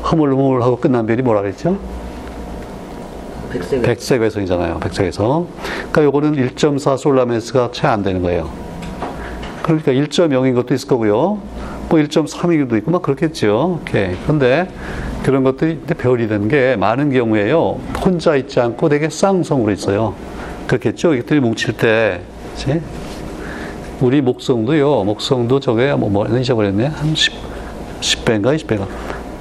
흐물흐물하고 0.02 0.76
끝난 0.76 1.06
별이 1.06 1.22
뭐라 1.22 1.42
그랬죠? 1.42 1.78
백색 3.54 3.82
백색 3.82 4.20
외성이잖아요. 4.20 4.80
백색에서. 4.80 5.46
그러니까 5.92 6.04
요거는 6.04 6.32
1.4 6.34 6.98
솔라멘스가 6.98 7.70
채 7.72 7.86
안 7.86 8.02
되는 8.02 8.22
거예요. 8.22 8.50
그러니까 9.62 9.92
1.0인 9.92 10.54
것도 10.54 10.74
있을 10.74 10.88
거고요. 10.88 11.38
뭐 11.88 12.00
1.3인 12.00 12.64
것도 12.64 12.76
있고 12.78 12.90
막 12.90 13.02
그렇겠죠. 13.02 13.78
오케이. 13.80 14.16
그런데 14.24 14.68
그런 15.22 15.44
것들이 15.44 15.78
별이 15.80 16.28
되는 16.28 16.48
게 16.48 16.76
많은 16.76 17.10
경우에요. 17.12 17.78
혼자 18.04 18.36
있지 18.36 18.60
않고 18.60 18.88
되게 18.88 19.08
쌍성으로 19.08 19.72
있어요. 19.72 20.14
그렇겠죠. 20.66 21.14
이것들이 21.14 21.40
뭉칠 21.40 21.76
때, 21.76 22.20
그치? 22.54 22.80
우리 24.00 24.20
목성도요. 24.20 25.04
목성도 25.04 25.60
저게 25.60 25.94
뭐, 25.94 26.10
뭐 26.10 26.26
잊어버렸네. 26.26 26.86
한 26.86 27.14
10, 27.14 27.32
10배인가 28.00 28.56
20배가. 28.56 28.86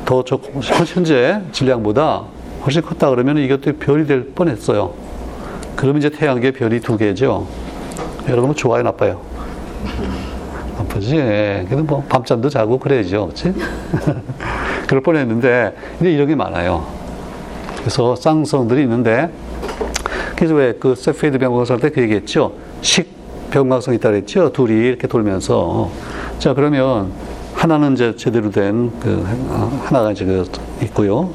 더 0.05 0.23
저, 0.23 0.39
현재 0.85 1.41
질량보다 1.51 2.23
훨씬 2.65 2.81
컸다 2.81 3.09
그러면 3.09 3.37
이것도 3.37 3.73
별이 3.77 4.05
될 4.05 4.25
뻔했어요. 4.33 4.93
그러면 5.75 5.99
이제 5.99 6.09
태양계 6.09 6.51
별이 6.51 6.79
두 6.79 6.97
개죠. 6.97 7.47
여러분 8.29 8.53
좋아요, 8.55 8.83
나빠요? 8.83 9.21
나쁘지. 10.77 11.17
예. 11.17 11.65
그래도 11.67 11.83
뭐 11.83 12.03
밤잠도 12.07 12.49
자고 12.49 12.79
그래야죠, 12.79 13.25
그렇지? 13.27 13.53
그럴 14.87 15.01
뻔했는데 15.03 15.75
근데 15.97 16.13
이런 16.13 16.27
게 16.27 16.35
많아요. 16.35 16.85
그래서 17.79 18.15
쌍성들이 18.15 18.83
있는데 18.83 19.29
그래서 20.35 20.53
왜 20.55 20.73
그 20.79 20.95
세페이드 20.95 21.37
변광성 21.39 21.75
할 21.77 21.81
때 21.81 21.89
그 21.89 22.01
얘기했죠. 22.01 22.53
식 22.81 23.11
변광성이 23.51 23.97
있다 23.97 24.09
그랬죠. 24.09 24.51
둘이 24.53 24.87
이렇게 24.87 25.07
돌면서 25.07 25.91
자 26.39 26.53
그러면 26.53 27.11
하나는 27.53 27.93
이제 27.93 28.15
제대로 28.15 28.49
된 28.51 28.91
그 29.01 29.25
하나가 29.83 30.11
이제 30.11 30.23
그 30.25 30.45
있고요. 30.83 31.29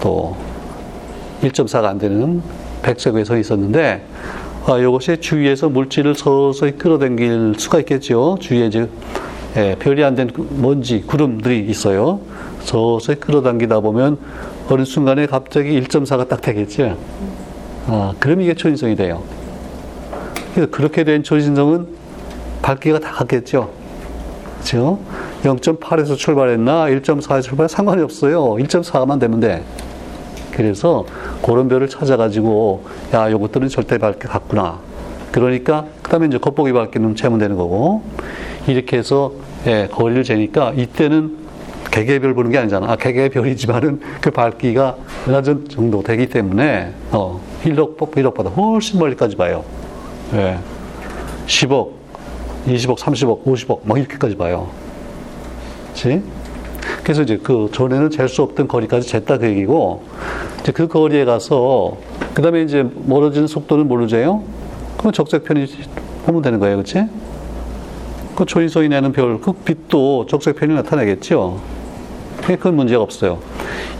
또 0.00 0.36
1.4가 1.42 1.84
안 1.84 1.98
되는 1.98 2.42
백색에 2.82 3.24
서 3.24 3.36
있었는데 3.36 4.04
아, 4.66 4.78
이것이 4.78 5.18
주위에서 5.18 5.68
물질을 5.68 6.14
서서히 6.14 6.72
끌어당길 6.72 7.54
수가 7.56 7.78
있겠죠. 7.80 8.36
주위에 8.40 8.66
이제 8.66 8.88
예, 9.56 9.76
별이 9.78 10.04
안 10.04 10.14
된 10.14 10.30
먼지, 10.60 11.00
구름들이 11.02 11.60
있어요. 11.70 12.20
서서히 12.60 13.18
끌어당기다 13.18 13.80
보면 13.80 14.18
어느 14.68 14.84
순간에 14.84 15.26
갑자기 15.26 15.80
1.4가 15.80 16.28
딱 16.28 16.42
되겠죠. 16.42 16.96
아, 17.86 18.12
그럼 18.20 18.42
이게 18.42 18.52
초인성이 18.54 18.94
돼요. 18.94 19.22
그래서 20.54 20.70
그렇게 20.70 21.04
된 21.04 21.22
초인성은 21.22 21.86
밝기가 22.60 22.98
다 22.98 23.12
같겠죠. 23.12 23.70
그렇죠? 24.56 24.98
0.8에서 25.44 26.16
출발했나 26.16 26.86
1.4에서 26.86 27.42
출발 27.42 27.68
상관이 27.68 28.02
없어요. 28.02 28.42
1.4만 28.56 29.18
되면 29.18 29.40
돼. 29.40 29.62
그래서 30.58 31.06
그런 31.46 31.68
별을 31.68 31.88
찾아가지고 31.88 32.84
야 33.14 33.30
요것들은 33.30 33.68
절대 33.68 33.96
밝게 33.96 34.26
같구나. 34.26 34.80
그러니까 35.30 35.84
그 36.02 36.10
다음에 36.10 36.26
이제 36.26 36.36
겉보기 36.36 36.72
밝기는 36.72 37.14
재면 37.14 37.38
되는 37.38 37.56
거고. 37.56 38.02
이렇게 38.66 38.98
해서, 38.98 39.32
예, 39.68 39.88
거리를 39.90 40.24
재니까 40.24 40.72
이때는 40.76 41.36
개개별 41.92 42.34
보는 42.34 42.50
게 42.50 42.58
아니잖아. 42.58 42.90
아, 42.90 42.96
개개별이지만은 42.96 44.00
그 44.20 44.32
밝기가 44.32 44.96
은하전 45.28 45.68
정도 45.68 46.02
되기 46.02 46.28
때문에, 46.28 46.92
어, 47.12 47.40
1억, 47.62 47.96
1억보다 47.96 48.52
훨씬 48.54 48.98
멀리까지 48.98 49.36
봐요. 49.36 49.64
예. 50.34 50.58
10억, 51.46 51.90
20억, 52.66 52.98
30억, 52.98 53.44
50억, 53.44 53.80
막 53.84 53.96
이렇게까지 53.96 54.36
봐요. 54.36 54.68
그치? 55.92 56.20
그래서 57.02 57.22
이제 57.22 57.38
그 57.42 57.68
전에는 57.72 58.10
잴 58.10 58.28
수 58.28 58.42
없던 58.42 58.68
거리까지 58.68 59.10
쟀다 59.12 59.40
그 59.40 59.46
얘기고, 59.46 60.02
이제 60.60 60.72
그 60.72 60.88
거리에 60.88 61.24
가서, 61.24 61.96
그 62.34 62.42
다음에 62.42 62.62
이제 62.62 62.86
멀어지는 63.06 63.46
속도는 63.46 63.88
뭘로 63.88 64.06
재요? 64.06 64.42
그럼 64.98 65.12
적색편이 65.12 65.66
보면 66.26 66.42
되는 66.42 66.58
거예요. 66.58 66.76
그치? 66.78 67.04
그 68.34 68.44
초인성이 68.44 68.88
내는 68.88 69.12
별, 69.12 69.40
그 69.40 69.52
빛도 69.52 70.26
적색편이 70.26 70.74
나타내겠죠? 70.74 71.60
그건 72.42 72.76
문제가 72.76 73.02
없어요. 73.02 73.38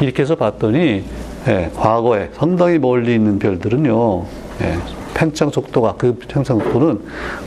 이렇게 0.00 0.22
해서 0.22 0.34
봤더니, 0.34 1.04
예, 1.48 1.70
과거에 1.74 2.30
상당히 2.32 2.78
멀리 2.78 3.14
있는 3.14 3.38
별들은요, 3.38 4.24
예, 4.62 4.78
팽창 5.14 5.50
속도가, 5.50 5.94
그 5.98 6.14
팽창 6.14 6.58
속도는 6.58 7.00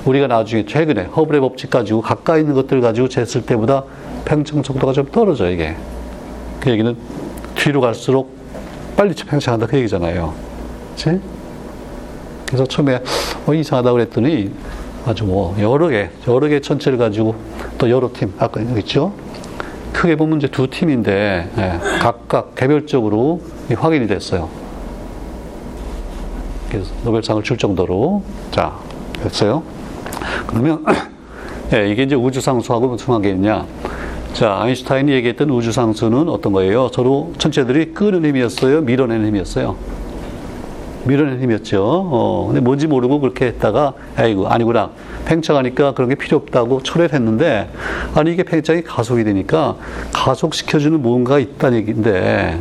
우리가 0.06 0.28
나중에 0.28 0.66
최근에 0.66 1.04
허블의 1.04 1.40
법칙 1.42 1.70
가지고 1.70 2.02
가까이 2.02 2.42
있는 2.42 2.54
것들 2.54 2.82
가지고 2.82 3.08
쟀을 3.08 3.46
때보다 3.46 3.84
팽창 4.26 4.64
속도가 4.64 4.94
좀 4.94 5.06
떨어져, 5.12 5.50
이게. 5.50 5.76
그 6.60 6.70
얘기는 6.70 6.96
뒤로 7.56 7.82
갈수록 7.82 8.36
빨리 8.96 9.14
팽창한다, 9.14 9.68
그 9.68 9.78
얘기잖아요. 9.78 10.34
그치? 10.92 11.20
그래서 12.46 12.66
처음에, 12.66 13.02
어, 13.46 13.54
이상하다 13.54 13.92
그랬더니 13.94 14.52
아주 15.06 15.26
뭐, 15.26 15.56
여러 15.60 15.88
개, 15.88 16.10
여러 16.28 16.48
개 16.48 16.60
천체를 16.60 16.98
가지고 16.98 17.36
또 17.78 17.90
여러 17.90 18.10
팀, 18.14 18.34
아까 18.38 18.62
있죠? 18.62 19.14
크게 19.94 20.16
보면 20.16 20.38
이제 20.38 20.48
두 20.48 20.70
팀인데, 20.70 21.50
예, 21.58 21.80
각각 22.00 22.56
개별적으로 22.56 23.42
확인이 23.76 24.08
됐어요. 24.08 24.50
그래서 26.70 26.92
노벨상을 27.04 27.44
줄 27.44 27.58
정도로. 27.58 28.24
자, 28.52 28.74
됐어요? 29.22 29.64
그러면, 30.48 30.86
예, 31.74 31.90
이게 31.90 32.04
이제 32.04 32.16
우주상수하고 32.16 32.88
무슨 32.88 33.08
관계있냐. 33.08 33.66
자, 34.34 34.60
아인슈타인이 34.62 35.12
얘기했던 35.12 35.50
우주 35.50 35.72
상수는 35.72 36.30
어떤 36.30 36.54
거예요? 36.54 36.90
서로 36.94 37.34
천체들이 37.38 37.94
끄는 37.94 38.26
힘이었어요? 38.26 38.82
밀어내는 38.82 39.28
힘이었어요? 39.28 39.76
밀어내는 41.04 41.42
힘이었죠. 41.42 41.84
어, 41.84 42.46
근데 42.48 42.62
뭔지 42.62 42.88
모르고 42.88 43.20
그렇게 43.20 43.46
했다가, 43.48 43.94
아이고, 44.16 44.48
아니구나. 44.48 44.92
팽창하니까 45.26 45.94
그런 45.94 46.10
게 46.10 46.16
필요 46.16 46.38
없다고 46.38 46.82
철회를 46.82 47.14
했는데, 47.14 47.70
아니, 48.16 48.32
이게 48.32 48.44
팽창이 48.44 48.84
가속이 48.84 49.24
되니까 49.26 49.76
가속시켜주는 50.14 51.02
뭔가가 51.02 51.40
있다는 51.40 51.80
얘기인데, 51.80 52.60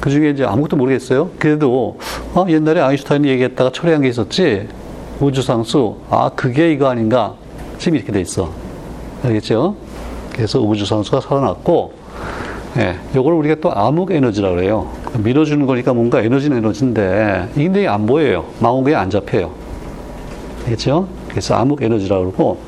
그 0.00 0.10
중에 0.10 0.30
이제 0.30 0.44
아무것도 0.44 0.76
모르겠어요. 0.76 1.30
그래도, 1.38 1.98
어, 2.34 2.46
옛날에 2.48 2.80
아인슈타인이 2.80 3.28
얘기했다가 3.28 3.70
철회한 3.72 4.02
게 4.02 4.08
있었지. 4.08 4.68
우주상수, 5.20 5.96
아, 6.10 6.30
그게 6.34 6.72
이거 6.72 6.88
아닌가. 6.88 7.34
지금 7.78 7.96
이렇게 7.96 8.10
돼 8.10 8.20
있어. 8.20 8.50
알겠죠? 9.22 9.83
그래서 10.34 10.60
우주상수가 10.60 11.20
살아났고, 11.20 11.92
예, 12.78 12.96
요걸 13.14 13.34
우리가 13.34 13.56
또 13.60 13.72
암흑 13.72 14.10
에너지라고 14.10 14.56
그래요. 14.56 14.90
밀어주는 15.18 15.64
거니까 15.64 15.94
뭔가 15.94 16.20
에너지는 16.20 16.58
에너지인데, 16.58 17.50
근데 17.54 17.86
안 17.86 18.04
보여요. 18.04 18.44
망원경에 18.58 18.96
안 18.96 19.08
잡혀요. 19.10 19.50
알겠죠? 20.64 21.06
그래서 21.28 21.54
암흑 21.54 21.82
에너지라고 21.82 22.24
그러고, 22.24 22.58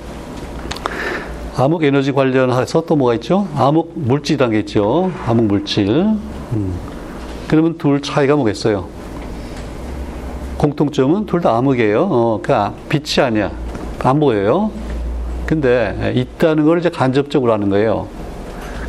암흑 1.57 1.83
에너지 1.83 2.13
관련해서 2.13 2.85
또 2.87 2.95
뭐가 2.95 3.15
있죠? 3.15 3.49
암흑 3.57 3.93
물질이라는 3.95 4.53
게 4.53 4.59
있죠. 4.61 5.11
암흑 5.27 5.45
물질. 5.47 5.89
음. 6.53 6.75
그러면 7.49 7.77
둘 7.79 8.01
차이가 8.03 8.37
뭐겠어요? 8.37 8.87
공통점은 10.59 11.27
둘 11.27 11.41
다 11.41 11.57
암흑이에요. 11.57 12.09
어, 12.11 12.41
그러니까 12.43 12.75
빛이 12.89 13.25
아니야. 13.25 13.51
안 14.01 14.21
보여요. 14.21 14.71
근데 15.47 16.13
있다는 16.15 16.65
걸 16.65 16.79
이제 16.79 16.91
간접적으로 16.91 17.53
하는 17.53 17.69
거예요. 17.71 18.09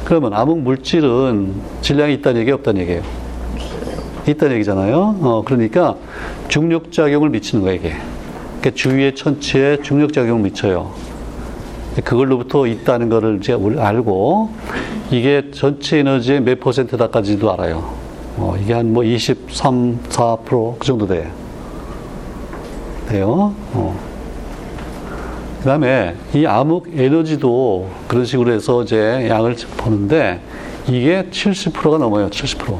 그러면 0.05 0.33
암흑 0.33 0.59
물질은 0.59 1.53
질량이 1.81 2.15
있다는 2.15 2.41
얘기 2.41 2.51
없다는 2.51 2.81
얘기예요. 2.81 3.01
있다는 4.27 4.55
얘기잖아요. 4.55 5.17
어, 5.21 5.43
그러니까 5.45 5.95
중력 6.47 6.91
작용을 6.91 7.29
미치는 7.29 7.63
거예요, 7.63 7.79
이게. 7.79 7.95
그러니까 8.59 8.71
주위의 8.75 9.15
천체에 9.15 9.77
중력 9.83 10.13
작용을 10.13 10.41
미쳐요. 10.43 10.91
그걸로부터 12.03 12.67
있다는 12.67 13.09
거를 13.09 13.37
이제 13.37 13.53
알고 13.77 14.49
이게 15.11 15.49
전체 15.51 15.99
에너지의 15.99 16.41
몇 16.41 16.59
퍼센트다까지도 16.59 17.51
알아요. 17.53 17.93
어, 18.37 18.55
이게 18.61 18.73
한 18.73 18.87
뭐 18.93 19.03
23, 19.03 19.99
4%그 20.09 20.85
정도 20.85 21.07
돼요. 21.07 21.25
돼요. 23.09 23.53
어. 23.73 24.16
그 25.59 25.65
다음에 25.65 26.15
이 26.33 26.45
암흑 26.45 26.91
에너지도 26.95 27.89
그런 28.07 28.25
식으로 28.25 28.51
해서 28.51 28.83
이제 28.83 29.27
양을 29.29 29.55
보는데 29.77 30.39
이게 30.87 31.23
70%가 31.31 31.97
넘어요. 31.97 32.29
70%. 32.29 32.77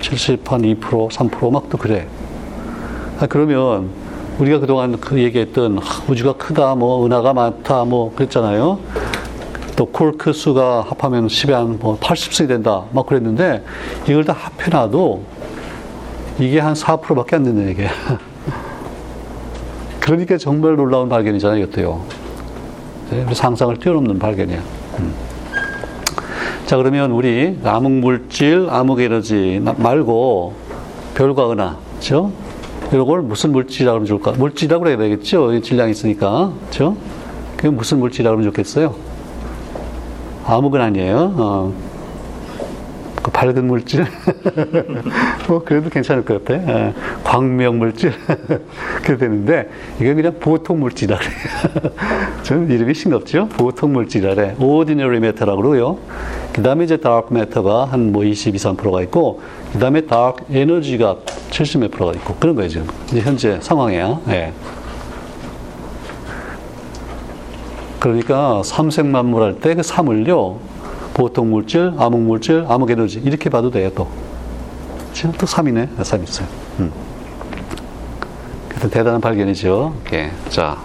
70, 0.00 0.52
한 0.52 0.62
2%, 0.62 1.10
3%막 1.10 1.68
또 1.70 1.78
그래. 1.78 2.06
아, 3.20 3.26
그러면 3.26 3.90
우리가 4.38 4.58
그동안 4.58 4.98
그 4.98 5.20
얘기했던 5.22 5.78
우주가 6.08 6.32
크다, 6.32 6.74
뭐 6.74 7.06
은하가 7.06 7.32
많다, 7.32 7.84
뭐 7.84 8.12
그랬잖아요. 8.14 8.80
또 9.76 9.86
콜크 9.86 10.32
수가 10.32 10.84
합하면 10.88 11.28
10에 11.28 11.52
한뭐 11.52 11.98
80승이 11.98 12.48
된다, 12.48 12.84
막 12.92 13.06
그랬는데 13.06 13.62
이걸 14.08 14.24
다 14.24 14.36
합해놔도 14.36 15.22
이게 16.40 16.58
한 16.58 16.74
4%밖에 16.74 17.36
안 17.36 17.44
된다 17.44 17.70
이게. 17.70 17.88
그러니까 20.02 20.36
정말 20.36 20.74
놀라운 20.74 21.08
발견이잖아요, 21.08 21.62
이것도요. 21.62 22.04
네, 23.10 23.26
상상을 23.32 23.76
뛰어넘는 23.76 24.18
발견이야. 24.18 24.58
음. 24.98 25.14
자, 26.66 26.76
그러면 26.76 27.12
우리 27.12 27.56
암흑 27.62 27.92
물질, 27.92 28.66
암흑 28.68 29.00
에너지 29.00 29.62
말고 29.76 30.54
별과 31.14 31.52
은하, 31.52 31.76
그죠? 31.98 32.32
이걸 32.92 33.22
무슨 33.22 33.52
물질이라고 33.52 33.96
하면 33.96 34.06
좋을까? 34.06 34.32
물질이라고 34.32 34.82
그래야 34.82 34.96
되겠죠? 34.98 35.60
질량이 35.60 35.92
있으니까. 35.92 36.52
그죠? 36.68 36.96
그게 37.56 37.70
무슨 37.70 38.00
물질이라고 38.00 38.36
하면 38.36 38.50
좋겠어요? 38.50 38.94
암흑은 40.46 40.80
아니에요. 40.80 41.34
어. 41.36 41.91
그 43.42 43.46
밝은 43.46 43.66
물질? 43.66 44.06
뭐, 45.48 45.64
그래도 45.64 45.90
괜찮을 45.90 46.24
것 46.24 46.44
같아. 46.44 46.54
예. 46.62 46.94
광명 47.24 47.78
물질? 47.78 48.12
그래 49.02 49.18
되는데, 49.18 49.68
이건 50.00 50.14
그냥 50.14 50.34
보통 50.38 50.78
물질이라 50.80 51.18
그래요. 51.18 51.92
좀 52.44 52.70
이름이 52.70 52.94
싱겁죠? 52.94 53.48
보통 53.48 53.92
물질이라 53.94 54.34
그래. 54.36 54.54
ordinary 54.60 55.16
matter라고 55.16 55.56
그러고요. 55.60 55.98
그 56.52 56.62
다음에 56.62 56.84
이제 56.84 56.96
dark 56.98 57.28
matter가 57.32 57.86
한 57.86 58.12
뭐 58.12 58.24
22, 58.24 58.58
3%가 58.58 59.02
있고, 59.02 59.40
그 59.72 59.78
다음에 59.78 60.02
dark 60.02 60.44
energy가 60.54 61.16
70몇 61.50 61.90
프로가 61.90 62.12
있고, 62.12 62.34
그런 62.36 62.54
거예요, 62.54 62.68
지금. 62.68 62.86
현재 63.10 63.58
상황이야. 63.60 64.20
예. 64.28 64.52
그러니까 67.98 68.62
삼색 68.64 69.06
만물 69.06 69.42
할 69.42 69.54
때 69.60 69.74
그 69.74 69.82
삼을요, 69.82 70.58
보통 71.14 71.50
물질, 71.50 71.92
암흑 71.98 72.20
물질, 72.20 72.64
암흑 72.68 72.90
에너지 72.90 73.20
이렇게 73.20 73.50
봐도 73.50 73.70
돼요 73.70 73.90
또. 73.94 74.08
지금 75.12 75.32
또 75.32 75.46
3이네, 75.46 76.02
3 76.02 76.22
있어요. 76.24 76.48
음. 76.80 76.92
대단한 78.90 79.20
발견이죠. 79.20 79.94
예. 80.12 80.30
자, 80.48 80.76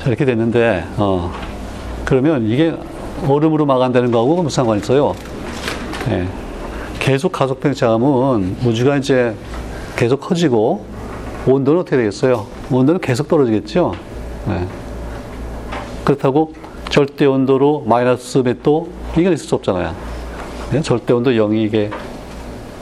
자 0.00 0.06
이렇게 0.06 0.24
됐는데 0.24 0.84
어, 0.96 1.32
그러면 2.04 2.46
이게 2.48 2.74
얼음으로 3.28 3.66
막아낸다는 3.66 4.10
거하고 4.10 4.42
무슨 4.42 4.56
상관이 4.56 4.80
있어요? 4.80 5.14
예. 6.08 6.26
계속 6.98 7.32
가속 7.32 7.60
팽창하면 7.60 8.56
우주가 8.64 8.96
이제 8.96 9.34
계속 9.96 10.20
커지고 10.20 10.84
온도는 11.46 11.80
어떻게 11.80 11.96
되겠어요? 11.98 12.46
온도는 12.70 13.00
계속 13.00 13.28
떨어지겠죠. 13.28 13.92
예. 14.48 14.66
그렇다고 16.04 16.52
절대 16.90 17.24
온도로 17.24 17.84
마이너스 17.86 18.38
몇 18.38 18.62
도? 18.64 18.88
이건 19.16 19.32
있을 19.32 19.46
수 19.46 19.54
없잖아요. 19.54 19.94
네? 20.72 20.82
절대 20.82 21.12
온도 21.12 21.30
0이 21.30 21.64
이게 21.64 21.88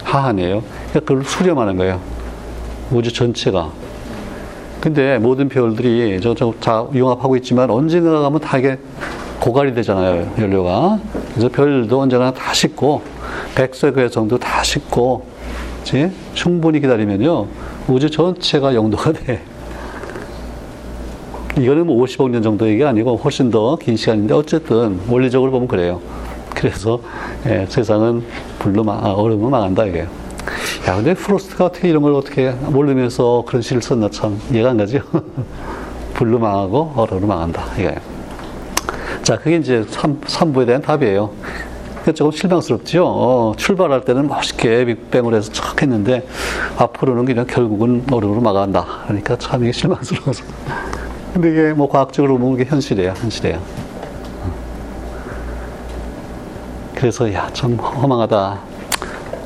하한이에요. 0.03 0.63
그러니까 0.63 1.01
그걸 1.01 1.25
수렴하는 1.25 1.77
거예요. 1.77 2.01
우주 2.91 3.13
전체가. 3.13 3.71
근데 4.81 5.19
모든 5.19 5.51
별들이 5.51 6.19
저, 6.23 6.35
저, 6.35 6.55
자, 6.61 6.87
융합하고 6.95 7.37
있지만 7.37 7.71
언젠가 7.71 8.21
가면 8.21 8.41
다 8.41 8.57
이게 8.57 8.79
고갈이 9.41 9.75
되잖아요. 9.75 10.33
연료가. 10.39 10.99
그래서 11.35 11.49
별도 11.51 12.01
언젠가 12.01 12.33
다 12.33 12.55
식고, 12.55 13.03
백색 13.55 13.97
외성도 13.97 14.39
다 14.39 14.63
식고, 14.63 15.27
그치? 15.81 16.11
충분히 16.33 16.81
기다리면요. 16.81 17.47
우주 17.89 18.11
전체가 18.11 18.75
영도가 18.75 19.13
돼. 19.13 19.43
이거는 21.61 21.87
뭐 21.87 22.05
50억 22.05 22.31
년 22.31 22.43
정도 22.43 22.69
얘기 22.69 22.85
아니고 22.85 23.17
훨씬 23.17 23.51
더 23.51 23.77
긴 23.77 23.97
시간인데 23.97 24.35
어쨌든 24.35 25.01
원리적으로 25.09 25.51
보면 25.51 25.69
그래요. 25.69 26.01
그래서 26.55 27.01
예, 27.47 27.67
세상은 27.69 28.25
불로 28.59 28.83
마, 28.85 28.95
아, 28.95 29.13
얼음으로 29.13 29.51
망한다 29.51 29.85
이게. 29.87 30.01
야 30.89 30.97
근데 30.97 31.15
프로스트가 31.15 31.67
어떻게 31.67 31.89
이런 31.89 32.03
걸 32.03 32.15
어떻게 32.15 32.51
모르면서 32.51 33.45
그런 33.47 33.63
시를 33.63 33.83
썼나 33.83 34.09
참 34.11 34.41
이해가 34.53 34.71
안 34.71 34.77
가죠. 34.77 35.01
불로 36.15 36.39
망하고 36.39 36.93
얼음으로 36.97 37.27
망한다 37.27 37.63
이게. 37.77 37.95
자 39.23 39.37
그게 39.39 39.57
이제 39.57 39.85
3, 39.89 40.21
3부에 40.21 40.67
대한 40.67 40.81
답이에요. 40.83 41.31
그러니까 41.91 42.13
조금 42.13 42.33
실망스럽죠. 42.33 43.05
어, 43.07 43.53
출발할 43.57 44.05
때는 44.05 44.27
멋있게 44.29 44.85
빅뱅을 44.87 45.35
해서 45.35 45.53
촥 45.53 45.83
했는데 45.83 46.27
앞으로는 46.79 47.25
그냥 47.27 47.47
결국은 47.47 48.05
얼음으로 48.11 48.41
망한다. 48.41 48.85
그러니까 49.07 49.37
참 49.37 49.63
이게 49.63 49.73
실망스러워서. 49.73 50.45
근데 51.33 51.51
이게 51.51 51.73
뭐 51.73 51.89
과학적으로 51.89 52.39
보면 52.39 52.61
이게 52.61 52.69
현실이에요, 52.69 53.13
현실이에요. 53.17 53.61
그래서 56.95 57.33
야, 57.33 57.49
참 57.53 57.75
허망하다. 57.75 58.59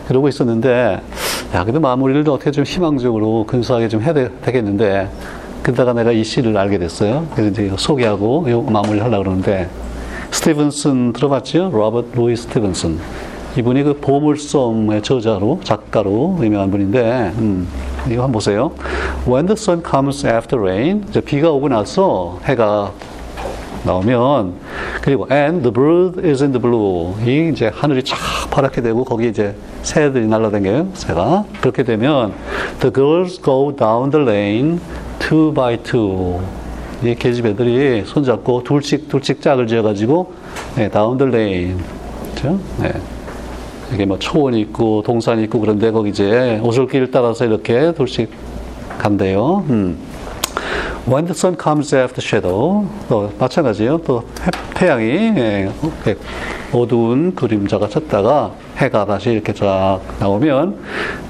그러고 0.09 0.29
있었는데, 0.29 1.01
야, 1.55 1.65
근데 1.65 1.79
마무리를 1.79 2.29
어떻게 2.31 2.51
좀 2.51 2.65
희망적으로 2.65 3.45
근소하게 3.47 3.89
좀 3.89 4.01
해야 4.03 4.15
되, 4.15 4.31
겠는데 4.51 5.11
그러다가 5.63 5.93
내가 5.93 6.13
이 6.13 6.25
시를 6.25 6.57
알게 6.57 6.79
됐어요. 6.79 7.27
그래서 7.35 7.51
이제 7.51 7.73
소개하고 7.77 8.51
요 8.51 8.63
마무리를 8.63 9.03
하려고 9.05 9.25
그러는데, 9.25 9.69
스티븐슨 10.31 11.13
들어봤죠? 11.13 11.71
로버트 11.73 12.17
루이 12.17 12.37
스티븐슨. 12.37 12.99
이분이 13.59 13.83
그 13.83 13.99
보물섬의 14.01 15.03
저자로, 15.03 15.61
작가로 15.63 16.39
유명한 16.41 16.71
분인데, 16.71 17.33
음, 17.37 17.69
이거 18.07 18.23
한번 18.23 18.33
보세요. 18.33 18.73
When 19.27 19.47
the 19.47 19.57
sun 19.57 19.83
comes 19.89 20.27
after 20.27 20.61
rain, 20.61 21.05
이제 21.09 21.21
비가 21.21 21.51
오고 21.51 21.69
나서 21.69 22.41
해가 22.45 22.93
나오면, 23.85 24.55
그리고 25.03 25.27
and 25.31 25.63
the 25.63 25.73
bird 25.73 26.21
is 26.27 26.43
in 26.43 26.53
the 26.53 26.61
blue. 26.61 27.15
이 27.25 27.51
이제 27.53 27.71
하늘이 27.73 28.03
쫙 28.05 28.17
파랗게 28.51 28.83
되고, 28.83 29.05
거기 29.05 29.29
이제 29.29 29.55
새들이 29.83 30.27
날아다녀요, 30.27 30.89
새가. 30.95 31.45
그렇게 31.61 31.83
되면, 31.83 32.33
the 32.81 32.93
girls 32.93 33.41
go 33.43 33.75
down 33.75 34.11
the 34.11 34.25
lane 34.27 34.81
two 35.19 35.53
by 35.53 35.77
two. 35.79 36.41
이 37.05 37.15
계집 37.15 37.47
애들이 37.47 38.05
손잡고 38.07 38.63
둘씩, 38.63 39.09
둘씩 39.09 39.43
짝을 39.43 39.67
지어가지고, 39.67 40.33
네, 40.77 40.89
down 40.89 41.19
the 41.19 41.33
lane. 41.33 41.83
그죠? 42.35 42.59
네. 42.81 42.93
이게 43.93 44.07
뭐 44.07 44.19
초원이 44.19 44.61
있고 44.61 45.03
동산이 45.03 45.43
있고 45.45 45.61
그런데 45.61 45.91
거기 45.91 46.11
이제 46.11 46.61
오솔길 46.63 47.11
따라서 47.11 47.45
이렇게 47.45 47.93
둘씩 47.93 48.31
간대요. 48.99 49.65
음. 49.69 49.99
When 51.07 51.27
the 51.27 51.33
sun 51.33 51.57
comes 51.61 51.95
after 51.95 52.25
shadow, 52.25 52.87
또 53.09 53.33
마찬가지예요. 53.39 53.99
또 53.99 54.25
태 54.83 54.89
양이 54.89 55.07
예, 55.07 55.71
어두운 56.73 57.37
그림자가 57.37 57.87
쳤다가 57.87 58.51
해가 58.79 59.07
다시 59.07 59.31
이렇게 59.31 59.53
쫙 59.53 60.01
나오면 60.19 60.77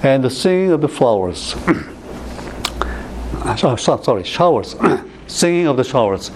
and 0.02 0.26
the 0.26 0.34
singing 0.34 0.72
of 0.72 0.80
the 0.80 0.90
flowers. 0.90 1.54
sorry, 3.58 4.22
showers. 4.24 4.74
singing 5.28 5.68
of 5.68 5.76
the 5.76 5.86
showers. 5.86 6.32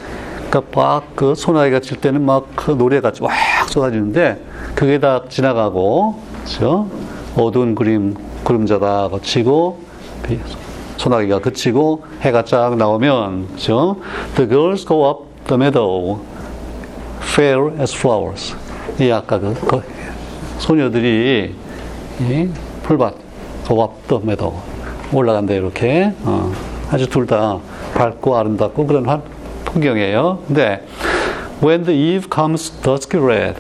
그러니까 0.51 0.63
막 0.79 1.17
그 1.17 1.35
소나기가 1.35 1.81
칠 1.81 1.97
때는 2.03 2.21
막 2.23 2.45
그 2.55 2.73
노래가 2.73 3.13
왁 3.23 3.33
쏟아지는데 3.71 4.39
그게 4.77 5.01
다 5.01 5.23
지나가고 5.29 6.17
그렇죠? 6.45 6.87
어두운 7.35 7.75
그림 7.75 8.15
그림자다 8.45 9.09
거치고 9.09 9.81
소나기가 10.99 11.39
그치고 11.41 12.05
해가 12.21 12.45
쫙 12.45 12.77
나오면 12.77 13.47
그렇죠? 13.49 13.97
The 14.37 14.49
girls 14.49 14.85
go 14.87 15.09
up 15.09 15.25
the 15.47 15.59
meadow 15.61 16.21
fair 17.23 17.73
as 17.81 17.97
flowers. 17.97 18.55
이 19.01 19.11
아까 19.11 19.39
그, 19.39 19.55
그 19.67 19.83
소녀들이 20.59 21.55
이 22.21 22.49
풀밭 22.83 23.15
go 23.67 23.83
up 23.83 23.95
the 24.09 24.23
meadow 24.23 24.55
올라간다 25.13 25.55
이렇게 25.55 26.13
어, 26.25 26.53
아주 26.91 27.09
둘 27.09 27.27
다 27.27 27.59
밝고 27.95 28.37
아름답고 28.37 28.87
그런 28.87 29.07
환, 29.07 29.23
풍경이에요. 29.65 30.41
근데 30.47 30.87
when 31.63 31.83
the 31.85 31.99
eve 31.99 32.29
comes 32.33 32.71
dusky 32.83 33.19
red 33.19 33.55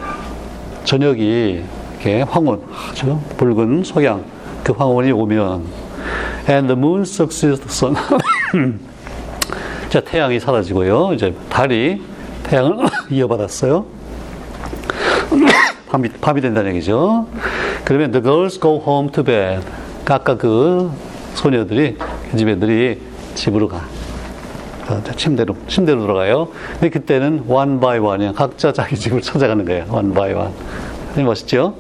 저녁이 0.87 1.63
이렇게 1.95 2.23
황혼 2.23 2.63
아주 2.91 3.21
붉은 3.37 3.85
석양 3.85 4.25
그 4.65 4.73
황혼이 4.73 5.13
오면 5.13 5.67
and 6.49 6.69
the 6.69 6.79
moon 6.79 7.03
succeeds 7.03 7.61
the 7.61 7.69
sun 7.69 7.95
자 9.91 10.01
태양이 10.01 10.41
사라지고요. 10.41 11.13
이제 11.15 11.35
달이 11.49 12.03
태양을 12.45 12.87
이어받았어요. 13.11 13.85
밤이, 15.91 16.09
밤이 16.21 16.41
된다는 16.41 16.71
얘기죠. 16.73 17.27
그러면 17.85 18.11
the 18.11 18.23
girls 18.23 18.61
go 18.61 18.83
home 18.85 19.11
to 19.11 19.23
bed. 19.23 19.67
아까 20.09 20.37
그 20.37 20.91
소녀들이, 21.35 21.97
그 22.31 22.37
집애들이 22.37 23.01
집으로 23.35 23.69
가. 23.69 23.85
침대로, 25.17 25.57
침대로 25.67 26.03
들어가요. 26.03 26.49
근데 26.73 26.91
그때는 26.91 27.45
one 27.49 27.81
by 27.81 27.99
one이야. 27.99 28.33
각자 28.33 28.73
자기 28.73 28.97
집을 28.97 29.21
찾아가는 29.21 29.65
거예요. 29.65 29.85
one 29.91 30.13
by 30.15 30.33
one. 30.33 30.53
멋있죠? 31.25 31.75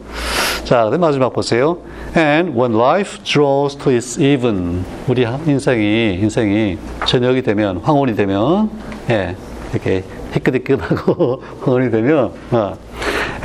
자, 0.64 0.90
마지막 0.98 1.32
보세요. 1.32 1.78
And 2.16 2.58
when 2.58 2.74
life 2.74 3.22
draws 3.22 3.76
to 3.76 3.92
its 3.92 4.18
even, 4.20 4.84
우리 5.06 5.26
인생이, 5.46 6.14
인생이 6.14 6.78
저녁이 7.06 7.42
되면, 7.42 7.78
황혼이 7.78 8.16
되면, 8.16 8.70
예, 9.10 9.36
이렇게 9.72 10.02
희끗희끗하고 10.32 11.42
황혼이 11.60 11.90
되면, 11.90 12.32
어, 12.50 12.76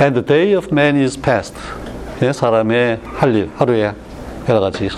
and 0.00 0.14
the 0.14 0.24
day 0.24 0.56
of 0.56 0.68
man 0.72 0.96
is 0.96 1.20
past. 1.20 1.54
예, 2.22 2.32
사람의 2.32 3.00
할 3.04 3.34
일, 3.34 3.50
하루에 3.56 3.92
여러 4.48 4.60
가지. 4.60 4.88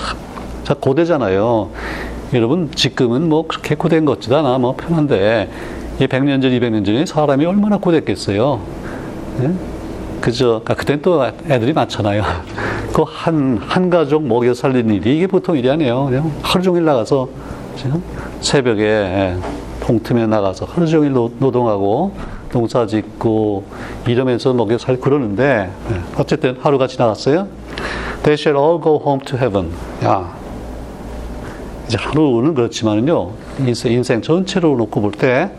자, 0.63 0.75
고대잖아요. 0.75 1.71
여러분, 2.35 2.69
지금은 2.75 3.29
뭐 3.29 3.47
그렇게 3.47 3.77
고된 3.77 4.05
것 4.05 4.15
같지도 4.15 4.39
않아. 4.39 4.59
뭐 4.59 4.75
편한데, 4.75 5.49
이 6.01 6.07
100년 6.07 6.43
전, 6.43 6.51
200년 6.51 6.85
전에 6.85 7.07
사람이 7.07 7.47
얼마나 7.47 7.77
고됐겠어요. 7.77 8.61
예? 9.43 9.53
그저, 10.21 10.61
아, 10.65 10.75
그땐 10.75 11.01
또 11.01 11.25
애들이 11.49 11.73
많잖아요. 11.73 12.25
그 12.93 13.05
한, 13.07 13.59
한 13.61 13.89
가족 13.89 14.25
먹여 14.25 14.53
살리는 14.53 14.93
일이 14.97 15.17
이게 15.17 15.27
보통 15.29 15.57
일이 15.57 15.71
아니에요. 15.71 16.07
그냥 16.07 16.33
하루 16.43 16.63
종일 16.65 16.85
나가서, 16.85 17.29
새벽에 18.41 19.37
동틈에 19.81 20.27
나가서 20.27 20.67
하루 20.67 20.89
종일 20.89 21.13
노, 21.13 21.31
노동하고, 21.39 22.13
농사 22.51 22.85
짓고, 22.87 23.65
이러면서 24.09 24.53
먹여 24.53 24.77
살 24.77 24.99
그러는데, 24.99 25.71
예, 25.91 26.01
어쨌든 26.17 26.57
하루가 26.61 26.89
지나갔어요. 26.89 27.47
They 28.25 28.35
shall 28.35 28.59
all 28.59 28.83
go 28.83 28.97
home 28.97 29.25
to 29.25 29.39
heaven. 29.39 29.71
야, 30.05 30.44
이제 31.87 31.99
하루는 31.99 32.55
그렇지만은요, 32.55 33.31
인생, 33.67 33.93
인생 33.93 34.23
전체로 34.23 34.75
놓고 34.77 35.01
볼 35.03 35.13
때, 35.13 35.51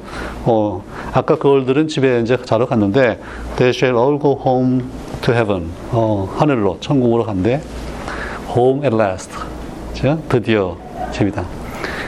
어, 0.43 0.83
아까 1.13 1.35
그걸들은 1.35 1.87
집에 1.87 2.19
이제 2.21 2.37
자러 2.45 2.65
갔는데, 2.65 3.19
they 3.57 3.69
shall 3.69 3.95
all 3.97 4.19
go 4.19 4.39
home 4.43 4.83
to 5.21 5.33
heaven. 5.33 5.69
어, 5.91 6.27
하늘로, 6.35 6.77
천국으로 6.79 7.23
간대. 7.25 7.61
home 8.55 8.83
at 8.83 8.95
last. 8.95 9.31
자, 9.93 10.17
드디어 10.27 10.75
집이다. 11.11 11.45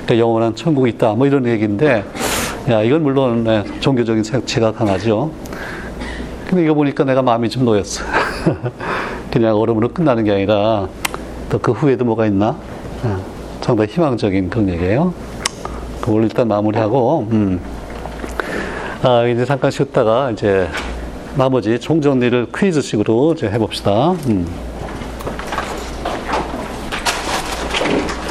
그러니까 0.05 0.17
영원한 0.17 0.55
천국이 0.55 0.89
있다. 0.91 1.13
뭐 1.13 1.27
이런 1.27 1.45
얘기인데, 1.45 2.03
야, 2.69 2.81
이건 2.81 3.03
물론 3.03 3.43
네, 3.43 3.63
종교적인 3.79 4.23
색채가 4.23 4.71
강하죠. 4.73 5.31
근데 6.47 6.63
이거 6.63 6.73
보니까 6.73 7.03
내가 7.03 7.21
마음이 7.21 7.49
좀 7.49 7.65
놓였어. 7.65 8.03
그냥 9.31 9.55
얼음으로 9.57 9.89
끝나는 9.89 10.23
게 10.23 10.31
아니라, 10.31 10.87
또 11.49 11.59
그 11.59 11.71
후에도 11.71 12.03
뭐가 12.03 12.25
있나? 12.25 12.55
어. 13.03 13.19
상당히 13.67 13.91
희망적인 13.91 14.49
얘기예요. 14.69 15.13
그걸 15.99 16.23
일단 16.23 16.47
마무리하고, 16.47 17.27
음. 17.31 17.59
아, 19.03 19.25
이제 19.25 19.43
잠깐 19.43 19.71
쉬었다가 19.71 20.31
이제 20.31 20.69
나머지 21.35 21.77
총정리를 21.77 22.47
퀴즈식으로 22.55 23.33
이제 23.33 23.49
해봅시다. 23.49 24.11
음. 24.29 24.47